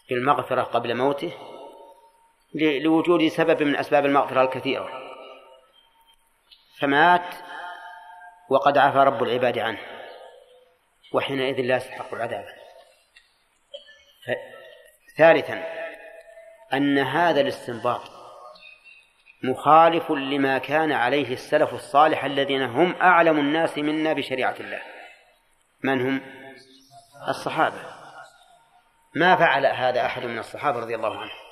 بالمغفرة 0.10 0.62
قبل 0.62 0.96
موته 0.96 1.34
لوجود 2.56 3.28
سبب 3.28 3.64
من 3.64 3.76
أسباب 3.76 4.06
المغفرة 4.06 4.42
الكثيرة. 4.42 4.90
فمات 6.80 7.36
وقد 8.50 8.78
عفى 8.78 8.98
رب 8.98 9.24
العباد 9.24 9.58
عنه 9.58 9.80
وحينئذ 11.14 11.62
لا 11.62 11.76
يستحق 11.76 12.14
العذاب. 12.14 12.46
ثالثا 15.18 15.64
أن 16.74 16.98
هذا 16.98 17.42
الاستنباط 17.42 18.23
مخالف 19.44 20.12
لما 20.12 20.58
كان 20.58 20.92
عليه 20.92 21.34
السلف 21.34 21.74
الصالح 21.74 22.26
الذين 22.26 22.62
هم 22.62 22.96
أعلم 23.02 23.40
الناس 23.40 23.78
منا 23.78 24.14
بشريعة 24.14 24.56
الله. 24.60 24.82
من 25.84 26.02
هم؟ 26.02 26.22
الصحابة. 27.28 27.78
ما 29.16 29.36
فعل 29.36 29.66
هذا 29.66 30.06
أحد 30.06 30.26
من 30.26 30.40
الصحابة 30.40 30.80
رضي 30.80 30.96
الله 30.96 31.18
عنهم 31.18 31.44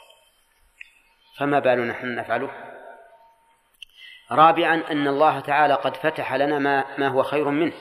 فما 1.38 1.60
بالنا 1.60 1.86
نحن 1.86 2.16
نفعله؟ 2.16 2.52
رابعا 4.32 4.84
أن 4.92 5.08
الله 5.08 5.39
تعالى 5.39 5.74
قد 5.74 5.98
فتح 5.98 6.34
لنا 6.34 6.60
ما, 6.60 6.98
ما 6.98 7.08
هو 7.08 7.24
خير 7.24 7.50
منه. 7.50 7.74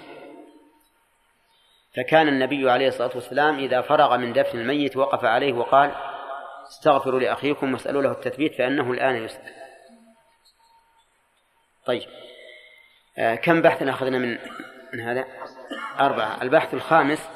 فكان 1.97 2.29
النبي 2.29 2.71
عليه 2.71 2.89
الصلاة 2.89 3.11
والسلام 3.15 3.59
إذا 3.59 3.81
فرغ 3.81 4.17
من 4.17 4.33
دفن 4.33 4.59
الميت 4.59 4.97
وقف 4.97 5.25
عليه 5.25 5.53
وقال 5.53 5.95
استغفروا 6.69 7.21
لأخيكم 7.21 7.73
واسألوا 7.73 8.03
له 8.03 8.13
التثبيت 8.13 8.55
فإنه 8.55 8.93
الآن 8.93 9.17
يسأل. 9.17 9.60
طيب. 11.87 12.09
آه 13.18 13.35
كم 13.35 13.62
بحثا 13.62 13.91
أخذنا 13.91 14.18
من 14.18 14.39
من 14.93 15.01
هذا؟ 15.01 15.24
أربعة. 16.01 16.43
البحث 16.43 16.74
الخامس 16.74 17.31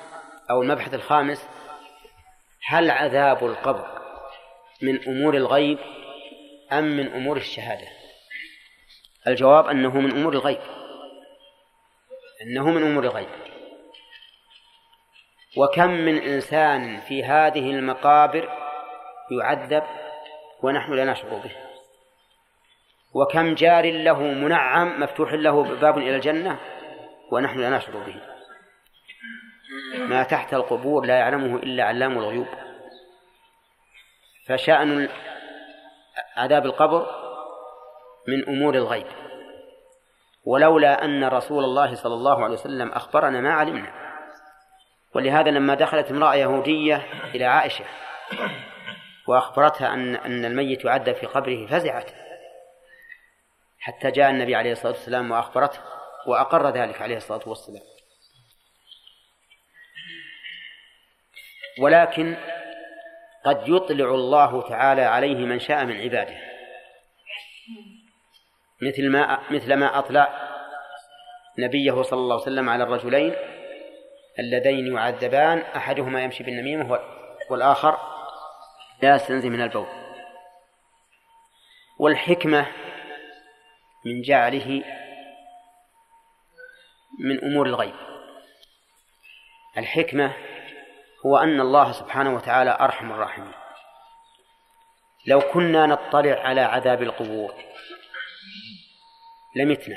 أو 0.50 0.62
المبحث 0.62 0.94
الخامس 0.94 1.48
هل 2.66 2.90
عذاب 2.90 3.44
القبر 3.44 4.02
من 4.82 5.08
أمور 5.08 5.36
الغيب 5.36 5.78
أم 6.72 6.84
من 6.84 7.12
أمور 7.12 7.36
الشهادة؟ 7.36 7.86
الجواب 9.26 9.66
أنه 9.66 10.00
من 10.00 10.10
أمور 10.10 10.32
الغيب. 10.32 10.60
أنه 12.42 12.70
من 12.70 12.82
أمور 12.82 13.04
الغيب. 13.04 13.28
وكم 15.56 15.90
من 15.90 16.18
إنسان 16.18 17.00
في 17.00 17.24
هذه 17.24 17.70
المقابر 17.70 18.48
يعذب 19.30 19.82
ونحن 20.62 20.92
لا 20.92 21.04
نشعر 21.04 21.34
به؟ 21.34 21.73
وكم 23.14 23.54
جار 23.54 23.92
له 23.92 24.22
منعم 24.22 25.00
مفتوح 25.00 25.32
له 25.32 25.62
باب 25.62 25.98
إلى 25.98 26.16
الجنة 26.16 26.58
ونحن 27.32 27.60
لا 27.60 27.70
نشعر 27.70 27.96
به. 27.96 28.16
ما 29.98 30.22
تحت 30.22 30.54
القبور 30.54 31.06
لا 31.06 31.18
يعلمه 31.18 31.56
إلا 31.56 31.84
علام 31.84 32.18
الغيوب. 32.18 32.46
فشأن 34.46 35.08
عذاب 36.36 36.66
القبر 36.66 37.06
من 38.28 38.48
أمور 38.48 38.74
الغيب. 38.74 39.06
ولولا 40.44 41.04
أن 41.04 41.24
رسول 41.24 41.64
الله 41.64 41.94
صلى 41.94 42.14
الله 42.14 42.44
عليه 42.44 42.54
وسلم 42.54 42.92
أخبرنا 42.92 43.40
ما 43.40 43.52
علمنا. 43.52 43.92
ولهذا 45.14 45.50
لما 45.50 45.74
دخلت 45.74 46.10
امرأة 46.10 46.34
يهودية 46.34 47.06
إلى 47.34 47.44
عائشة 47.44 47.84
وأخبرتها 49.26 49.94
أن 49.94 50.16
أن 50.16 50.44
الميت 50.44 50.84
يعذب 50.84 51.14
في 51.14 51.26
قبره 51.26 51.66
فزعت. 51.66 52.10
حتى 53.84 54.10
جاء 54.10 54.30
النبي 54.30 54.54
عليه 54.54 54.72
الصلاة 54.72 54.92
والسلام 54.92 55.30
وأخبرته 55.30 55.78
وأقر 56.26 56.70
ذلك 56.70 57.02
عليه 57.02 57.16
الصلاة 57.16 57.48
والسلام. 57.48 57.82
ولكن 61.80 62.36
قد 63.44 63.68
يطلع 63.68 64.14
الله 64.14 64.68
تعالى 64.68 65.02
عليه 65.02 65.34
من 65.34 65.60
شاء 65.60 65.84
من 65.84 66.00
عباده. 66.00 66.36
مثل 68.82 69.10
ما 69.10 69.40
مثل 69.50 69.74
ما 69.74 69.98
أطلع 69.98 70.50
نبيه 71.58 72.02
صلى 72.02 72.18
الله 72.20 72.34
عليه 72.34 72.42
وسلم 72.42 72.68
على 72.68 72.84
الرجلين 72.84 73.34
اللذين 74.38 74.94
يعذبان 74.96 75.58
أحدهما 75.58 76.22
يمشي 76.24 76.44
بالنميمة 76.44 77.00
والآخر 77.50 77.98
لا 79.02 79.14
يستنزي 79.14 79.48
من 79.48 79.60
البول. 79.60 79.86
والحكمة 81.98 82.66
من 84.06 84.22
جعله 84.22 84.84
من 87.20 87.44
أمور 87.44 87.66
الغيب. 87.66 87.94
الحكمة 89.78 90.32
هو 91.26 91.36
أن 91.36 91.60
الله 91.60 91.92
سبحانه 91.92 92.34
وتعالى 92.34 92.76
أرحم 92.80 93.12
الراحمين. 93.12 93.52
لو 95.26 95.40
كنا 95.40 95.86
نطلع 95.86 96.40
على 96.40 96.60
عذاب 96.60 97.02
القبور 97.02 97.54
لمتنا. 99.56 99.96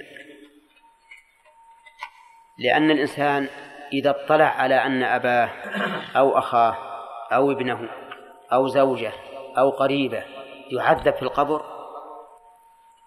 لأن 2.59 2.91
الإنسان 2.91 3.49
إذا 3.93 4.09
اطلع 4.09 4.45
على 4.45 4.75
أن 4.75 5.03
أباه 5.03 5.49
أو 6.15 6.37
أخاه 6.37 6.77
أو 7.31 7.51
ابنه 7.51 7.89
أو 8.53 8.67
زوجة 8.67 9.13
أو 9.57 9.69
قريبة 9.69 10.23
يعذب 10.71 11.15
في 11.15 11.21
القبر 11.21 11.76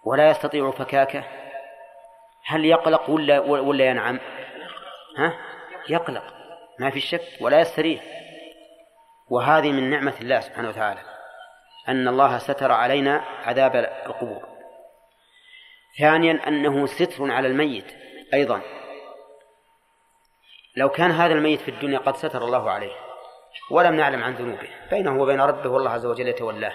ولا 0.04 0.30
يستطيع 0.30 0.70
فكاكه؟ 0.70 1.24
هل 2.44 2.64
يقلق 2.64 3.10
ولا 3.10 3.40
ولا 3.40 3.84
ينعم؟ 3.84 4.20
ها؟ 5.16 5.32
يقلق 5.88 6.24
ما 6.78 6.90
في 6.90 7.00
شك 7.00 7.28
ولا 7.40 7.60
يستريح. 7.60 8.04
وهذه 9.28 9.72
من 9.72 9.90
نعمة 9.90 10.14
الله 10.20 10.40
سبحانه 10.40 10.68
وتعالى 10.68 11.00
أن 11.88 12.08
الله 12.08 12.38
ستر 12.38 12.72
علينا 12.72 13.24
عذاب 13.44 13.76
القبور. 13.76 14.48
ثانيا 15.98 16.48
أنه 16.48 16.86
ستر 16.86 17.30
على 17.30 17.48
الميت 17.48 17.92
أيضا. 18.34 18.60
لو 20.76 20.88
كان 20.88 21.10
هذا 21.10 21.32
الميت 21.32 21.60
في 21.60 21.70
الدنيا 21.70 21.98
قد 21.98 22.16
ستر 22.16 22.44
الله 22.44 22.70
عليه 22.70 22.92
ولم 23.70 23.94
نعلم 23.94 24.24
عن 24.24 24.34
ذنوبه 24.34 24.68
بينه 24.90 25.22
وبين 25.22 25.40
ربه 25.40 25.70
والله 25.70 25.90
عز 25.90 26.06
وجل 26.06 26.28
يتولاه. 26.28 26.72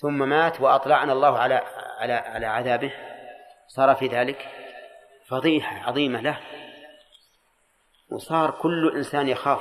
ثم 0.00 0.28
مات 0.28 0.60
وأطلعنا 0.60 1.12
الله 1.12 1.38
على 1.38 1.62
على 1.98 2.12
على 2.12 2.46
عذابه. 2.46 2.92
صار 3.68 3.94
في 3.94 4.06
ذلك 4.06 4.48
فضيحة 5.26 5.88
عظيمة 5.88 6.20
له. 6.20 6.38
وصار 8.10 8.50
كل 8.50 8.92
إنسان 8.96 9.28
يخاف 9.28 9.60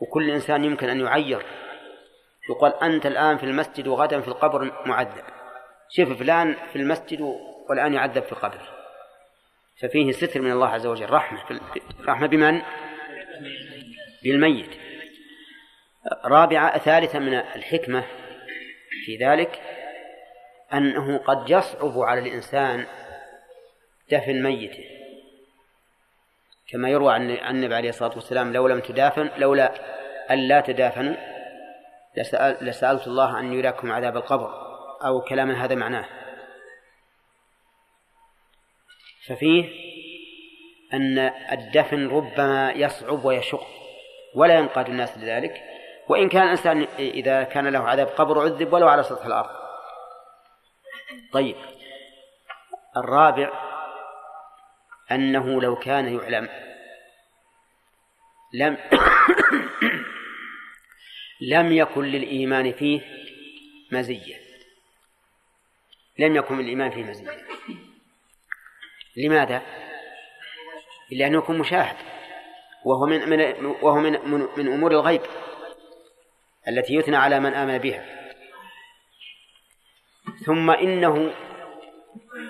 وكل 0.00 0.30
إنسان 0.30 0.64
يمكن 0.64 0.88
أن 0.88 1.00
يعير. 1.00 1.46
يقال 2.50 2.82
أنت 2.82 3.06
الآن 3.06 3.36
في 3.36 3.44
المسجد 3.44 3.86
وغدا 3.86 4.20
في 4.20 4.28
القبر 4.28 4.72
معذب. 4.86 5.24
شوف 5.88 6.18
فلان 6.18 6.56
في 6.72 6.76
المسجد 6.76 7.20
والآن 7.70 7.94
يعذب 7.94 8.22
في 8.22 8.34
قبره 8.34 8.68
ففيه 9.80 10.12
ستر 10.12 10.40
من 10.40 10.52
الله 10.52 10.68
عز 10.68 10.86
وجل. 10.86 11.10
رحمة 11.10 11.60
رحمة 12.08 12.26
بمن؟ 12.26 12.62
بالميت. 14.24 14.70
رابعة 16.24 16.78
ثالثة 16.78 17.18
من 17.18 17.34
الحكمة 17.34 18.04
في 19.04 19.16
ذلك 19.16 19.60
أنه 20.72 21.18
قد 21.18 21.50
يصعب 21.50 21.98
على 21.98 22.20
الإنسان 22.20 22.86
دفن 24.10 24.42
ميته 24.42 24.84
كما 26.68 26.88
يروى 26.88 27.12
عن 27.12 27.30
النبي 27.30 27.74
عليه 27.74 27.88
الصلاة 27.88 28.14
والسلام 28.14 28.52
لو 28.52 28.68
لم 28.68 28.80
تدافن 28.80 29.30
لولا 29.36 29.74
ألا 30.30 30.60
تدافنوا 30.60 31.16
لسأل 32.16 32.66
لسألت 32.66 33.06
الله 33.06 33.40
أن 33.40 33.52
يراكم 33.52 33.92
عذاب 33.92 34.16
القبر 34.16 34.50
أو 35.04 35.20
كلاما 35.20 35.64
هذا 35.64 35.74
معناه. 35.74 36.04
ففيه 39.26 39.68
أن 40.92 41.18
الدفن 41.52 42.08
ربما 42.08 42.72
يصعب 42.72 43.24
ويشق 43.24 43.66
ولا 44.34 44.54
ينقاد 44.54 44.88
الناس 44.88 45.18
لذلك 45.18 45.71
وإن 46.08 46.28
كان 46.28 46.42
الإنسان 46.42 46.86
إذا 46.98 47.42
كان 47.42 47.68
له 47.68 47.78
عذاب 47.78 48.06
قبر 48.06 48.40
عذب 48.40 48.72
ولو 48.72 48.88
على 48.88 49.02
سطح 49.02 49.26
الأرض. 49.26 49.50
طيب 51.32 51.56
الرابع 52.96 53.52
أنه 55.10 55.60
لو 55.60 55.76
كان 55.76 56.18
يعلم 56.18 56.48
لم 58.54 58.78
لم 61.52 61.72
يكن 61.72 62.04
للإيمان 62.04 62.72
فيه 62.72 63.00
مزية. 63.92 64.36
لم 66.18 66.36
يكن 66.36 66.60
الإيمان 66.60 66.90
فيه 66.90 67.04
مزية. 67.04 67.38
لماذا؟ 69.16 69.62
لأنه 71.10 71.38
يكون 71.38 71.58
مشاهد 71.58 71.96
وهو 72.84 73.06
من 73.06 73.28
من 73.28 73.64
وهو 73.64 73.98
من 73.98 74.12
من, 74.12 74.48
من 74.56 74.72
أمور 74.72 74.92
الغيب. 74.92 75.22
التي 76.68 76.94
يثنى 76.94 77.16
على 77.16 77.40
من 77.40 77.54
آمن 77.54 77.78
بها. 77.78 78.04
ثم 80.44 80.70
إنه 80.70 81.32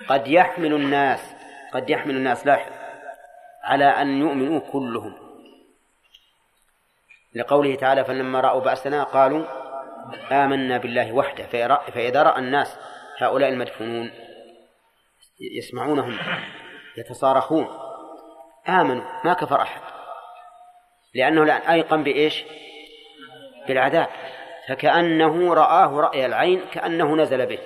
قد 0.08 0.28
يحمل 0.28 0.74
الناس 0.74 1.34
قد 1.72 1.90
يحمل 1.90 2.16
الناس 2.16 2.46
لاحظ 2.46 2.72
على 3.64 3.84
أن 3.84 4.20
يؤمنوا 4.20 4.60
كلهم. 4.60 5.14
لقوله 7.34 7.74
تعالى 7.74 8.04
فلما 8.04 8.40
رأوا 8.40 8.60
بأسنا 8.60 9.02
قالوا 9.02 9.46
آمنا 10.32 10.78
بالله 10.78 11.12
وحده 11.12 11.44
فإذا 11.90 12.22
رأى 12.22 12.38
الناس 12.38 12.78
هؤلاء 13.18 13.48
المدفونون 13.48 14.10
يسمعونهم 15.40 16.18
يتصارخون 16.96 17.68
آمنوا 18.68 19.04
ما 19.24 19.34
كفر 19.34 19.62
أحد. 19.62 19.80
لأنه 21.14 21.42
الآن 21.42 21.60
أيقن 21.60 22.02
بإيش؟ 22.02 22.44
بالعذاب 23.68 24.08
فكأنه 24.68 25.54
رآه 25.54 26.00
رأي 26.00 26.26
العين 26.26 26.60
كأنه 26.72 27.16
نزل 27.16 27.46
به 27.46 27.58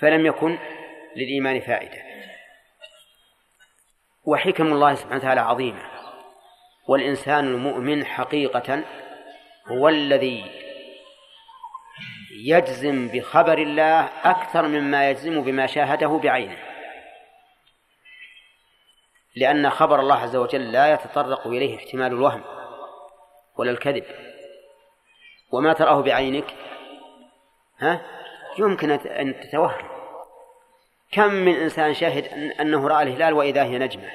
فلم 0.00 0.26
يكن 0.26 0.58
للإيمان 1.16 1.60
فائدة. 1.60 2.02
وحكم 4.24 4.66
الله 4.66 4.94
سبحانه 4.94 5.16
وتعالى 5.16 5.40
عظيمة 5.40 5.82
والإنسان 6.88 7.44
المؤمن 7.44 8.04
حقيقة 8.04 8.84
هو 9.66 9.88
الذي 9.88 10.50
يجزم 12.44 13.08
بخبر 13.08 13.58
الله 13.58 14.08
أكثر 14.24 14.68
مما 14.68 15.10
يجزم 15.10 15.42
بما 15.42 15.66
شاهده 15.66 16.20
بعينه. 16.22 16.58
لأن 19.36 19.70
خبر 19.70 20.00
الله 20.00 20.16
عز 20.16 20.36
وجل 20.36 20.72
لا 20.72 20.92
يتطرق 20.92 21.46
إليه 21.46 21.76
احتمال 21.76 22.06
الوهم. 22.12 22.55
ولا 23.58 23.70
الكذب. 23.70 24.04
وما 25.52 25.72
تراه 25.72 26.02
بعينك 26.02 26.54
ها؟ 27.78 28.00
يمكن 28.58 28.90
أن 28.90 29.40
تتوهم. 29.40 29.96
كم 31.12 31.32
من 31.32 31.54
إنسان 31.54 31.94
شهد 31.94 32.26
أنه 32.60 32.88
رأى 32.88 33.02
الهلال 33.02 33.32
وإذا 33.32 33.62
هي 33.62 33.78
نجمة؟ 33.78 34.10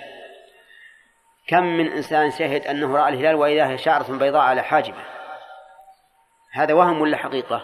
كم 1.47 1.63
من 1.63 1.91
إنسان 1.91 2.31
شهد 2.31 2.67
أنه 2.67 2.97
رأى 2.97 3.13
الهلال 3.13 3.35
وإذا 3.35 3.69
هي 3.69 3.77
شعرة 3.77 4.17
بيضاء 4.17 4.41
على 4.41 4.61
حاجبة؟ 4.61 5.03
هذا 6.51 6.73
وهم 6.73 7.01
ولا 7.01 7.17
حقيقة؟ 7.17 7.61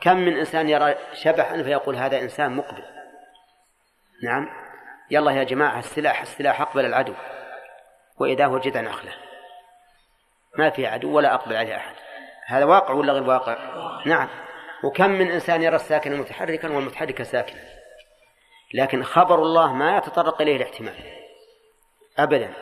كم 0.00 0.16
من 0.16 0.38
إنسان 0.38 0.68
يرى 0.68 0.94
شبحا 1.12 1.62
فيقول 1.62 1.96
هذا 1.96 2.20
إنسان 2.20 2.56
مقبل؟ 2.56 2.84
نعم. 4.22 4.48
يلا 5.10 5.30
يا 5.30 5.44
جماعة 5.44 5.78
السلاح 5.78 6.20
السلاح 6.20 6.60
أقبل 6.60 6.84
العدو 6.84 7.14
وإذا 8.18 8.46
هو 8.46 8.58
جذع 8.58 8.80
نخلة 8.80 9.12
ما 10.58 10.70
في 10.70 10.86
عدو 10.86 11.16
ولا 11.16 11.34
أقبل 11.34 11.56
عليه 11.56 11.76
أحد. 11.76 11.94
هذا 12.46 12.64
واقع 12.64 12.94
ولا 12.94 13.12
غير 13.12 13.22
واقع؟ 13.22 13.56
نعم. 14.06 14.28
وكم 14.84 15.10
من 15.10 15.30
إنسان 15.30 15.62
يرى 15.62 15.76
الساكن 15.76 16.16
متحركا 16.16 16.68
والمتحرك 16.68 17.22
ساكنا 17.22 17.60
لكن 18.74 19.02
خبر 19.02 19.42
الله 19.42 19.72
ما 19.72 19.96
يتطرق 19.96 20.42
إليه 20.42 20.56
الاحتمال. 20.56 20.94
أبدا. 22.18 22.52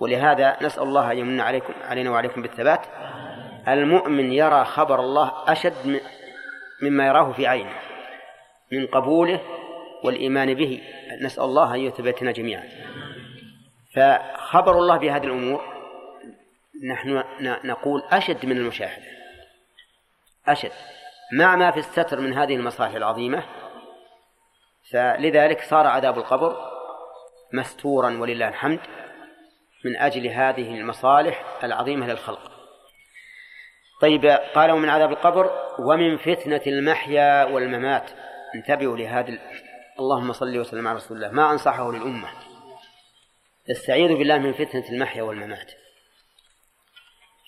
ولهذا 0.00 0.56
نسأل 0.62 0.82
الله 0.82 1.12
أن 1.12 1.18
يمن 1.18 1.40
عليكم 1.40 1.72
علينا 1.82 2.10
وعليكم 2.10 2.42
بالثبات. 2.42 2.86
المؤمن 3.68 4.32
يرى 4.32 4.64
خبر 4.64 5.00
الله 5.00 5.32
أشد 5.48 6.00
مما 6.82 7.06
يراه 7.06 7.32
في 7.32 7.46
عينه. 7.46 7.74
من 8.72 8.86
قبوله 8.86 9.40
والإيمان 10.04 10.54
به. 10.54 10.82
نسأل 11.22 11.44
الله 11.44 11.74
أن 11.74 11.80
يثبتنا 11.80 12.32
جميعا. 12.32 12.68
فخبر 13.96 14.78
الله 14.78 14.96
بهذه 14.96 15.24
الأمور 15.24 15.73
نحن 16.84 17.24
نقول 17.40 18.02
أشد 18.10 18.46
من 18.46 18.56
المشاهدة. 18.56 19.06
أشد. 20.48 20.72
مع 21.32 21.56
ما 21.56 21.70
في 21.70 21.78
الستر 21.78 22.20
من 22.20 22.32
هذه 22.32 22.56
المصالح 22.56 22.94
العظيمة 22.94 23.44
فلذلك 24.92 25.60
صار 25.60 25.86
عذاب 25.86 26.18
القبر 26.18 26.70
مستورا 27.52 28.18
ولله 28.18 28.48
الحمد 28.48 28.80
من 29.84 29.96
أجل 29.96 30.26
هذه 30.26 30.74
المصالح 30.74 31.44
العظيمة 31.64 32.06
للخلق. 32.06 32.50
طيب 34.00 34.26
قال 34.26 34.70
ومن 34.70 34.88
عذاب 34.88 35.10
القبر 35.10 35.50
ومن 35.78 36.16
فتنة 36.16 36.60
المحيا 36.66 37.44
والممات. 37.44 38.10
انتبهوا 38.54 38.96
لهذا 38.96 39.38
اللهم 39.98 40.32
صل 40.32 40.58
وسلم 40.58 40.88
على 40.88 40.96
رسول 40.96 41.16
الله. 41.16 41.30
ما 41.30 41.52
أنصحه 41.52 41.92
للأمة. 41.92 42.28
استعيذ 43.70 44.08
بالله 44.08 44.38
من 44.38 44.52
فتنة 44.52 44.88
المحيا 44.88 45.22
والممات. 45.22 45.72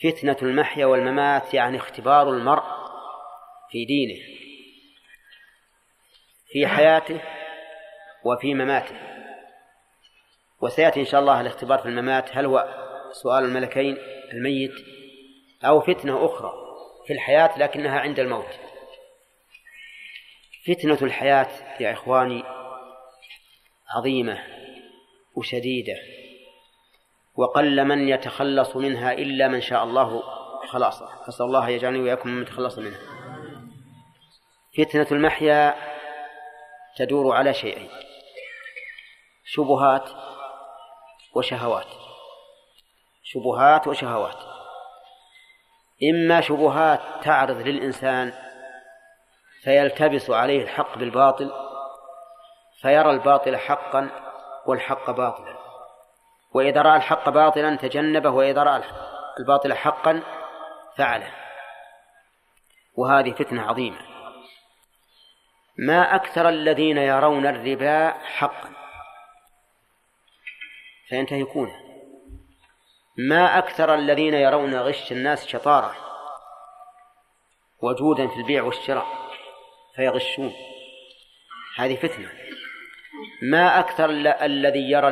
فتنة 0.03 0.37
المحيا 0.43 0.87
والممات 0.87 1.55
يعني 1.55 1.77
اختبار 1.77 2.31
المرء 2.31 2.65
في 3.71 3.85
دينه 3.85 4.37
في 6.57 6.67
حياته 6.67 7.21
وفي 8.25 8.55
مماته. 8.55 8.97
وسيأتي 10.61 11.01
إن 11.01 11.05
شاء 11.05 11.21
الله 11.21 11.41
الاختبار 11.41 11.79
في 11.79 11.89
الممات. 11.89 12.37
هل 12.37 12.47
هو 12.47 12.75
سؤال 13.13 13.45
الملكين 13.45 13.97
الميت 14.33 14.75
أو 15.65 15.81
فتنة 15.81 16.27
أخرى 16.27 16.53
في 17.07 17.13
الحياة 17.13 17.59
لكنها 17.59 18.01
عند 18.01 18.21
الموت؟ 18.21 18.61
فتنة 20.67 20.99
الحياة 21.03 21.49
يا 21.81 21.93
إخواني 21.93 22.43
عظيمة 23.97 24.43
وشديدة. 25.37 25.97
وقل 27.37 27.85
من 27.85 28.09
يتخلص 28.09 28.77
منها 28.77 29.13
إلا 29.13 29.49
من 29.49 29.61
شاء 29.61 29.85
الله. 29.85 30.23
خلاصه 30.69 31.29
أسأل 31.29 31.47
الله 31.47 31.69
يجعلني 31.69 32.01
وإياكم 32.01 32.29
من 32.29 32.43
يتخلص 32.43 32.79
منها. 32.79 33.01
فتنة 34.79 35.07
المحيا 35.13 35.75
تدور 36.97 37.37
على 37.37 37.55
شيئين 37.55 37.89
شبهات 39.45 40.11
وشهوات. 41.35 41.87
شبهات 43.23 43.87
وشهوات. 43.87 44.37
إما 46.11 46.41
شبهات 46.41 47.01
تعرض 47.23 47.57
للإنسان 47.57 48.33
فيلتبس 49.63 50.31
عليه 50.31 50.63
الحق 50.63 50.99
بالباطل 50.99 51.53
فيرى 52.83 53.11
الباطل 53.11 53.57
حقا 53.57 54.11
والحق 54.67 55.11
باطلا. 55.11 55.56
وإذا 56.57 56.83
رأى 56.83 56.97
الحق 56.97 57.29
باطلا 57.29 57.77
تجنبه 57.77 58.31
وإذا 58.31 58.63
رأى 58.63 58.83
الباطل 59.41 59.75
حقا 59.75 60.23
فعله. 60.97 61.33
وهذه 62.95 63.31
فتنة 63.31 63.63
عظيمة. 63.63 63.99
ما 65.79 66.15
أكثر 66.15 66.49
الذين 66.49 66.99
يرون 66.99 67.47
الربا 67.47 68.11
حقا. 68.11 68.71
فينتهكونه 71.09 71.77
ما 73.19 73.59
أكثر 73.59 73.95
الذين 73.95 74.35
يرون 74.35 74.75
غش 74.75 75.13
الناس 75.13 75.47
شطارة. 75.47 75.97
وجودا 77.83 78.29
في 78.29 78.37
البيع 78.37 78.63
والشراء. 78.63 79.07
فيغشون. 79.97 80.53
هذه 81.77 81.97
فتنة. 81.97 82.46
ما 83.43 83.81
أكثر 83.81 84.11
الذي 84.45 84.91
يرى 84.91 85.09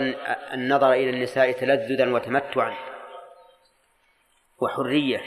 النظر 0.52 0.92
إلى 0.92 1.11
النساء 1.11 1.52
تلذذا 1.52 2.12
وتمتعا. 2.12 2.74
وحرية. 4.61 5.20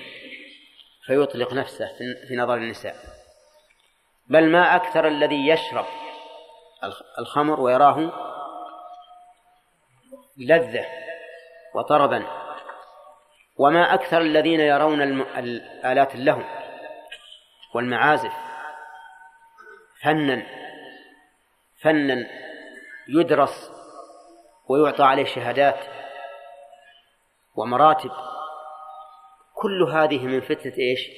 فيطلق 1.06 1.54
نفسه 1.54 1.88
في 2.28 2.36
نظر 2.36 2.56
النساء. 2.56 2.96
بل 4.28 4.50
ما 4.50 4.76
أكثر 4.76 5.08
الذي 5.08 5.48
يشرب 5.48 5.86
الخمر 7.20 7.60
ويراه 7.60 8.12
لذة 10.38 10.86
وطربا. 11.76 12.28
وما 13.58 13.94
أكثر 13.94 14.22
الذين 14.22 14.60
يرون 14.60 15.02
الآلات 15.22 16.16
اللهو 16.16 16.44
والمعازف. 17.74 18.34
فنا. 20.02 20.44
فنا. 21.82 22.47
يدرس 23.10 23.72
ويعطى 24.70 25.04
عليه 25.04 25.26
شهادات 25.26 25.80
ومراتب. 27.56 28.12
كل 29.56 29.84
هذه 29.84 30.26
من 30.26 30.42
فتنة 30.42 30.74
إيش؟ 30.78 31.10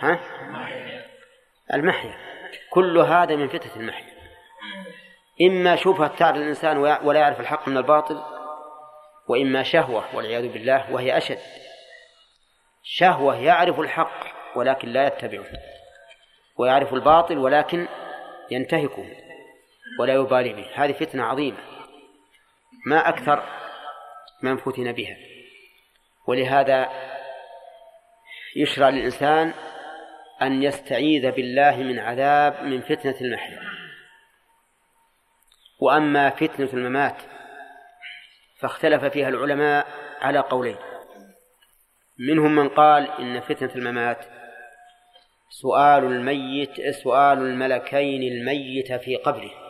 ها؟ 0.00 0.20
المحيا. 1.74 2.14
كل 2.70 2.98
هذا 2.98 3.36
من 3.36 3.48
فتنة 3.48 3.76
المحيا. 3.76 4.12
إما 5.42 5.76
شبهة 5.76 6.16
تعرض 6.16 6.36
الإنسان 6.36 6.76
ولا 6.78 7.20
يعرف 7.20 7.40
الحق 7.40 7.68
من 7.68 7.76
الباطل 7.76 8.22
وإما 9.28 9.62
شهوة 9.62 10.16
والعياذ 10.16 10.48
بالله 10.48 10.92
وهي 10.92 11.16
أشد. 11.16 11.38
شهوة 12.82 13.36
يعرف 13.36 13.80
الحق 13.80 14.26
ولكن 14.56 14.88
لا 14.88 15.06
يتبعه 15.06 15.46
ويعرف 16.58 16.94
الباطل 16.94 17.38
ولكن 17.38 17.88
ينتهكه. 18.50 19.31
ولا 20.00 20.14
يبالي 20.14 20.52
به. 20.52 20.66
هذه 20.74 20.92
فتنة 20.92 21.22
عظيمة. 21.22 21.58
ما 22.86 23.08
أكثر 23.08 23.42
من 24.42 24.56
فتن 24.56 24.92
بها. 24.92 25.16
ولهذا 26.26 26.90
يشرع 28.56 28.88
للإنسان 28.88 29.52
أن 30.42 30.62
يستعيذ 30.62 31.30
بالله 31.30 31.76
من 31.76 31.98
عذاب 31.98 32.62
من 32.64 32.80
فتنة 32.80 33.14
المحيا. 33.20 33.60
وأما 35.80 36.30
فتنة 36.30 36.68
الممات 36.72 37.16
فاختلف 38.60 39.04
فيها 39.04 39.28
العلماء 39.28 39.86
على 40.20 40.38
قولين. 40.38 40.76
منهم 42.18 42.54
من 42.54 42.68
قال 42.68 43.10
إن 43.10 43.40
فتنة 43.40 43.70
الممات 43.76 44.24
سؤال 45.50 46.04
الميت 46.04 46.90
سؤال 46.90 47.38
الملكين 47.38 48.22
الميت 48.22 48.92
في 48.92 49.16
قبره. 49.16 49.61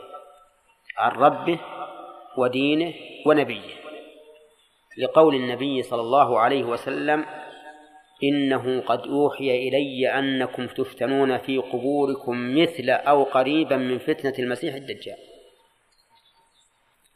عن 0.98 1.10
ربه 1.10 1.60
ودينه 2.38 2.94
ونبيه. 3.26 3.82
لقول 4.98 5.34
النبي 5.34 5.82
صلى 5.82 6.00
الله 6.00 6.40
عليه 6.40 6.64
وسلم 6.64 7.26
إنه 8.22 8.80
قد 8.80 9.06
أوحي 9.06 9.68
إلي 9.68 10.18
أنكم 10.18 10.66
تفتنون 10.66 11.38
في 11.38 11.58
قبوركم 11.58 12.56
مثل 12.60 12.90
أو 12.90 13.22
قريبا 13.22 13.76
من 13.76 13.98
فتنة 13.98 14.34
المسيح 14.38 14.74
الدجال. 14.74 15.18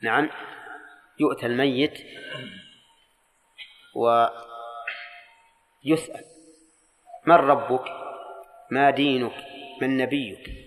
نعم 0.03 0.31
يؤتى 1.21 1.47
الميت 1.47 1.99
ويسأل 5.85 6.25
من 7.27 7.35
ربك؟ 7.35 7.85
ما 8.71 8.91
دينك؟ 8.91 9.45
من 9.83 9.97
نبيك؟ 9.97 10.66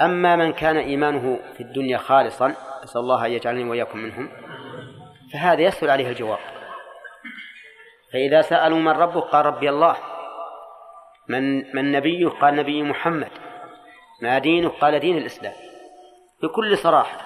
أما 0.00 0.36
من 0.36 0.52
كان 0.52 0.76
إيمانه 0.76 1.40
في 1.54 1.60
الدنيا 1.60 1.98
خالصا 1.98 2.54
أسأل 2.84 3.00
الله 3.00 3.26
أن 3.26 3.30
يجعلني 3.30 3.70
وإياكم 3.70 3.98
منهم 3.98 4.30
فهذا 5.32 5.60
يسهل 5.60 5.90
عليه 5.90 6.08
الجواب. 6.08 6.38
فإذا 8.12 8.42
سألوا 8.42 8.78
من 8.78 8.88
ربك 8.88 9.22
قال 9.22 9.46
ربي 9.46 9.68
الله. 9.70 9.96
من 11.28 11.74
من 11.76 11.92
نبيك؟ 11.92 12.28
قال 12.28 12.56
نبي 12.56 12.82
محمد. 12.82 13.30
ما 14.22 14.38
دينك؟ 14.38 14.72
قال 14.72 14.98
دين 14.98 15.18
الإسلام. 15.18 15.54
بكل 16.42 16.78
صراحة 16.78 17.18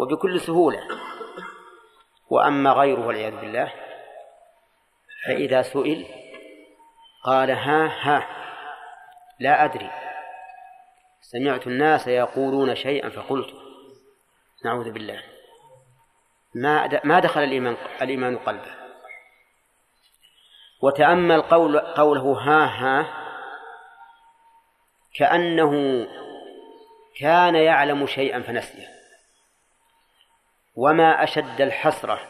وبكل 0.00 0.40
سهولة. 0.40 0.80
وأما 2.30 2.70
غيره 2.70 3.06
والعياذ 3.06 3.36
بالله 3.40 3.72
فإذا 5.26 5.62
سئل 5.62 6.06
قال 7.24 7.50
ها 7.50 7.86
ها 7.86 8.26
لا 9.40 9.64
أدري. 9.64 10.05
سمعت 11.32 11.66
الناس 11.66 12.06
يقولون 12.06 12.74
شيئا 12.74 13.08
فقلت 13.08 13.54
نعوذ 14.64 14.90
بالله. 14.90 15.22
ما 16.54 17.00
ما 17.04 17.20
دخل 17.20 17.44
الإيمان 17.44 17.76
الإيمان 18.02 18.38
قلبه. 18.38 18.74
وتأمل 20.82 21.42
قول 21.42 21.78
قوله 21.78 22.32
ها 22.32 22.66
ها 22.66 23.26
كأنه 25.14 25.72
كان 27.20 27.54
يعلم 27.54 28.06
شيئا 28.06 28.40
فنسيه. 28.40 28.88
وما 30.74 31.24
أشد 31.24 31.60
الحسرة 31.60 32.20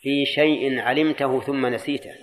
في 0.00 0.26
شيء 0.26 0.80
علمته 0.80 1.40
ثم 1.40 1.66
نسيته. 1.66 2.14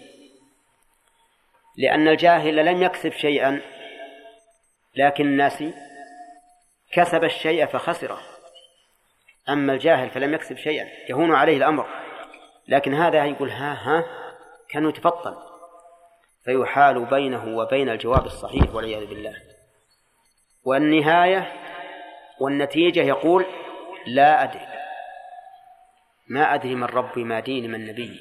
لأن 1.78 2.08
الجاهل 2.08 2.66
لم 2.66 2.84
يكسب 2.84 3.12
شيئا 3.12 3.81
لكن 4.95 5.26
الناس 5.26 5.63
كسب 6.91 7.23
الشيء 7.23 7.65
فخسره. 7.65 8.19
أما 9.49 9.73
الجاهل 9.73 10.09
فلم 10.09 10.34
يكسب 10.34 10.57
شيئا 10.57 10.88
يهون 11.09 11.35
عليه 11.35 11.57
الأمر. 11.57 11.88
لكن 12.68 12.93
هذا 12.93 13.26
يقول 13.26 13.49
ها 13.49 13.73
ها 13.73 14.05
كان 14.69 14.89
يتفطن. 14.89 15.35
فيحال 16.45 17.05
بينه 17.05 17.57
وبين 17.57 17.89
الجواب 17.89 18.26
الصحيح 18.26 18.76
والعياذ 18.76 19.05
بالله. 19.05 19.35
والنهاية 20.65 21.53
والنتيجة 22.39 22.99
يقول 22.99 23.45
لا 24.07 24.43
أدري. 24.43 24.68
ما 26.27 26.53
أدري 26.55 26.76
من 26.76 26.84
ربي 26.84 27.23
ما 27.23 27.39
ديني 27.39 27.68
من 27.68 27.85
نبي. 27.85 28.19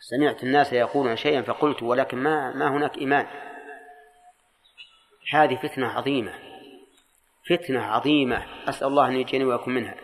سمعت 0.00 0.42
الناس 0.42 0.72
يقولون 0.72 1.16
شيئا 1.16 1.42
فقلت 1.42 1.82
ولكن 1.82 2.18
ما 2.18 2.52
ما 2.52 2.68
هناك 2.68 2.98
إيمان. 2.98 3.49
هذه 5.30 5.56
فتنة 5.56 5.86
عظيمة. 5.86 6.34
فتنة 7.48 7.82
عظيمة. 7.82 8.46
أسأل 8.68 8.86
الله 8.86 9.08
أن 9.08 9.16
يجيني 9.16 9.44
ويكون 9.44 9.74
منها. 9.74 9.94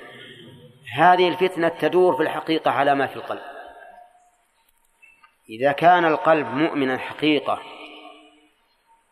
هذه 0.94 1.28
الفتنة 1.28 1.68
تدور 1.68 2.16
في 2.16 2.22
الحقيقة 2.22 2.70
على 2.70 2.94
ما 2.94 3.06
في 3.06 3.16
القلب. 3.16 3.42
إذا 5.50 5.72
كان 5.72 6.04
القلب 6.04 6.46
مؤمنا 6.46 6.98
حقيقة 6.98 7.62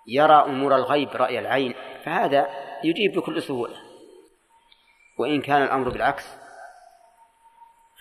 يرى 0.09 0.35
أمور 0.35 0.77
الغيب 0.77 1.09
رأي 1.09 1.39
العين 1.39 1.75
فهذا 2.05 2.49
يجيب 2.85 3.13
بكل 3.13 3.43
سهولة. 3.43 3.77
وإن 5.19 5.41
كان 5.41 5.63
الأمر 5.63 5.89
بالعكس 5.89 6.37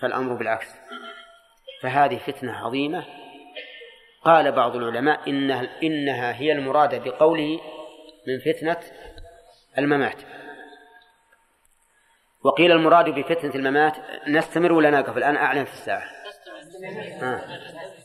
فالأمر 0.00 0.34
بالعكس. 0.34 0.74
فهذه 1.82 2.18
فتنة 2.18 2.52
عظيمة. 2.52 3.04
قال 4.24 4.52
بعض 4.52 4.76
العلماء 4.76 5.30
إنها, 5.30 5.82
إنها 5.82 6.40
هي 6.40 6.52
المرادة 6.52 6.98
بقوله 6.98 7.60
من 8.26 8.38
فتنة 8.38 8.80
الممات. 9.78 10.22
وقيل 12.44 12.72
المراد 12.72 13.04
بفتنة 13.10 13.54
الممات 13.54 13.96
نستمر 14.28 14.72
ولا 14.72 14.90
نقف؟ 14.90 15.16
الآن 15.16 15.36
أعلن 15.36 15.64
في 15.64 15.72
الساعة. 15.72 16.08
آه. 17.22 17.60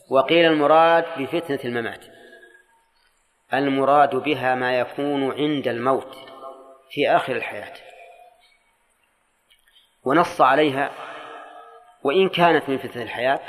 وقيل 0.10 0.46
المراد 0.46 1.06
بفتنة 1.18 1.60
الممات. 1.66 2.06
المراد 3.54 4.16
بها 4.16 4.56
ما 4.56 4.80
يكون 4.80 5.32
عند 5.32 5.68
الموت 5.68 6.18
في 6.92 7.10
آخر 7.10 7.36
الحياة. 7.36 7.74
ونص 10.04 10.42
عليها 10.42 10.92
وإن 12.04 12.30
كانت 12.30 12.70
من 12.70 12.78
فتنة 12.78 13.04
الحياة 13.04 13.42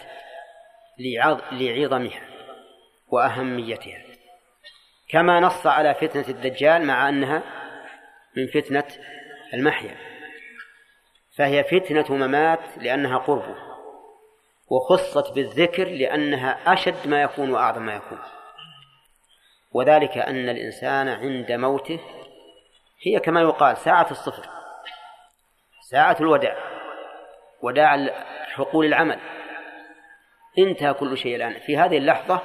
لعظمها 1.52 2.22
وأهميتها. 3.08 4.09
كما 5.12 5.40
نص 5.40 5.66
على 5.66 5.94
فتنة 5.94 6.24
الدجال 6.28 6.86
مع 6.86 7.08
أنها 7.08 7.42
من 8.36 8.46
فتنة 8.46 8.84
المحيا. 9.54 9.96
فهي 11.36 11.64
فتنة 11.64 12.04
ممات 12.16 12.78
لأنها 12.78 13.18
قربه 13.18 13.56
وخصت 14.68 15.32
بالذكر 15.34 15.88
لأنها 15.88 16.72
أشد 16.72 17.08
ما 17.08 17.22
يكون 17.22 17.50
وأعظم 17.50 17.82
ما 17.82 17.94
يكون. 17.94 18.18
وذلك 19.72 20.18
أن 20.18 20.48
الإنسان 20.48 21.08
عند 21.08 21.52
موته 21.52 22.00
هي 23.06 23.20
كما 23.20 23.40
يقال 23.40 23.76
ساعة 23.76 24.10
الصفر 24.10 24.48
ساعة 25.90 26.16
الوداع 26.20 26.56
وداع 27.62 28.06
حقول 28.54 28.86
العمل. 28.86 29.20
انتهى 30.58 30.94
كل 30.94 31.18
شيء 31.18 31.36
الآن 31.36 31.58
في 31.58 31.76
هذه 31.76 31.98
اللحظة 31.98 32.40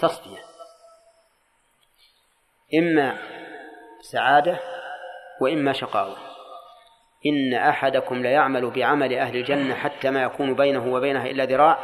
تصفية. 0.00 0.49
إما 2.74 3.18
سعادة 4.00 4.58
وإما 5.40 5.72
شقاوة. 5.72 6.16
إن 7.26 7.54
أحدكم 7.54 8.22
ليعمل 8.22 8.70
بعمل 8.70 9.14
أهل 9.14 9.36
الجنة 9.36 9.74
حتى 9.74 10.10
ما 10.10 10.22
يكون 10.22 10.54
بينه 10.54 10.92
وبينها 10.92 11.26
إلا 11.26 11.44
ذراع 11.44 11.78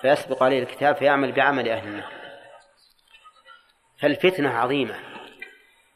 فيسبق 0.00 0.42
عليه 0.42 0.62
الكتاب 0.62 0.96
فيعمل 0.96 1.32
بعمل 1.32 1.68
أهل 1.68 1.88
النار. 1.88 2.12
فالفتنة 4.00 4.48
عظيمة 4.48 4.94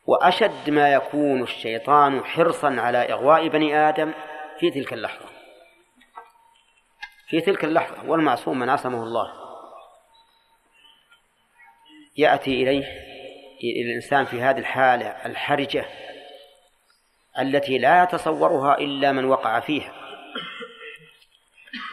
وأشد 0.06 0.70
ما 0.70 0.92
يكون 0.92 1.42
الشيطان 1.42 2.24
حرصا 2.24 2.80
على 2.80 2.98
إغواء 2.98 3.48
بني 3.48 3.76
آدم 3.88 4.12
في 4.58 4.70
تلك 4.70 4.92
اللحظة. 4.92 5.26
في 7.28 7.40
تلك 7.40 7.64
اللحظة 7.64 8.10
والمعصوم 8.10 8.58
من 8.58 8.68
عصمه 8.68 9.02
الله 9.02 9.32
يأتي 12.16 12.62
إليه 12.62 13.13
الإنسان 13.62 14.24
في 14.24 14.42
هذه 14.42 14.58
الحالة 14.58 15.06
الحرجة 15.06 15.84
التي 17.38 17.78
لا 17.78 18.02
يتصورها 18.02 18.78
إلا 18.78 19.12
من 19.12 19.24
وقع 19.24 19.60
فيها. 19.60 19.92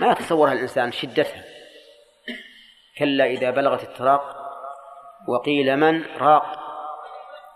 ما 0.02 0.12
يتصورها 0.12 0.54
الإنسان 0.54 0.92
شدتها. 0.92 1.44
كلا 2.98 3.26
إذا 3.26 3.52
بلغت 3.52 3.84
التراق 3.84 4.36
وقيل 5.28 5.78
من 5.78 6.06
راق 6.06 6.60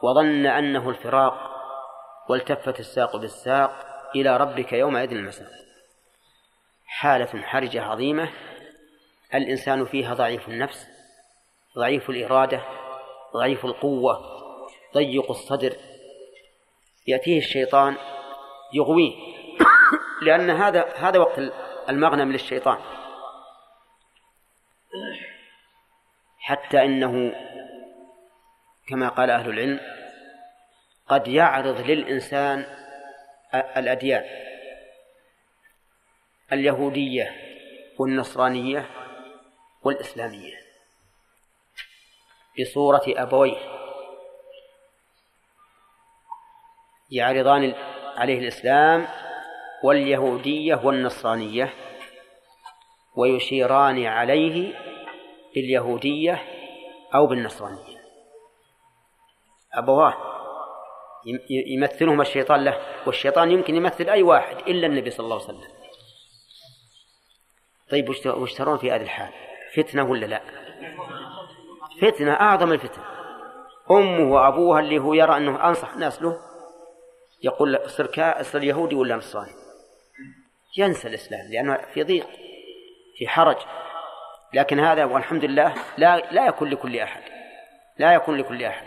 وظن 0.01 0.45
أنه 0.45 0.89
الفراق 0.89 1.51
والتفت 2.29 2.79
الساق 2.79 3.15
بالساق 3.15 3.85
إلى 4.15 4.37
ربك 4.37 4.73
يومئذ 4.73 5.11
المساق. 5.11 5.51
حالة 6.85 7.41
حرجة 7.41 7.83
عظيمة. 7.83 8.29
الإنسان 9.33 9.85
فيها 9.85 10.13
ضعيف 10.13 10.49
النفس 10.49 10.87
ضعيف 11.77 12.09
الإرادة 12.09 12.61
ضعيف 13.35 13.65
القوة 13.65 14.35
ضيق 14.93 15.31
الصدر. 15.31 15.75
يأتيه 17.07 17.37
الشيطان 17.37 17.97
يغويه. 18.73 19.13
لأن 20.21 20.49
هذا 20.49 20.93
هذا 20.95 21.19
وقت 21.19 21.39
المغنم 21.89 22.31
للشيطان. 22.31 22.77
حتى 26.39 26.85
إنه 26.85 27.35
كما 28.87 29.09
قال 29.09 29.29
أهل 29.29 29.49
العلم 29.49 29.79
قد 31.07 31.27
يعرض 31.27 31.81
للإنسان 31.81 32.65
الأديان 33.53 34.23
اليهودية 36.53 37.35
والنصرانية 37.99 38.89
والإسلامية. 39.83 40.64
بصورة 42.59 43.03
أبويه. 43.07 43.57
يعرضان 47.11 47.73
عليه 48.15 48.39
الإسلام 48.39 49.07
واليهودية 49.83 50.75
والنصرانية 50.83 51.73
ويشيران 53.15 54.05
عليه 54.05 54.73
باليهودية 55.55 56.43
أو 57.15 57.27
بالنصرانية. 57.27 58.01
أبواه 59.73 60.13
يمثلهما 61.49 62.21
الشيطان 62.21 62.63
له 62.63 62.81
والشيطان 63.07 63.51
يمكن 63.51 63.75
يمثل 63.75 64.09
أي 64.09 64.23
واحد 64.23 64.57
إلا 64.57 64.87
النبي 64.87 65.11
صلى 65.11 65.23
الله 65.23 65.35
عليه 65.35 65.45
وسلم. 65.45 65.75
طيب 67.89 68.09
وش 68.25 68.53
ترون 68.53 68.77
في 68.77 68.91
هذه 68.91 69.01
الحال؟ 69.01 69.33
فتنة 69.75 70.03
ولا 70.03 70.25
لا؟ 70.25 70.41
فتنة 72.01 72.33
أعظم 72.33 72.71
الفتنة 72.71 73.03
أمه 73.91 74.31
وأبوها 74.33 74.79
اللي 74.79 74.99
هو 74.99 75.13
يرى 75.13 75.37
أنه 75.37 75.67
أنصح 75.67 75.93
الناس 75.93 76.21
له 76.21 76.39
يقول 77.43 77.89
صر 77.89 78.41
صر 78.41 78.63
يهودي 78.63 78.95
ولا 78.95 79.15
نصراني؟ 79.15 79.51
ينسى 80.77 81.07
الإسلام 81.07 81.51
لأنه 81.51 81.77
في 81.93 82.03
ضيق 82.03 82.27
في 83.17 83.27
حرج. 83.27 83.57
لكن 84.53 84.79
هذا 84.79 85.05
والحمد 85.05 85.45
لله 85.45 85.73
لا 85.97 86.17
لا 86.31 86.47
يكون 86.47 86.69
لكل 86.69 86.99
أحد 86.99 87.21
لا 87.97 88.13
يكون 88.13 88.37
لكل 88.37 88.63
أحد. 88.63 88.85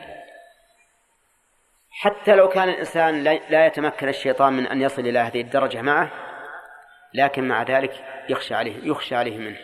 حتى 1.90 2.34
لو 2.34 2.48
كان 2.48 2.68
الإنسان 2.68 3.24
لا 3.24 3.66
يتمكن 3.66 4.08
الشيطان 4.08 4.52
من 4.52 4.66
أن 4.66 4.80
يصل 4.80 5.02
إلى 5.02 5.18
هذه 5.18 5.40
الدرجة 5.40 5.82
معه 5.82 6.10
لكن 7.14 7.48
مع 7.48 7.62
ذلك 7.62 8.04
يخشى 8.28 8.54
عليه 8.54 8.90
يخشى 8.90 9.14
عليه 9.14 9.38
منه 9.38 9.58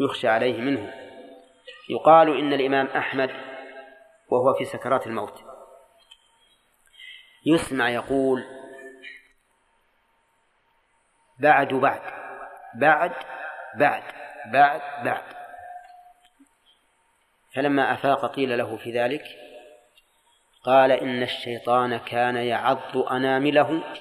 يخشى 0.00 0.28
عليه 0.28 0.60
منه. 0.60 1.07
يقال 1.90 2.38
إن 2.38 2.52
الإمام 2.52 2.86
أحمد 2.86 3.30
وهو 4.28 4.54
في 4.54 4.64
سكرات 4.64 5.06
الموت. 5.06 5.42
يسمع 7.46 7.90
يقول 7.90 8.44
بعد 11.40 11.74
بعد 11.74 12.02
بعد 12.74 13.12
بعد 13.78 14.02
بعد 14.52 15.04
بعد. 15.04 15.24
فلما 17.54 17.94
أفاق 17.94 18.34
قيل 18.34 18.58
له 18.58 18.76
في 18.76 18.92
ذلك 18.92 19.24
قال 20.64 20.92
إن 20.92 21.22
الشيطان 21.22 21.96
كان 21.96 22.36
يعض 22.36 22.96
أنامله. 22.96 23.94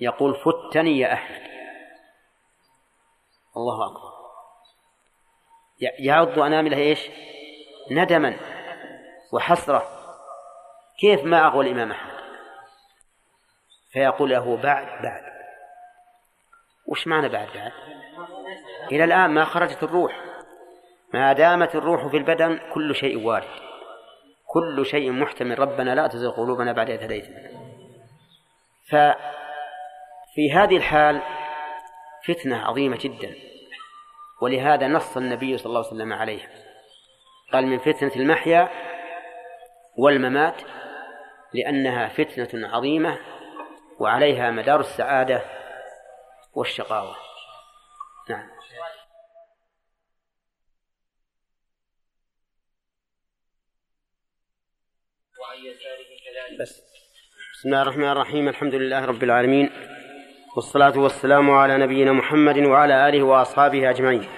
يقول 0.00 0.34
فتني 0.34 0.98
يا 0.98 1.12
أحمد. 1.12 1.42
الله 3.56 3.86
أكبر. 3.86 4.13
يعض 5.80 6.38
أنامله 6.38 6.76
إيش؟ 6.76 7.10
ندما 7.90 8.36
وحسرة. 9.32 9.88
كيف 11.00 11.24
ما 11.24 11.46
أغوى 11.46 11.66
الإمام 11.66 11.90
أحمد؟ 11.90 12.14
فيقول 13.92 14.30
له 14.30 14.56
بعد 14.56 15.02
بعد. 15.02 15.22
وش 16.86 17.06
معنى 17.06 17.28
بعد 17.28 17.48
بعد؟ 17.54 17.72
إلى 18.92 19.04
الآن 19.04 19.30
ما 19.30 19.44
خرجت 19.44 19.82
الروح. 19.82 20.20
ما 21.14 21.32
دامت 21.32 21.74
الروح 21.74 22.06
في 22.06 22.16
البدن 22.16 22.60
كل 22.72 22.94
شيء 22.94 23.26
وارد. 23.26 23.48
كل 24.46 24.86
شيء 24.86 25.10
محتمل. 25.10 25.58
ربنا 25.58 25.94
لا 25.94 26.06
تزغ 26.06 26.30
قلوبنا 26.30 26.72
بعد 26.72 26.90
إذ 26.90 27.02
هديتنا. 27.02 27.50
ففي 28.90 30.52
هذه 30.52 30.76
الحال 30.76 31.22
فتنة 32.24 32.64
عظيمة 32.64 32.98
جدا. 33.00 33.34
ولهذا 34.40 34.88
نص 34.88 35.16
النبي 35.16 35.58
صلى 35.58 35.66
الله 35.66 35.78
عليه 35.78 35.88
وسلم 35.88 36.12
عليها. 36.12 36.50
قال 37.52 37.66
من 37.66 37.78
فتنة 37.78 38.12
المحيا 38.16 38.68
والممات 39.98 40.62
لأنها 41.52 42.08
فتنة 42.08 42.68
عظيمة 42.68 43.18
وعليها 43.98 44.50
مدار 44.50 44.80
السعادة 44.80 45.42
والشقاوة. 46.54 47.16
نعم. 48.30 48.50
بس. 56.60 56.82
بسم 57.54 57.68
الله 57.68 57.82
الرحمن 57.82 58.08
الرحيم. 58.08 58.48
الحمد 58.48 58.74
لله 58.74 59.04
رب 59.04 59.22
العالمين. 59.22 59.93
والصلاة 60.56 60.98
والسلام 60.98 61.50
على 61.50 61.78
نبينا 61.78 62.12
محمد 62.12 62.58
وعلى 62.58 63.08
آله 63.08 63.22
وأصحابه 63.22 63.90
أجمعين. 63.90 64.28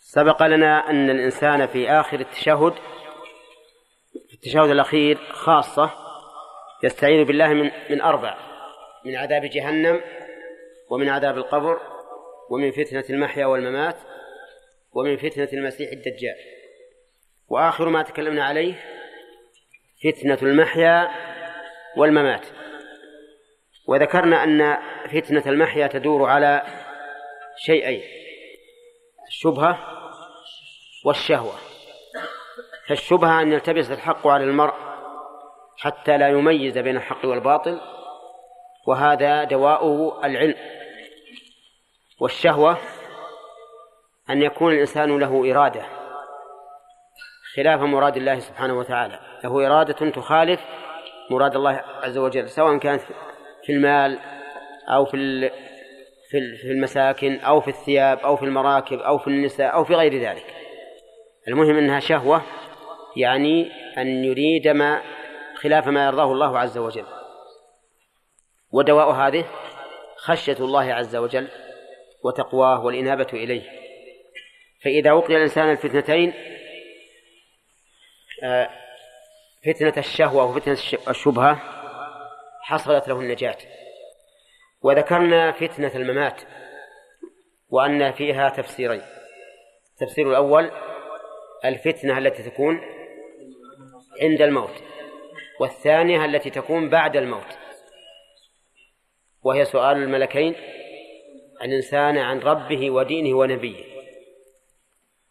سبق 0.00 0.42
لنا 0.42 0.90
أن 0.90 1.10
الإنسان 1.10 1.66
في 1.66 1.90
آخر 1.90 2.20
التشهد 2.20 2.72
في 4.28 4.34
التشهد 4.34 4.70
الأخير 4.70 5.18
خاصة 5.30 5.90
يستعيذ 6.84 7.24
بالله 7.24 7.48
من 7.48 7.70
من 7.90 8.00
أربع 8.00 8.36
من 9.04 9.16
عذاب 9.16 9.44
جهنم 9.44 10.00
ومن 10.90 11.08
عذاب 11.08 11.38
القبر 11.38 11.80
ومن 12.50 12.70
فتنة 12.70 13.04
المحيا 13.10 13.46
والممات 13.46 13.96
ومن 14.92 15.16
فتنة 15.16 15.48
المسيح 15.52 15.90
الدجال. 15.92 16.36
وآخر 17.48 17.88
ما 17.88 18.02
تكلمنا 18.02 18.44
عليه 18.44 18.74
فتنة 20.04 20.38
المحيا 20.42 21.10
والممات. 21.96 22.46
وذكرنا 23.88 24.44
أن 24.44 24.78
فتنة 25.08 25.42
المحيا 25.46 25.86
تدور 25.86 26.30
على 26.30 26.62
شيئين 27.56 28.02
الشبهة 29.28 29.78
والشهوة. 31.04 31.54
فالشبهة 32.88 33.42
أن 33.42 33.52
يلتبس 33.52 33.90
الحق 33.90 34.26
على 34.26 34.44
المرء 34.44 34.74
حتى 35.78 36.18
لا 36.18 36.28
يميز 36.28 36.78
بين 36.78 36.96
الحق 36.96 37.24
والباطل 37.24 37.80
وهذا 38.86 39.44
دواؤه 39.44 40.26
العلم. 40.26 40.54
والشهوة 42.20 42.78
أن 44.30 44.42
يكون 44.42 44.72
الإنسان 44.72 45.18
له 45.18 45.52
إرادة 45.52 45.86
خلاف 47.56 47.80
مراد 47.80 48.16
الله 48.16 48.38
سبحانه 48.38 48.78
وتعالى. 48.78 49.20
له 49.44 49.66
إرادة 49.66 50.10
تخالف 50.10 50.60
مراد 51.30 51.56
الله 51.56 51.84
عز 52.02 52.18
وجل 52.18 52.48
سواء 52.48 52.78
كانت 52.78 53.02
في 53.68 53.74
المال 53.74 54.18
أو 54.88 55.04
في 55.04 55.50
في 56.30 56.70
المساكن 56.70 57.40
أو 57.40 57.60
في 57.60 57.68
الثياب 57.68 58.18
أو 58.18 58.36
في 58.36 58.44
المراكب 58.44 58.98
أو 58.98 59.18
في 59.18 59.26
النساء 59.26 59.74
أو 59.74 59.84
في 59.84 59.94
غير 59.94 60.20
ذلك. 60.20 60.44
المهم 61.48 61.76
أنها 61.76 62.00
شهوة 62.00 62.42
يعني 63.16 63.72
أن 63.98 64.24
يريد 64.24 64.68
ما 64.68 65.02
خلاف 65.54 65.88
ما 65.88 66.06
يرضاه 66.06 66.32
الله 66.32 66.58
عز 66.58 66.78
وجل. 66.78 67.04
ودواء 68.72 69.10
هذه 69.10 69.44
خشية 70.16 70.56
الله 70.60 70.94
عز 70.94 71.16
وجل 71.16 71.48
وتقواه 72.24 72.84
والإنابة 72.84 73.28
إليه. 73.32 73.62
فإذا 74.84 75.12
وقي 75.12 75.36
الإنسان 75.36 75.70
الفتنتين 75.70 76.32
آه، 78.42 78.70
فتنة 79.66 79.94
الشهوة 79.96 80.44
وفتنة 80.44 80.76
الشبهة 81.08 81.77
حصلت 82.68 83.08
له 83.08 83.20
النجاة. 83.20 83.56
وذكرنا 84.82 85.52
فتنة 85.52 85.92
الممات 85.94 86.40
وأن 87.68 88.12
فيها 88.12 88.48
تفسيرين. 88.48 89.02
التفسير 89.92 90.30
الأول 90.30 90.70
الفتنة 91.64 92.18
التي 92.18 92.42
تكون 92.42 92.80
عند 94.22 94.42
الموت 94.42 94.82
والثانية 95.60 96.24
التي 96.24 96.50
تكون 96.50 96.88
بعد 96.88 97.16
الموت. 97.16 97.58
وهي 99.42 99.64
سؤال 99.64 99.96
الملكين 99.96 100.54
الإنسان 101.62 102.18
عن 102.18 102.38
ربه 102.38 102.90
ودينه 102.90 103.38
ونبيه. 103.38 103.84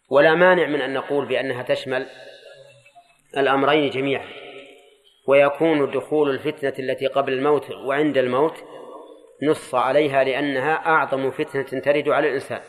ولا 0.10 0.36
مانع 0.36 0.66
من 0.66 0.82
أن 0.82 0.94
نقول 0.94 1.26
بأنها 1.26 1.64
تشمل 1.64 2.08
الأمرين 3.38 3.90
جميعا. 3.90 4.47
ويكون 5.28 5.92
دخول 5.92 6.30
الفتنة 6.30 6.74
التي 6.80 7.08
قبل 7.08 7.34
الموت 7.34 7.72
وعند 7.72 8.18
الموت 8.18 8.64
نص 9.44 9.76
عليها 9.76 10.24
لأنها 10.24 10.74
أعظم 10.74 11.32
فتنة 11.32 11.82
ترد 11.82 12.10
على 12.10 12.28
الإنسان. 12.28 12.62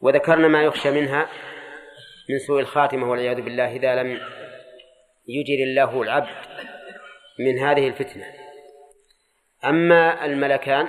وذكرنا 0.00 0.48
ما 0.48 0.62
يخشى 0.62 0.90
منها 0.90 1.28
من 2.30 2.38
سوء 2.38 2.60
الخاتمة 2.60 3.10
والعياذ 3.10 3.40
بالله 3.40 3.76
إذا 3.76 4.02
لم 4.02 4.20
يجر 5.28 5.62
الله 5.64 6.02
العبد 6.02 6.28
من 7.38 7.58
هذه 7.58 7.88
الفتنة. 7.88 8.24
أما 9.64 10.24
الملكان 10.24 10.88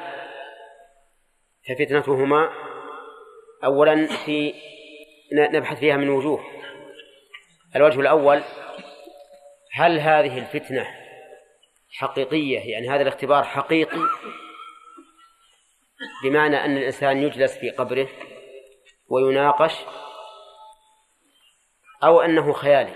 ففتنتهما 1.69 2.49
أولا 3.64 4.07
في 4.26 4.53
نبحث 5.34 5.80
فيها 5.80 5.98
من 5.98 6.10
وجوه. 6.10 6.44
الوجه 7.76 7.99
الأول 7.99 8.41
هل 9.80 9.99
هذه 9.99 10.38
الفتنة 10.38 10.88
حقيقية؟ 11.91 12.60
يعني 12.60 12.89
هذا 12.89 13.01
الاختبار 13.01 13.43
حقيقي؟ 13.43 14.01
بمعنى 16.23 16.65
أن 16.65 16.77
الإنسان 16.77 17.23
يجلس 17.23 17.57
في 17.57 17.69
قبره 17.69 18.10
ويناقش 19.10 19.76
أو 22.03 22.22
أنه 22.22 22.53
خيالي. 22.53 22.93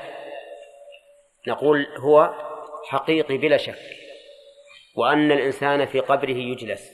نقول 1.48 1.88
هو 1.98 2.34
حقيقي 2.88 3.38
بلا 3.38 3.58
شك 3.58 3.80
وأن 4.96 5.32
الإنسان 5.32 5.86
في 5.86 6.00
قبره 6.00 6.38
يجلس 6.38 6.92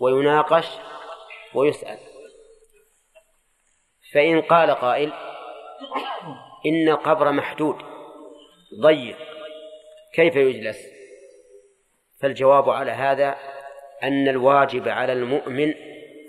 ويناقش 0.00 0.68
ويسأل. 1.54 1.98
فإن 4.12 4.42
قال 4.42 4.70
قائل 4.70 5.12
إن 6.66 6.88
القبر 6.88 7.32
محدود. 7.32 7.99
ضيق. 8.80 9.16
كيف 10.14 10.36
يجلس؟ 10.36 10.78
فالجواب 12.20 12.70
على 12.70 12.90
هذا 12.90 13.36
أن 14.02 14.28
الواجب 14.28 14.88
على 14.88 15.12
المؤمن 15.12 15.72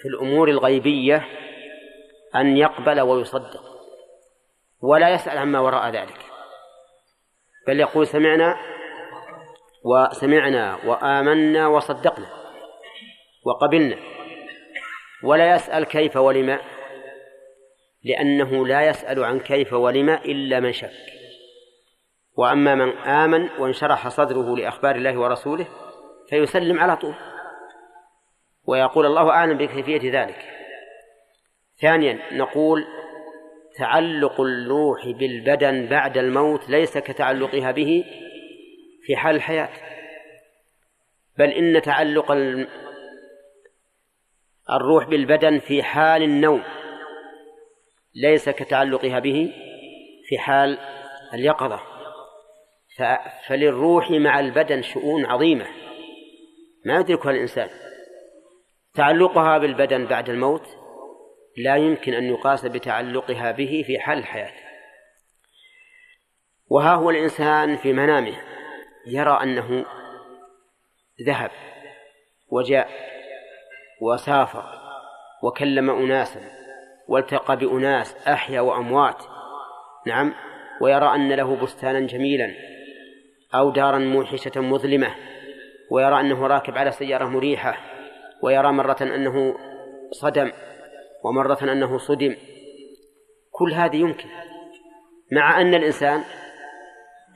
في 0.01 0.07
الأمور 0.07 0.49
الغيبية 0.49 1.27
أن 2.35 2.57
يقبل 2.57 3.01
ويصدق 3.01 3.63
ولا 4.81 5.09
يسأل 5.09 5.38
عما 5.38 5.59
وراء 5.59 5.89
ذلك. 5.89 6.19
بل 7.68 7.80
يقول 7.80 8.07
سمعنا 8.07 8.57
وسمعنا 9.84 10.77
وآمنا 10.85 11.68
وصدقنا 11.68 12.30
وقبلنا 13.45 13.97
ولا 15.23 15.55
يسأل 15.55 15.84
كيف 15.85 16.15
ولما 16.15 16.59
لأنه 18.03 18.68
لا 18.68 18.81
يسأل 18.81 19.23
عن 19.23 19.39
كيف 19.39 19.73
ولما 19.73 20.26
إلا 20.26 20.59
من 20.59 20.73
شك. 20.73 21.20
وأما 22.41 22.76
من 22.76 22.97
آمن 22.97 23.49
وانشرح 23.59 24.07
صدره 24.07 24.57
لأخبار 24.57 24.95
الله 24.95 25.19
ورسوله 25.19 25.68
فيسلم 26.30 26.80
على 26.80 26.97
طول. 26.97 27.13
ويقول 28.65 29.05
الله 29.05 29.30
أعلم 29.30 29.57
بكيفية 29.57 30.22
ذلك. 30.22 30.45
ثانيا 31.81 32.19
نقول 32.34 32.85
تعلق 33.77 34.41
الروح 34.41 35.07
بالبدن 35.07 35.85
بعد 35.85 36.18
الموت 36.18 36.69
ليس 36.69 36.97
كتعلقها 36.97 37.72
به 37.72 38.05
في 39.03 39.15
حال 39.15 39.35
الحياة. 39.35 39.69
بل 41.38 41.49
إن 41.49 41.81
تعلق 41.81 42.31
الروح 44.69 45.07
بالبدن 45.07 45.59
في 45.59 45.84
حال 45.84 46.23
النوم 46.23 46.63
ليس 48.15 48.49
كتعلقها 48.49 49.19
به 49.19 49.53
في 50.26 50.39
حال 50.39 50.77
اليقظة. 51.34 51.90
فللروح 53.47 54.11
مع 54.11 54.39
البدن 54.39 54.81
شؤون 54.81 55.26
عظيمة. 55.26 55.68
ما 56.85 56.99
يدركها 56.99 57.31
الإنسان. 57.31 57.69
تعلقها 58.93 59.57
بالبدن 59.57 60.05
بعد 60.05 60.30
الموت 60.30 60.68
لا 61.57 61.76
يمكن 61.76 62.13
أن 62.13 62.23
يقاس 62.23 62.65
بتعلقها 62.65 63.51
به 63.51 63.84
في 63.88 63.99
حال 63.99 64.18
الحياة 64.18 64.53
وها 66.68 66.93
هو 66.95 67.09
الإنسان 67.09 67.77
في 67.77 67.93
منامه. 67.93 68.35
يرى 69.07 69.39
أنه 69.43 69.85
ذهب 71.27 71.51
وجاء 72.49 72.89
وسافر 74.01 74.63
وكلم 75.43 75.89
أناسا 75.89 76.41
والتقى 77.07 77.57
بأناس 77.57 78.27
أحيا 78.27 78.61
وأموات. 78.61 79.23
نعم. 80.07 80.34
ويرى 80.81 81.15
أن 81.15 81.31
له 81.31 81.55
بستانا 81.55 81.99
جميلا. 81.99 82.72
أو 83.55 83.71
دارا 83.71 83.97
موحشة 83.97 84.61
مظلمة 84.61 85.15
ويرى 85.91 86.19
أنه 86.19 86.47
راكب 86.47 86.77
على 86.77 86.91
سيارة 86.91 87.25
مريحة 87.25 87.77
ويرى 88.43 88.71
مرة 88.71 88.97
أنه 89.01 89.55
صدم 90.11 90.51
ومرة 91.23 91.57
أنه 91.63 91.97
صدم. 91.97 92.35
كل 93.51 93.73
هذه 93.73 93.95
يمكن 93.95 94.29
مع 95.31 95.61
أن 95.61 95.73
الإنسان 95.73 96.23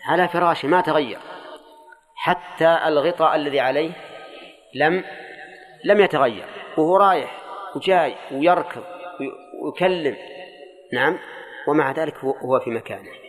على 0.06 0.28
فراشه 0.28 0.68
ما 0.68 0.82
تغير 0.82 1.20
حتى 2.16 2.80
الغطاء 2.88 3.36
الذي 3.36 3.60
عليه 3.60 3.92
لم 4.76 5.04
لم 5.86 6.02
يتغير. 6.02 6.46
وهو 6.78 6.98
رايح 6.98 7.42
وجاي 7.76 8.16
ويركض 8.32 8.84
ويكلم. 9.64 10.16
نعم. 10.94 11.18
ومع 11.68 11.92
ذلك 11.92 12.18
هو 12.18 12.60
في 12.60 12.70
مكانه. 12.70 13.25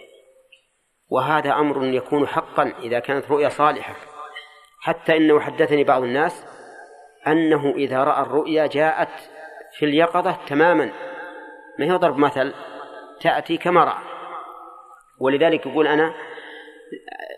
وهذا 1.09 1.53
أمر 1.53 1.85
يكون 1.85 2.28
حقا 2.28 2.73
إذا 2.83 2.99
كانت 2.99 3.31
رؤيا 3.31 3.49
صالحة. 3.49 3.95
حتى 4.81 5.16
إنه 5.16 5.41
حدثني 5.41 5.85
بعض 5.85 6.03
الناس 6.03 6.47
أنه 7.27 7.74
إذا 7.77 8.05
رأى 8.05 8.23
الرؤيا 8.23 8.66
جاءت 8.66 9.31
في 9.78 9.85
اليقظة 9.85 10.39
تماما. 10.47 10.93
ما 11.78 11.87
هي 11.87 11.93
ضرب 11.93 12.19
مثل؟ 12.19 12.55
تأتي 13.20 13.57
كما 13.57 13.85
رأى. 13.85 14.03
ولذلك 15.20 15.66
يقول 15.66 15.87
أنا 15.87 16.15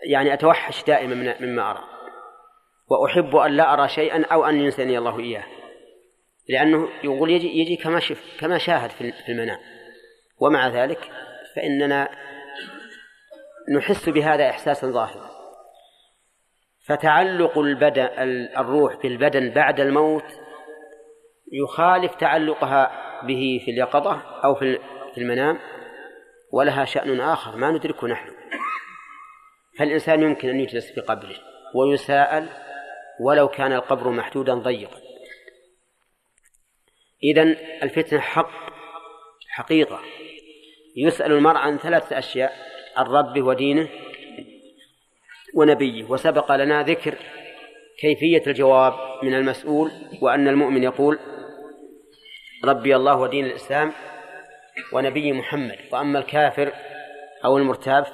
يعني 0.09 0.33
أتوحش 0.33 0.83
دائما 0.83 1.35
مما 1.39 1.71
أرى. 1.71 1.83
وأحب 2.87 3.35
أن 3.35 3.51
لا 3.51 3.73
أرى 3.73 3.87
شيئا 3.87 4.25
أو 4.25 4.45
أن 4.45 4.55
ينسني 4.55 4.97
الله 4.97 5.19
إياه. 5.19 5.43
لأنه 6.49 6.89
يقول 7.03 7.29
يجي, 7.29 7.59
يجي 7.59 7.75
كما 7.75 7.99
شف 7.99 8.37
كما 8.39 8.57
شاهد 8.57 8.89
في 8.89 9.29
المنام. 9.29 9.59
ومع 10.41 10.67
ذلك 10.67 11.11
فإننا 11.55 12.09
نحس 13.69 14.09
بهذا 14.09 14.49
إحساسا 14.49 14.87
ظاهرا. 14.87 15.29
فتعلق 16.85 17.57
البدن 17.57 18.09
الروح 18.57 18.95
بالبدن 18.95 19.49
بعد 19.49 19.79
الموت 19.79 20.25
يخالف 21.51 22.15
تعلقها 22.15 22.91
به 23.21 23.61
في 23.65 23.71
اليقظة 23.71 24.21
أو 24.43 24.55
في 24.55 25.17
المنام 25.17 25.59
ولها 26.51 26.85
شأن 26.85 27.21
آخر 27.21 27.55
ما 27.55 27.71
ندركه 27.71 28.07
نحن. 28.07 28.31
فالإنسان 29.79 30.23
يمكن 30.23 30.49
أن 30.49 30.59
يجلس 30.59 30.91
في 30.91 31.01
قبره 31.01 31.35
ويساءل 31.75 32.49
ولو 33.21 33.47
كان 33.47 33.73
القبر 33.73 34.09
محدودا 34.09 34.53
ضيقا. 34.53 35.01
إذن 37.23 37.57
الفتنة 37.83 38.19
حق 38.19 38.51
حقيقة. 39.49 39.99
يسأل 40.97 41.31
المرء 41.31 41.57
عن 41.57 41.77
ثلاثة 41.77 42.17
أشياء. 42.17 42.69
عن 42.99 43.05
ربه 43.05 43.41
ودينه 43.41 43.89
ونبيه. 45.55 46.03
وسبق 46.03 46.51
لنا 46.51 46.83
ذكر 46.83 47.15
كيفية 47.99 48.43
الجواب 48.47 48.93
من 49.23 49.33
المسؤول 49.33 49.91
وأن 50.21 50.47
المؤمن 50.47 50.83
يقول 50.83 51.19
ربي 52.65 52.95
الله 52.95 53.15
ودين 53.15 53.45
الإسلام 53.45 53.93
ونبي 54.93 55.33
محمد. 55.33 55.77
وأما 55.91 56.19
الكافر 56.19 56.73
أو 57.45 57.57
المرتاب 57.57 58.05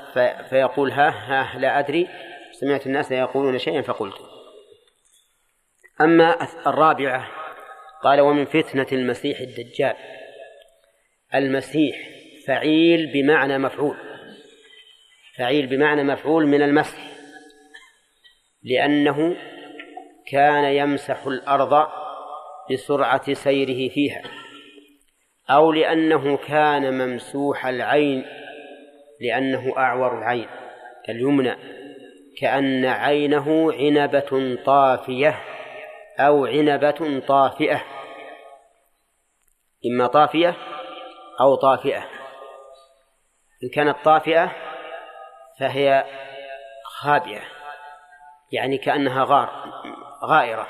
فيقول 0.49 0.91
ها 0.91 1.09
ها 1.09 1.59
لا 1.59 1.79
أدري. 1.79 2.07
سمعت 2.51 2.87
الناس 2.87 3.11
يقولون 3.11 3.57
شيئا 3.57 3.81
فقلت. 3.81 4.21
أما 6.01 6.47
الرابعة 6.67 7.27
قال 8.03 8.21
ومن 8.21 8.45
فتنة 8.45 8.87
المسيح 8.91 9.39
الدجال. 9.39 9.95
المسيح 11.35 11.95
فعيل 12.47 13.13
بمعنى 13.13 13.57
مفعول. 13.57 14.05
فعيل 15.37 15.67
بمعنى 15.67 16.03
مفعول 16.03 16.47
من 16.47 16.61
المسح. 16.61 16.97
لأنه 18.63 19.35
كان 20.31 20.63
يمسح 20.63 21.25
الأرض 21.27 21.87
بسرعة 22.71 23.33
سيره 23.33 23.93
فيها 23.93 24.21
أو 25.49 25.71
لأنه 25.71 26.37
كان 26.37 26.93
ممسوح 26.93 27.65
العين 27.65 28.25
لأنه 29.21 29.73
أعور 29.77 30.17
العين 30.17 30.47
اليمنى 31.09 31.55
كأن 32.37 32.85
عينه 32.85 33.73
عنبة 33.73 34.57
طافية 34.65 35.41
أو 36.19 36.45
عنبة 36.45 37.21
طافئة 37.27 37.83
إما 39.85 40.07
طافية 40.07 40.55
أو 41.39 41.55
طافئة. 41.55 42.09
إن 43.63 43.69
كانت 43.73 43.95
طافئة 44.05 44.55
فهي 45.60 46.06
خابئة 46.84 47.41
يعني 48.52 48.77
كأنها 48.77 49.23
غار 49.23 49.49
غائرة. 50.26 50.68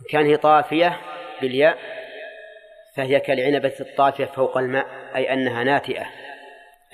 إن 0.00 0.06
كان 0.10 0.26
هي 0.26 0.36
طافية 0.36 1.00
بالياء 1.40 1.78
فهي 2.96 3.20
كالعنبة 3.20 3.74
الطافية 3.80 4.24
فوق 4.24 4.58
الماء 4.58 4.86
أي 5.16 5.32
أنها 5.32 5.64
ناتئة 5.64 6.06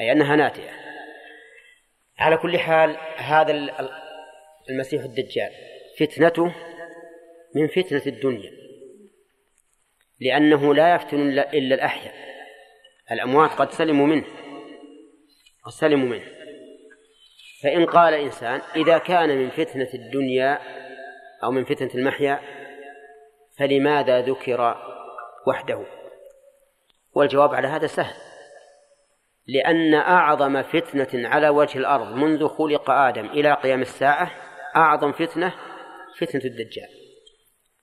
أي 0.00 0.12
أنها 0.12 0.36
ناتئة. 0.36 0.70
على 2.18 2.36
كل 2.36 2.58
حال 2.58 2.96
هذا 3.16 3.52
المسيح 4.70 5.02
الدجال 5.02 5.50
فتنته 5.98 6.54
من 7.54 7.68
فتنة 7.68 8.02
الدنيا 8.06 8.50
لأنه 10.20 10.74
لا 10.74 10.94
يفتن 10.94 11.18
إلا 11.38 11.74
الأحياء. 11.74 12.14
الأموات 13.12 13.50
قد 13.50 13.70
سلموا 13.70 14.06
منه 14.06 14.26
قد 15.64 15.72
سلموا 15.72 16.08
منه. 16.08 16.45
فإن 17.66 17.86
قال 17.86 18.14
إنسان 18.14 18.60
إذا 18.76 18.98
كان 18.98 19.38
من 19.38 19.50
فتنة 19.50 19.88
الدنيا 19.94 20.58
أو 21.44 21.50
من 21.50 21.64
فتنة 21.64 21.90
المحيا 21.94 22.40
فلماذا 23.58 24.20
ذكر 24.20 24.76
وحده؟ 25.46 25.84
والجواب 27.14 27.54
على 27.54 27.68
هذا 27.68 27.86
سهل. 27.86 28.14
لأن 29.46 29.94
أعظم 29.94 30.62
فتنة 30.62 31.28
على 31.28 31.48
وجه 31.48 31.78
الأرض 31.78 32.12
منذ 32.12 32.48
خلق 32.48 32.90
آدم 32.90 33.26
إلى 33.26 33.52
قيام 33.52 33.82
الساعة 33.82 34.30
أعظم 34.76 35.12
فتنة 35.12 35.54
فتنة 36.18 36.42
الدجال. 36.44 36.88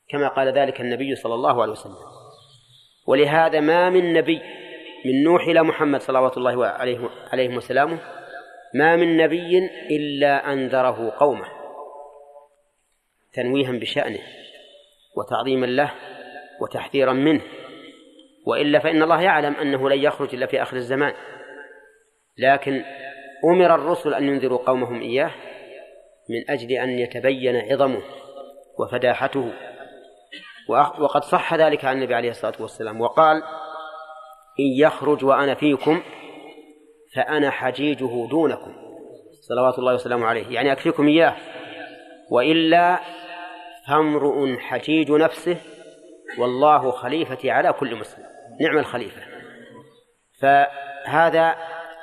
كما 0.09 0.27
قال 0.27 0.47
ذلك 0.47 0.81
النبي 0.81 1.15
صلى 1.15 1.33
الله 1.33 1.61
عليه 1.61 1.71
وسلم. 1.71 1.97
ولهذا 3.07 3.59
ما 3.59 3.89
من 3.89 4.13
نبي 4.13 4.41
من 5.05 5.23
نوح 5.23 5.47
إلى 5.47 5.63
محمد 5.63 6.01
صلوات 6.01 6.37
الله 6.37 6.65
عليه 6.65 7.09
عليه 7.31 7.57
وسلامه 7.57 8.22
ما 8.73 8.95
من 8.95 9.17
نبي 9.17 9.69
إلا 9.91 10.53
أنذره 10.53 11.13
قومه. 11.19 11.45
تنويها 13.33 13.71
بشأنه 13.71 14.19
وتعظيما 15.17 15.65
له 15.65 15.93
وتحذيرا 16.61 17.13
منه. 17.13 17.41
وإلا 18.45 18.79
فإن 18.79 19.03
الله 19.03 19.21
يعلم 19.21 19.55
أنه 19.55 19.89
لن 19.89 19.99
يخرج 19.99 20.35
إلا 20.35 20.45
في 20.45 20.61
آخر 20.61 20.77
الزمان. 20.77 21.13
لكن 22.37 22.83
أمر 23.45 23.75
الرسل 23.75 24.13
أن 24.13 24.23
ينذروا 24.23 24.57
قومهم 24.57 25.01
إياه 25.01 25.31
من 26.29 26.49
أجل 26.49 26.71
أن 26.71 26.89
يتبين 26.89 27.55
عظمه 27.55 28.01
وفداحته. 28.79 29.53
وقد 30.99 31.23
صح 31.23 31.53
ذلك 31.53 31.85
عن 31.85 31.95
النبي 31.95 32.15
عليه 32.15 32.29
الصلاة 32.29 32.53
والسلام 32.59 33.01
وقال 33.01 33.43
إن 34.59 34.65
يخرج 34.79 35.25
وأنا 35.25 35.55
فيكم 35.55 36.01
فأنا 37.15 37.51
حجيجه 37.51 38.27
دونكم. 38.27 38.73
صلوات 39.41 39.79
الله 39.79 39.93
وسلامه 39.93 40.25
عليه. 40.25 40.47
يعني 40.47 40.71
أكفيكم 40.71 41.07
إياه. 41.07 41.35
وإلا 42.31 42.99
فامرؤ 43.87 44.57
حجيج 44.57 45.11
نفسه 45.11 45.57
والله 46.37 46.91
خليفتي 46.91 47.51
على 47.51 47.73
كل 47.73 47.95
مسلم. 47.95 48.25
نعم 48.61 48.77
الخليفة. 48.77 49.21
فهذا 50.39 51.55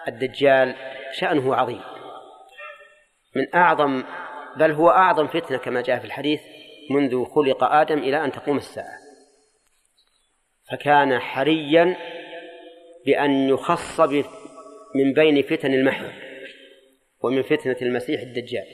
الدجال 0.09 0.75
شأنه 1.13 1.55
عظيم. 1.55 1.81
من 3.37 3.55
أعظم 3.55 4.03
بل 4.57 4.71
هو 4.71 4.91
أعظم 4.91 5.27
فتنة 5.27 5.59
كما 5.59 5.81
جاء 5.81 5.99
في 5.99 6.05
الحديث 6.05 6.41
منذ 6.91 7.25
خلق 7.25 7.65
آدم 7.65 7.99
إلى 7.99 8.25
أن 8.25 8.33
تقوم 8.33 8.57
الساعة. 8.57 8.99
فكان 10.71 11.19
حريا 11.19 11.97
بأن 13.07 13.49
يخص 13.49 14.01
من 14.95 15.13
بين 15.13 15.43
فتن 15.43 15.75
المحيا 15.75 16.13
ومن 17.21 17.43
فتنة 17.43 17.77
المسيح 17.83 18.21
الدجال. 18.21 18.67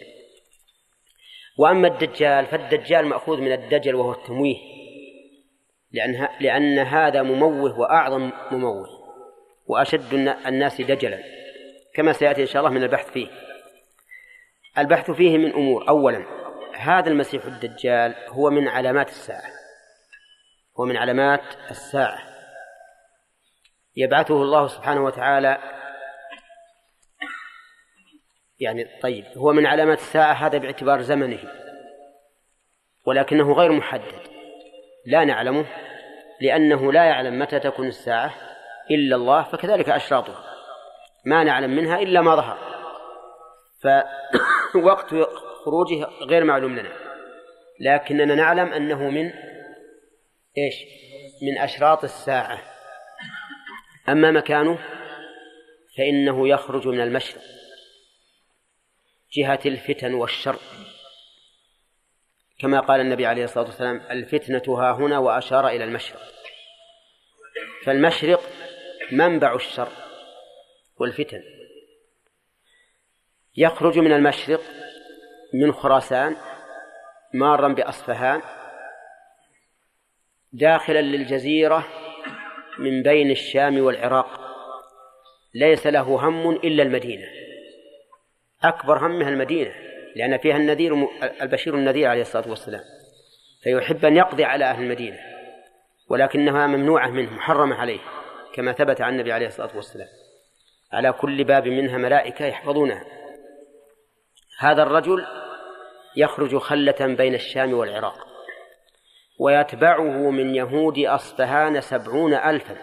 وأما 1.58 1.88
الدجال 1.88 2.46
فالدجال 2.46 3.06
مأخوذ 3.06 3.40
من 3.40 3.52
الدجل 3.52 3.94
وهو 3.94 4.12
التمويه 4.12 4.56
لأن, 5.92 6.28
لأن 6.40 6.78
هذا 6.78 7.22
مموه 7.22 7.78
وأعظم 7.78 8.30
مموه 8.50 8.86
وأشد 9.66 10.14
الناس 10.46 10.80
دجلا 10.80 11.22
كما 11.94 12.12
سيأتي 12.12 12.42
إن 12.42 12.46
شاء 12.46 12.62
الله 12.62 12.74
من 12.74 12.82
البحث 12.82 13.10
فيه. 13.10 13.28
البحث 14.78 15.10
فيه 15.10 15.38
من 15.38 15.52
أمور. 15.52 15.88
أولا 15.88 16.26
هذا 16.76 17.08
المسيح 17.08 17.44
الدجال 17.44 18.14
هو 18.28 18.50
من 18.50 18.68
علامات 18.68 19.08
الساعة. 19.08 19.50
هو 20.80 20.84
من 20.84 20.96
علامات 20.96 21.42
الساعة. 21.70 22.18
يبعثه 23.96 24.42
الله 24.42 24.66
سبحانه 24.66 25.04
وتعالى 25.04 25.58
يعني 28.60 28.86
طيب 29.02 29.24
هو 29.36 29.52
من 29.52 29.66
علامات 29.66 29.98
الساعة 29.98 30.32
هذا 30.32 30.58
باعتبار 30.58 31.00
زمنه 31.00 31.38
ولكنه 33.06 33.52
غير 33.52 33.72
محدد 33.72 34.20
لا 35.06 35.24
نعلمه 35.24 35.66
لأنه 36.40 36.92
لا 36.92 37.04
يعلم 37.04 37.38
متى 37.38 37.60
تكون 37.60 37.86
الساعة 37.86 38.34
إلا 38.90 39.16
الله 39.16 39.42
فكذلك 39.42 39.88
أشراطها 39.88 40.44
ما 41.24 41.44
نعلم 41.44 41.70
منها 41.70 41.98
إلا 42.02 42.20
ما 42.20 42.36
ظهر 42.36 42.58
فوقت 43.82 45.14
خروجه 45.64 46.06
غير 46.22 46.44
معلوم 46.44 46.78
لنا 46.78 46.92
لكننا 47.80 48.34
نعلم 48.34 48.72
أنه 48.72 49.10
من 49.10 49.30
إيش؟ 50.58 50.74
من 51.42 51.58
أشراط 51.58 52.04
الساعة 52.04 52.58
أما 54.08 54.30
مكانه 54.30 54.78
فإنه 55.98 56.48
يخرج 56.48 56.88
من 56.88 57.00
المشرق. 57.00 57.42
جهة 59.36 59.60
الفتن 59.66 60.14
والشر. 60.14 60.58
كما 62.58 62.80
قال 62.80 63.00
النبي 63.00 63.26
عليه 63.26 63.44
الصلاة 63.44 63.64
والسلام 63.64 64.02
الفتنة 64.10 64.62
ها 64.78 64.92
هنا 64.92 65.18
وأشار 65.18 65.68
إلى 65.68 65.84
المشرق. 65.84 66.20
فالمشرق 67.84 68.40
منبع 69.12 69.54
الشر 69.54 69.88
والفتن. 70.98 71.42
يخرج 73.56 73.98
من 73.98 74.12
المشرق 74.12 74.60
من 75.54 75.72
خراسان 75.72 76.36
مارا 77.34 77.68
بأصفهان 77.68 78.42
داخلا 80.52 81.02
للجزيرة 81.02 81.86
من 82.78 83.02
بين 83.02 83.30
الشام 83.30 83.80
والعراق. 83.80 84.40
ليس 85.54 85.86
له 85.86 86.02
هم 86.02 86.50
إلا 86.50 86.82
المدينة. 86.82 87.45
أكبر 88.64 89.06
همها 89.06 89.28
المدينة 89.28 89.74
لأن 90.16 90.38
فيها 90.38 90.56
النذير 90.56 91.08
البشير 91.40 91.74
النذير 91.74 92.08
عليه 92.08 92.22
الصلاة 92.22 92.48
والسلام. 92.48 92.82
فيحب 93.62 94.04
أن 94.04 94.16
يقضي 94.16 94.44
على 94.44 94.64
أهل 94.64 94.82
المدينة 94.82 95.18
ولكنها 96.08 96.66
ممنوعة 96.66 97.08
منه 97.08 97.32
محرمة 97.32 97.76
عليه 97.76 98.00
كما 98.54 98.72
ثبت 98.72 99.00
عن 99.00 99.12
النبي 99.12 99.32
عليه 99.32 99.46
الصلاة 99.46 99.76
والسلام. 99.76 100.08
على 100.92 101.12
كل 101.12 101.44
باب 101.44 101.68
منها 101.68 101.98
ملائكة 101.98 102.44
يحفظونها. 102.44 103.04
هذا 104.58 104.82
الرجل 104.82 105.26
يخرج 106.16 106.56
خلة 106.56 107.14
بين 107.16 107.34
الشام 107.34 107.74
والعراق 107.74 108.26
ويتبعه 109.40 110.30
من 110.30 110.54
يهود 110.54 110.98
أصفهان 110.98 111.80
سبعون 111.80 112.34
ألفا. 112.34 112.74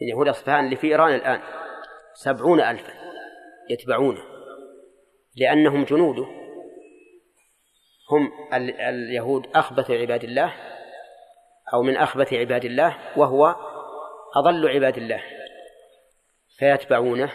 من 0.00 0.08
يهود 0.08 0.28
أصفهان 0.28 0.64
اللي 0.64 0.76
في 0.76 0.86
إيران 0.86 1.14
الآن 1.14 1.40
سبعون 2.14 2.60
ألفا. 2.60 3.05
يتبعونه 3.70 4.22
لأنهم 5.36 5.84
جنوده. 5.84 6.26
هم 8.10 8.30
اليهود 8.80 9.46
أخبث 9.54 9.90
عباد 9.90 10.24
الله 10.24 10.54
أو 11.74 11.82
من 11.82 11.96
أخبث 11.96 12.32
عباد 12.32 12.64
الله 12.64 12.96
وهو 13.16 13.56
أضل 14.36 14.68
عباد 14.68 14.96
الله. 14.96 15.22
فيتبعونه 16.58 17.32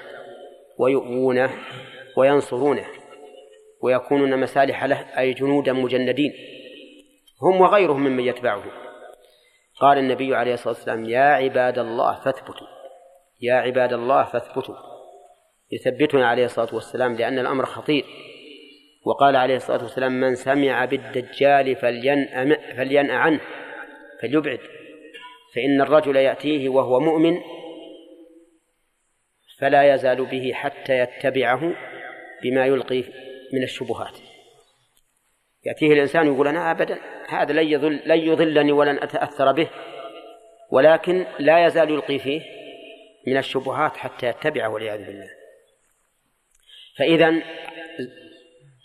ويؤوونه 0.80 1.52
وينصرونه 2.18 2.86
ويكونون 3.82 4.40
مسالح 4.40 4.84
له 4.84 5.20
أي 5.20 5.34
جنودا 5.34 5.74
مجندين. 5.74 6.34
هم 7.42 7.62
وغيرهم 7.62 8.04
ممن 8.04 8.24
يتبعه. 8.24 8.64
قال 9.80 9.98
النبي 9.98 10.36
عليه 10.36 10.54
الصلاة 10.54 10.74
والسلام 10.74 11.06
يا 11.06 11.24
عباد 11.24 11.80
الله 11.80 12.20
فاثبتوا 12.20 12.68
يا 13.42 13.54
عباد 13.54 13.94
الله 13.94 14.24
فاثبتوا. 14.24 14.91
يثبتنا 15.72 16.28
عليه 16.28 16.46
الصلاة 16.46 16.76
والسلام 16.76 17.16
لأن 17.16 17.40
الأمر 17.40 17.66
خطير. 17.66 18.06
وقال 19.06 19.36
عليه 19.36 19.56
الصلاة 19.56 19.84
والسلام 19.84 20.12
من 20.12 20.36
سمع 20.36 20.86
بالدجال 20.86 21.76
فلينأ, 21.76 22.58
فلينأ 22.76 23.14
عنه 23.14 23.40
فليبعد 24.22 24.60
فإن 25.56 25.82
الرجل 25.82 26.16
يأتيه 26.16 26.70
وهو 26.70 27.00
مؤمن 27.00 27.42
فلا 29.60 29.94
يزال 29.94 30.26
به 30.26 30.52
حتى 30.54 31.00
يتبعه 31.00 31.76
بما 32.44 32.66
يلقي 32.66 33.04
من 33.54 33.64
الشبهات. 33.64 34.18
يأتيه 35.66 35.94
الإنسان 35.94 36.28
يقول 36.28 36.48
أنا 36.48 36.72
أبدا 36.72 37.00
هذا 37.30 37.54
لن 37.54 37.68
يضل 37.68 38.02
لن 38.06 38.20
يضلني 38.20 38.72
ولن 38.72 38.98
أتأثر 39.04 39.52
به 39.52 39.70
ولكن 40.72 41.26
لا 41.40 41.66
يزال 41.66 41.90
يلقي 41.90 42.20
فيه 42.20 42.42
من 43.28 43.38
الشبهات 43.38 43.98
حتى 43.98 44.28
يتبعه 44.28 44.70
والعياذ 44.70 45.06
بالله. 45.06 45.41
فإذا 47.02 47.42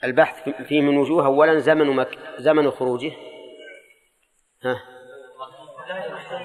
البحث 0.05 0.49
فيه 0.49 0.81
من 0.81 0.97
وجوه 0.97 1.27
أولا 1.27 1.59
زمن 1.59 1.87
مك 1.87 2.19
زمن 2.39 2.71
خروجه. 2.71 3.13
ها؟ 4.63 4.83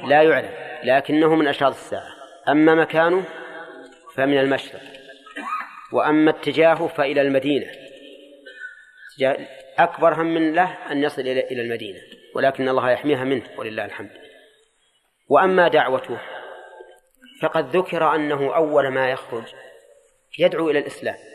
لا 0.03 0.21
يعلم 0.21 0.51
لكنه 0.83 1.35
من 1.35 1.47
أشراط 1.47 1.73
الساعة. 1.73 2.09
أما 2.49 2.75
مكانه 2.75 3.23
فمن 4.15 4.37
المشرق. 4.37 4.81
وأما 5.93 6.31
اتجاهه 6.31 6.87
فإلى 6.87 7.21
المدينة. 7.21 7.67
أكبر 9.79 10.13
هم 10.13 10.25
من 10.25 10.53
له 10.53 10.91
أن 10.91 11.03
يصل 11.03 11.21
إلى 11.21 11.61
المدينة 11.61 11.99
ولكن 12.35 12.69
الله 12.69 12.91
يحميها 12.91 13.23
منه 13.23 13.43
ولله 13.57 13.85
الحمد. 13.85 14.11
وأما 15.29 15.67
دعوته 15.67 16.19
فقد 17.41 17.75
ذكر 17.75 18.15
أنه 18.15 18.55
أول 18.55 18.87
ما 18.87 19.09
يخرج 19.09 19.45
يدعو 20.39 20.69
إلى 20.69 20.79
الإسلام. 20.79 21.30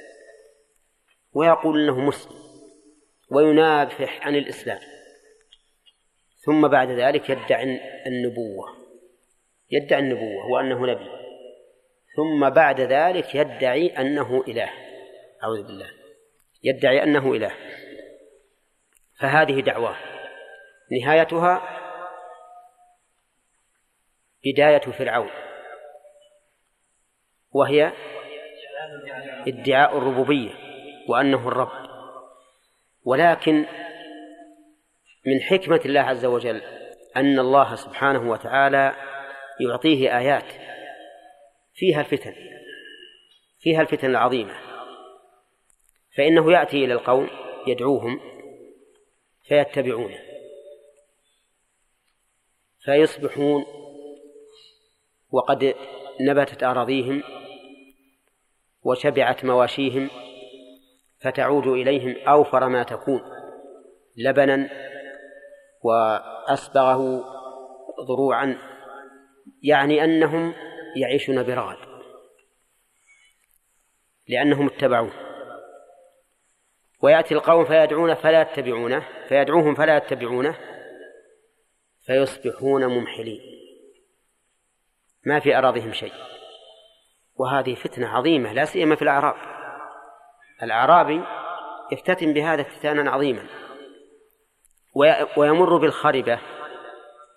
ويقول 1.37 1.83
أنه 1.83 2.01
مسلم 2.01 2.37
وينافح 3.31 4.27
عن 4.27 4.37
الإسلام. 4.37 4.81
ثم 6.47 6.69
بعد 6.69 6.91
ذلك 6.91 7.31
يدعي 7.31 7.81
النبوة 8.07 8.69
يدعي 9.71 10.01
النبوة 10.01 10.47
وأنه 10.51 10.87
نبي. 10.87 11.11
ثم 12.17 12.51
بعد 12.51 12.81
ذلك 12.81 13.35
يدعي 13.35 13.87
أنه 13.87 14.45
إله. 14.49 14.71
أعوذ 15.43 15.63
بالله. 15.67 15.91
يدعي 16.63 17.03
أنه 17.03 17.35
إله. 17.35 17.53
فهذه 19.21 19.61
دعواه 19.61 19.97
نهايتها 20.93 21.63
بداية 24.45 24.79
فرعون. 24.79 25.31
وهي 27.53 27.93
ادعاء 29.47 29.99
الربوبية. 29.99 30.66
وأنه 31.09 31.49
الرب. 31.49 31.87
ولكن 33.05 33.67
من 35.27 35.41
حكمة 35.41 35.81
الله 35.85 36.01
عز 36.01 36.25
وجل 36.25 36.63
أن 37.17 37.39
الله 37.39 37.75
سبحانه 37.75 38.31
وتعالى 38.31 38.95
يعطيه 39.61 40.19
آيات 40.19 40.53
فيها 41.75 42.01
الفتن 42.01 42.35
فيها 43.61 43.81
الفتن 43.81 44.11
العظيمة. 44.11 44.55
فإنه 46.17 46.53
يأتي 46.53 46.85
إلى 46.85 46.95
القوم 46.95 47.29
يدعوهم 47.67 48.21
فيتبعونه. 49.49 50.19
فيصبحون 52.85 53.65
وقد 55.33 55.75
نبتت 56.21 56.63
أراضيهم 56.63 57.23
وشبعت 58.83 59.45
مواشيهم 59.45 60.11
فتعود 61.21 61.67
إليهم 61.67 62.29
أوفر 62.29 62.69
ما 62.69 62.83
تكون 62.83 63.21
لبنا 64.17 64.69
وأسبغه 65.83 67.25
ضروعا 68.09 68.59
يعني 69.63 70.05
أنهم 70.05 70.55
يعيشون 70.97 71.43
برغد 71.43 71.77
لأنهم 74.29 74.67
اتبعوه. 74.67 75.13
ويأتي 77.03 77.35
القوم 77.35 77.65
فيدعون 77.65 78.15
فلا 78.15 78.41
يتبعونه 78.41 79.07
فيدعوهم 79.29 79.75
فلا 79.75 79.97
يتبعونه 79.97 80.59
فيصبحون 82.07 82.87
ممحلين. 82.87 83.41
ما 85.25 85.41
في 85.41 85.59
أراضيهم 85.59 85.93
شيء. 85.93 86.13
وهذه 87.35 87.75
فتنة 87.75 88.09
عظيمة 88.09 88.53
لا 88.53 88.65
سيما 88.65 88.97
في 88.97 89.03
الأعراب. 89.03 89.56
الأعرابي 90.63 91.23
يفتتن 91.93 92.33
بهذا 92.33 92.63
افتتانا 92.63 93.11
عظيما. 93.11 93.47
ويمر 95.37 95.77
بالخربة 95.77 96.41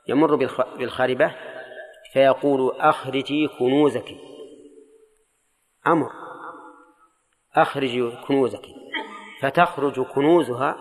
يمر 0.08 0.36
بالخربة 0.78 1.36
فيقول 2.14 2.76
أخرجي 2.80 3.48
كنوزك. 3.48 4.16
أمر 5.88 6.10
أخرجي 7.56 8.12
كنوزك. 8.28 8.66
فتخرج 9.42 10.02
كنوزها 10.02 10.78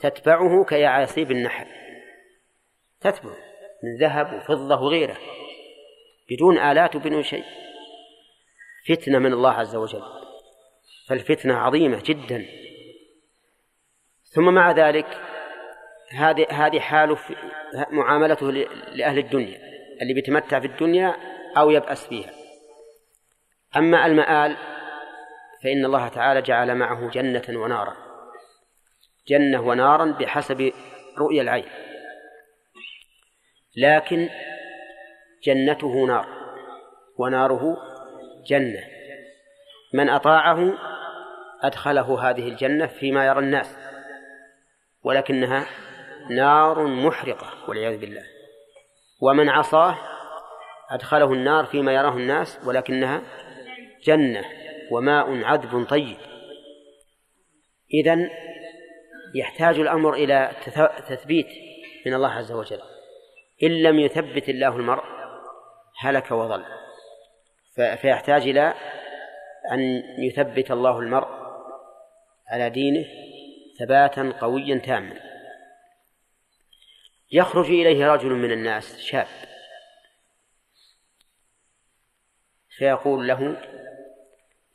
تتبعه 0.00 0.64
كيعاصيب 0.64 1.30
النحل. 1.30 1.66
تتبع 3.00 3.30
من 3.84 3.96
ذهب 4.00 4.34
وفضة 4.34 4.80
وغيره 4.80 5.16
بدون 6.30 6.58
آلات 6.58 6.96
وبدون 6.96 7.22
شيء. 7.22 7.44
فتنة 8.88 9.18
من 9.18 9.32
الله 9.32 9.50
عز 9.50 9.76
وجل. 9.76 10.02
فالفتنة 11.08 11.54
عظيمة 11.54 12.02
جدا. 12.04 12.46
ثم 14.24 14.54
مع 14.54 14.72
ذلك 14.72 15.06
هذه 16.10 16.46
هذه 16.50 16.80
حال 16.80 17.16
معاملته 17.90 18.50
لأهل 18.92 19.18
الدنيا 19.18 19.60
اللي 20.02 20.14
بيتمتع 20.14 20.60
في 20.60 20.66
الدنيا 20.66 21.16
أو 21.56 21.70
يبأس 21.70 22.06
فيها 22.06 22.30
أما 23.76 24.06
المآل 24.06 24.56
فإن 25.62 25.84
الله 25.84 26.08
تعالى 26.08 26.42
جعل 26.42 26.74
معه 26.74 27.10
جنة 27.10 27.42
ونارا. 27.48 27.96
جنة 29.28 29.60
ونارا 29.60 30.04
بحسب 30.04 30.72
رؤيا 31.18 31.42
العين. 31.42 31.68
لكن 33.76 34.28
جنته 35.44 36.06
نار 36.06 36.26
وناره 37.18 37.76
جنة. 38.46 38.84
من 39.94 40.08
أطاعه 40.08 40.78
أدخله 41.62 42.30
هذه 42.30 42.48
الجنة 42.48 42.86
فيما 42.86 43.26
يرى 43.26 43.38
الناس 43.38 43.76
ولكنها 45.02 45.66
نار 46.30 46.86
محرقة 46.86 47.46
والعياذ 47.68 48.00
بالله. 48.00 48.22
ومن 49.22 49.48
عصاه 49.48 49.96
أدخله 50.90 51.32
النار 51.32 51.64
فيما 51.64 51.92
يراه 51.92 52.16
الناس 52.16 52.60
ولكنها 52.64 53.22
جنة 54.04 54.44
وماء 54.90 55.44
عذب 55.44 55.86
طيب. 55.88 56.16
إذن 57.94 58.30
يحتاج 59.34 59.78
الأمر 59.78 60.14
إلى 60.14 60.52
تثبيت 61.08 61.48
من 62.06 62.14
الله 62.14 62.30
عز 62.30 62.52
وجل. 62.52 62.80
إن 63.62 63.82
لم 63.82 63.98
يثبت 63.98 64.48
الله 64.48 64.76
المرء 64.76 65.04
هلك 66.00 66.30
وضل. 66.30 66.64
فيحتاج 67.74 68.42
إلى 68.42 68.74
أن 69.72 70.02
يثبت 70.18 70.70
الله 70.70 70.98
المرء 70.98 71.37
على 72.50 72.70
دينه 72.70 73.06
ثباتا 73.78 74.32
قويا 74.40 74.78
تاما. 74.78 75.20
يخرج 77.32 77.66
إليه 77.66 78.06
رجل 78.06 78.28
من 78.28 78.52
الناس 78.52 78.98
شاب. 78.98 79.26
فيقول 82.68 83.28
له 83.28 83.62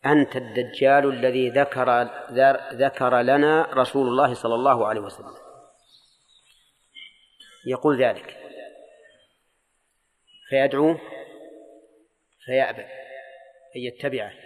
أنت 0.05 0.35
الدجال 0.35 1.09
الذي 1.09 1.49
ذكر 1.49 2.01
ذكر 2.73 3.21
لنا 3.21 3.73
رسول 3.73 4.07
الله 4.07 4.33
صلى 4.33 4.55
الله 4.55 4.87
عليه 4.87 5.01
وسلم. 5.01 5.35
يقول 7.67 8.03
ذلك. 8.03 8.37
فيدعوه 10.49 11.01
فيأبى 12.45 12.81
أن 13.75 13.81
يتبعه. 13.81 14.42